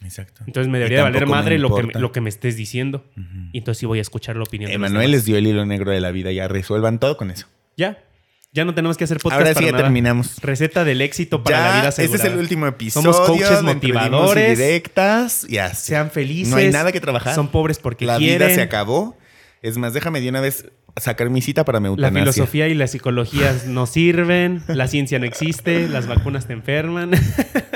Exacto. 0.04 0.44
Entonces 0.46 0.70
me 0.70 0.78
debería 0.78 0.98
de 0.98 1.04
valer 1.04 1.26
madre 1.26 1.58
lo 1.58 1.74
que, 1.74 1.84
me, 1.84 1.94
lo 1.94 2.12
que 2.12 2.22
me 2.22 2.30
estés 2.30 2.58
diciendo. 2.58 3.06
Y 3.54 3.60
entonces 3.60 3.80
sí 3.80 3.86
voy 3.86 4.00
a 4.00 4.02
escuchar 4.02 4.36
la 4.36 4.44
opinión 4.44 4.70
Emanuel 4.72 5.12
les 5.12 5.26
dio 5.26 5.38
el 5.38 5.48
hilo 5.48 5.66
negro 5.66 5.92
de 5.92 6.02
la 6.02 6.12
vida, 6.12 6.32
ya 6.32 6.48
resuelvan 6.48 7.00
todo 7.00 7.18
con 7.18 7.32
eso. 7.32 7.48
Ya. 7.78 8.04
Ya 8.52 8.64
no 8.64 8.74
tenemos 8.74 8.96
que 8.96 9.04
hacer 9.04 9.18
podcast. 9.18 9.42
Ahora 9.42 9.54
sí 9.54 9.66
ya 9.66 9.76
terminamos. 9.76 10.42
Receta 10.42 10.86
del 10.86 11.02
éxito 11.02 11.44
para 11.44 11.60
la 11.60 11.80
vida 11.80 11.88
asegurada. 11.90 12.16
Ese 12.16 12.28
es 12.28 12.34
el 12.34 12.40
último 12.40 12.68
episodio. 12.68 13.12
Somos 13.12 13.28
coaches 13.28 13.62
motivadores. 13.64 14.58
directas. 14.58 15.46
Ya. 15.50 15.74
Sean 15.74 16.10
felices. 16.10 16.52
No 16.52 16.58
hay 16.58 16.72
nada 16.72 16.94
que 16.94 17.02
trabajar. 17.02 17.36
Son 17.36 17.50
pobres 17.50 17.80
porque 17.80 18.06
la 18.06 18.18
quieren. 18.18 18.40
La 18.40 18.46
vida 18.46 18.56
se 18.56 18.62
acabó. 18.62 19.18
Es 19.66 19.80
más, 19.80 19.96
déjame 19.96 20.22
de 20.22 20.30
una 20.30 20.42
vez 20.42 20.70
sacar 20.96 21.32
mi 21.32 21.42
cita 21.42 21.66
para 21.66 21.80
mi 21.80 21.88
eutanasia. 21.88 22.20
La 22.24 22.32
filosofía 22.32 22.68
y 22.68 22.76
la 22.76 22.86
psicología 22.86 23.52
no 23.68 23.88
sirven, 23.88 24.62
la 24.68 24.88
ciencia 24.88 25.18
no 25.18 25.26
existe, 25.26 25.90
las 25.90 26.06
vacunas 26.06 26.46
te 26.46 26.54
enferman. 26.54 27.10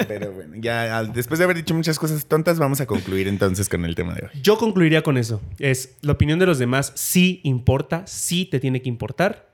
Pero 0.07 0.31
bueno, 0.31 0.53
ya 0.57 1.03
después 1.03 1.39
de 1.39 1.45
haber 1.45 1.57
dicho 1.57 1.73
muchas 1.73 1.97
cosas 1.97 2.27
tontas, 2.27 2.59
vamos 2.59 2.79
a 2.79 2.85
concluir 2.85 3.27
entonces 3.27 3.69
con 3.69 3.85
el 3.85 3.95
tema 3.95 4.13
de 4.13 4.27
hoy. 4.27 4.39
Yo 4.43 4.59
concluiría 4.59 5.01
con 5.01 5.17
eso. 5.17 5.41
Es 5.57 5.97
la 6.01 6.11
opinión 6.11 6.37
de 6.37 6.45
los 6.45 6.59
demás 6.59 6.91
sí 6.93 7.41
importa, 7.43 8.05
sí 8.05 8.45
te 8.45 8.59
tiene 8.59 8.83
que 8.83 8.89
importar, 8.89 9.51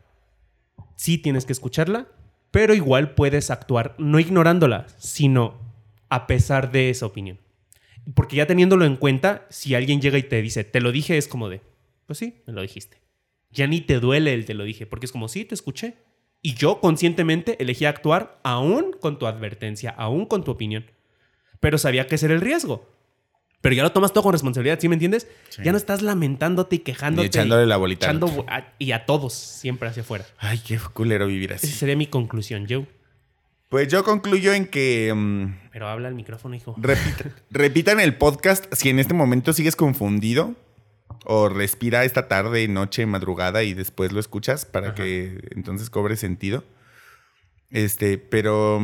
sí 0.98 1.18
tienes 1.18 1.46
que 1.46 1.54
escucharla, 1.54 2.08
pero 2.52 2.74
igual 2.74 3.16
puedes 3.16 3.50
actuar 3.50 3.96
no 3.98 4.20
ignorándola, 4.20 4.88
sino 4.98 5.58
a 6.10 6.28
pesar 6.28 6.74
de 6.74 6.90
esa 6.90 7.06
opinión. 7.06 7.40
Porque 8.14 8.36
ya 8.36 8.46
teniéndolo 8.46 8.84
en 8.84 8.98
cuenta, 8.98 9.46
si 9.50 9.74
alguien 9.74 10.02
llega 10.02 10.18
y 10.18 10.24
te 10.24 10.42
dice, 10.42 10.66
te 10.66 10.82
lo 10.82 10.92
dije, 10.92 11.18
es 11.18 11.30
como 11.30 11.48
de, 11.48 11.62
pues 12.06 12.20
sí, 12.20 12.42
me 12.46 12.54
lo 12.54 12.62
dijiste 12.62 13.06
ya 13.56 13.68
ni 13.68 13.82
te 13.82 14.00
duele 14.00 14.34
el 14.34 14.46
te 14.46 14.54
lo 14.54 14.64
dije, 14.64 14.86
porque 14.86 15.08
es 15.08 15.12
como, 15.12 15.28
sí, 15.28 15.46
te 15.46 15.56
escuché. 15.56 15.96
Y 16.42 16.54
yo 16.54 16.80
conscientemente 16.80 17.60
elegí 17.60 17.86
actuar 17.86 18.40
aún 18.44 18.96
con 19.00 19.18
tu 19.18 19.26
advertencia, 19.26 19.90
aún 19.90 20.28
con 20.28 20.44
tu 20.44 20.52
opinión. 20.52 20.86
Pero 21.60 21.80
sabía 21.80 22.06
que 22.06 22.16
ese 22.16 22.28
era 22.28 22.36
el 22.36 22.42
riesgo. 22.42 22.94
Pero 23.62 23.74
ya 23.74 23.82
lo 23.82 23.92
tomas 23.94 24.14
todo 24.14 24.24
con 24.24 24.34
responsabilidad, 24.34 24.80
¿sí 24.80 24.88
me 24.88 24.94
entiendes? 24.94 25.28
Ya 25.64 25.72
no 25.72 25.78
estás 25.78 26.04
lamentándote 26.04 26.76
y 26.76 26.80
quejándote. 26.80 27.26
Y 27.26 27.28
echándole 27.30 27.66
la 27.66 27.78
bolita. 27.78 28.14
y 28.78 28.92
a 28.92 29.06
todos, 29.06 29.34
siempre 29.34 29.90
hacia 29.90 30.04
afuera. 30.04 30.26
Ay, 30.38 30.60
qué 30.60 30.78
culero 30.94 31.26
vivir 31.26 31.54
así. 31.54 31.66
Esa 31.66 31.78
sería 31.78 31.96
mi 31.96 32.06
conclusión, 32.06 32.68
Joe. 32.70 32.86
Pues 33.70 33.88
yo 33.88 34.04
concluyo 34.04 34.54
en 34.54 34.68
que. 34.68 35.12
Mm, 35.16 35.70
Pero 35.72 35.88
habla 35.88 36.10
el 36.10 36.14
micrófono, 36.14 36.54
hijo. 36.54 36.76
repitan 37.50 38.00
el 38.00 38.16
podcast 38.18 38.72
si 38.72 38.90
en 38.90 39.00
este 39.00 39.16
momento 39.16 39.52
sigues 39.52 39.76
confundido 39.76 40.56
o 41.26 41.50
respira 41.50 42.04
esta 42.04 42.28
tarde, 42.28 42.68
noche, 42.68 43.06
madrugada 43.06 43.64
y 43.64 43.74
después 43.74 44.12
lo 44.12 44.20
escuchas 44.20 44.66
para 44.66 44.94
que 44.96 45.40
entonces 45.56 45.90
cobre 45.90 46.16
sentido. 46.16 46.64
Este, 47.72 48.18
pero 48.18 48.82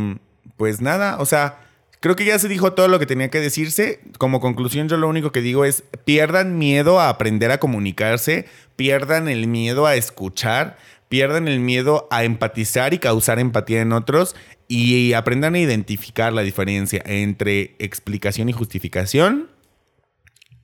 pues 0.58 0.82
nada, 0.82 1.18
o 1.20 1.26
sea, 1.26 1.60
creo 2.00 2.16
que 2.16 2.26
ya 2.26 2.38
se 2.40 2.48
dijo 2.48 2.74
todo 2.74 2.88
lo 2.88 3.00
que 3.00 3.06
tenía 3.06 3.30
que 3.30 3.40
decirse. 3.40 4.02
Como 4.18 4.40
conclusión, 4.40 4.90
yo 4.90 4.98
lo 4.98 5.08
único 5.08 5.32
que 5.32 5.42
digo 5.42 5.66
es 5.66 5.84
pierdan 6.04 6.58
miedo 6.58 7.00
a 7.00 7.10
aprender 7.10 7.52
a 7.52 7.60
comunicarse, 7.60 8.48
pierdan 8.76 9.30
el 9.30 9.48
miedo 9.48 9.86
a 9.86 9.96
escuchar, 9.96 10.78
pierdan 11.08 11.48
el 11.48 11.60
miedo 11.60 12.08
a 12.12 12.24
empatizar 12.24 12.94
y 12.94 13.00
causar 13.00 13.40
empatía 13.40 13.82
en 13.82 13.94
otros 13.94 14.36
y 14.68 15.14
aprendan 15.14 15.56
a 15.56 15.60
identificar 15.60 16.34
la 16.34 16.42
diferencia 16.42 17.02
entre 17.06 17.76
explicación 17.80 18.50
y 18.50 18.54
justificación 18.54 19.50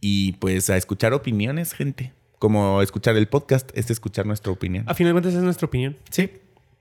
y 0.02 0.34
pues 0.34 0.70
a 0.70 0.78
escuchar 0.78 1.14
opiniones, 1.14 1.74
gente. 1.74 2.14
Como 2.40 2.82
escuchar 2.82 3.18
el 3.18 3.28
podcast, 3.28 3.72
es 3.74 3.90
escuchar 3.90 4.26
nuestra 4.26 4.52
opinión. 4.52 4.84
A 4.88 4.94
final 4.94 5.10
de 5.10 5.22
cuentas 5.22 5.34
es 5.34 5.42
nuestra 5.42 5.66
opinión. 5.66 5.98
Sí. 6.12 6.30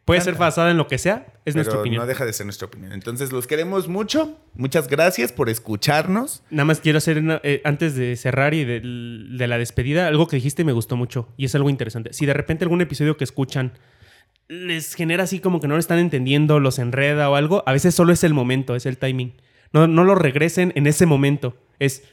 Puede 0.07 0.21
ser 0.21 0.37
basada 0.37 0.71
en 0.71 0.77
lo 0.77 0.87
que 0.87 0.99
sea, 0.99 1.27
es 1.45 1.57
nuestra 1.57 1.81
opinión. 1.81 2.01
No 2.01 2.07
deja 2.07 2.25
de 2.25 2.33
ser 2.33 2.47
nuestra 2.47 2.69
opinión. 2.69 2.93
Entonces, 2.93 3.33
los 3.33 3.49
queremos 3.49 3.89
mucho. 3.89 4.39
Muchas 4.55 4.87
gracias 4.87 5.33
por 5.33 5.49
escucharnos. 5.49 6.45
Nada 6.49 6.65
más 6.65 6.79
quiero 6.79 6.99
hacer, 6.99 7.21
eh, 7.43 7.61
antes 7.65 7.97
de 7.97 8.15
cerrar 8.15 8.55
y 8.55 8.65
de, 8.65 8.81
la 9.49 9.59
despedida, 9.59 10.07
algo 10.07 10.29
que 10.29 10.37
dijiste 10.37 10.63
me 10.63 10.71
gustó 10.71 10.97
mucho 10.97 11.29
y 11.37 11.47
es 11.47 11.57
algo 11.57 11.71
interesante. 11.71 12.13
Si 12.13 12.25
de 12.25 12.35
repente 12.35 12.65
algún 12.65 12.83
episodio 12.83 13.17
que 13.17 13.25
escuchan 13.25 13.73
les 14.47 14.95
genera 14.95 15.25
así 15.25 15.41
como 15.41 15.61
que 15.61 15.67
no 15.67 15.75
lo 15.75 15.81
están 15.81 15.99
entendiendo, 15.99 16.61
los 16.61 16.79
enreda 16.79 17.29
o 17.29 17.35
algo, 17.35 17.65
a 17.67 17.73
veces 17.73 17.93
solo 17.93 18.13
es 18.13 18.23
el 18.23 18.33
momento, 18.33 18.77
es 18.77 18.87
el 18.87 18.99
timing. 18.99 19.35
No, 19.73 19.89
no 19.89 20.05
lo 20.05 20.15
regresen 20.15 20.73
en 20.77 20.87
ese 20.87 21.07
momento. 21.07 21.57
Es 21.81 22.05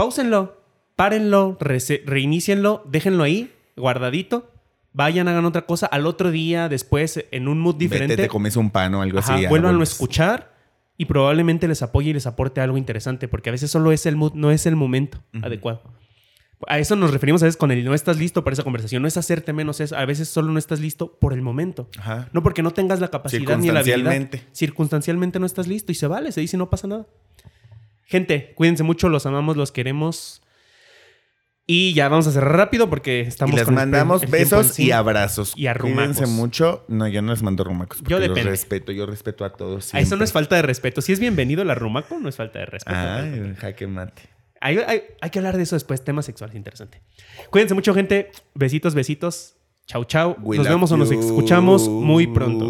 Páusenlo, 0.00 0.56
párenlo, 0.96 1.58
reinicienlo, 1.60 2.82
déjenlo 2.88 3.22
ahí, 3.22 3.52
guardadito. 3.76 4.50
Vayan, 4.94 5.28
hagan 5.28 5.44
otra 5.44 5.66
cosa. 5.66 5.84
Al 5.84 6.06
otro 6.06 6.30
día, 6.30 6.70
después, 6.70 7.22
en 7.30 7.48
un 7.48 7.60
mood 7.60 7.74
diferente. 7.74 8.14
Vete, 8.14 8.22
te 8.22 8.28
comes 8.30 8.56
un 8.56 8.70
pan 8.70 8.94
o 8.94 9.02
algo 9.02 9.18
así. 9.18 9.44
Vuelvan 9.46 9.78
a 9.78 9.82
escuchar 9.82 10.54
y 10.96 11.04
probablemente 11.04 11.68
les 11.68 11.82
apoye 11.82 12.08
y 12.08 12.12
les 12.14 12.26
aporte 12.26 12.62
algo 12.62 12.78
interesante, 12.78 13.28
porque 13.28 13.50
a 13.50 13.52
veces 13.52 13.70
solo 13.70 13.92
es 13.92 14.06
el 14.06 14.16
mood, 14.16 14.32
no 14.32 14.50
es 14.50 14.64
el 14.64 14.74
momento 14.74 15.22
adecuado. 15.42 15.82
A 16.66 16.78
eso 16.78 16.96
nos 16.96 17.10
referimos 17.10 17.42
a 17.42 17.44
veces 17.44 17.58
con 17.58 17.70
el 17.70 17.84
no 17.84 17.92
estás 17.92 18.16
listo 18.16 18.42
para 18.42 18.54
esa 18.54 18.62
conversación. 18.62 19.02
No 19.02 19.08
es 19.08 19.18
hacerte 19.18 19.52
menos, 19.52 19.80
es 19.80 19.92
a 19.92 20.06
veces 20.06 20.30
solo 20.30 20.50
no 20.50 20.58
estás 20.58 20.80
listo 20.80 21.18
por 21.18 21.34
el 21.34 21.42
momento. 21.42 21.90
No 22.32 22.42
porque 22.42 22.62
no 22.62 22.70
tengas 22.70 23.00
la 23.00 23.08
capacidad 23.08 23.58
ni 23.58 23.70
la 23.70 23.80
habilidad. 23.80 24.30
Circunstancialmente 24.52 25.38
no 25.38 25.44
estás 25.44 25.66
listo 25.66 25.92
y 25.92 25.94
se 25.94 26.06
vale, 26.06 26.32
se 26.32 26.40
dice 26.40 26.56
no 26.56 26.70
pasa 26.70 26.88
nada. 26.88 27.06
Gente, 28.10 28.52
cuídense 28.56 28.82
mucho, 28.82 29.08
los 29.08 29.24
amamos, 29.24 29.56
los 29.56 29.70
queremos. 29.70 30.42
Y 31.64 31.94
ya 31.94 32.08
vamos 32.08 32.26
a 32.26 32.32
cerrar 32.32 32.56
rápido 32.56 32.90
porque 32.90 33.20
estamos 33.20 33.52
y 33.52 33.56
les 33.58 33.64
con 33.64 33.76
mandamos 33.76 34.24
el 34.24 34.28
besos 34.30 34.76
y 34.80 34.90
abrazos. 34.90 35.52
Y 35.56 35.68
arrumacos. 35.68 36.16
Cuídense 36.16 36.26
mucho. 36.26 36.84
No, 36.88 37.06
yo 37.06 37.22
no 37.22 37.30
les 37.30 37.42
mando 37.44 37.62
rumacos. 37.62 37.98
porque 37.98 38.10
Yo 38.10 38.18
los 38.18 38.28
depende. 38.28 38.50
respeto. 38.50 38.90
Yo 38.90 39.06
respeto 39.06 39.44
a 39.44 39.52
todos. 39.52 39.94
Ah, 39.94 40.00
Eso 40.00 40.06
no 40.06 40.08
siempre. 40.08 40.24
es 40.24 40.32
falta 40.32 40.56
de 40.56 40.62
respeto. 40.62 41.00
Si 41.00 41.12
es 41.12 41.20
bienvenido 41.20 41.62
el 41.62 41.70
arrumaco, 41.70 42.18
no 42.18 42.28
es 42.28 42.34
falta 42.34 42.58
de 42.58 42.66
respeto. 42.66 42.98
Ay, 42.98 43.54
jaque 43.56 43.86
mate. 43.86 44.22
Hay, 44.60 44.78
hay- 44.78 45.02
hay 45.20 45.30
que 45.30 45.38
hablar 45.38 45.56
de 45.56 45.62
eso 45.62 45.76
después. 45.76 46.02
Tema 46.04 46.22
sexual, 46.22 46.50
es 46.50 46.56
interesante. 46.56 47.00
Cuídense 47.50 47.74
mucho, 47.74 47.94
gente. 47.94 48.32
Besitos, 48.54 48.96
besitos. 48.96 49.54
Chau, 49.86 50.04
chau. 50.04 50.36
We 50.40 50.56
Nos 50.56 50.68
vemos 50.68 50.90
o 50.90 50.96
nos 50.96 51.12
escuchamos 51.12 51.88
muy 51.88 52.26
pronto. 52.26 52.64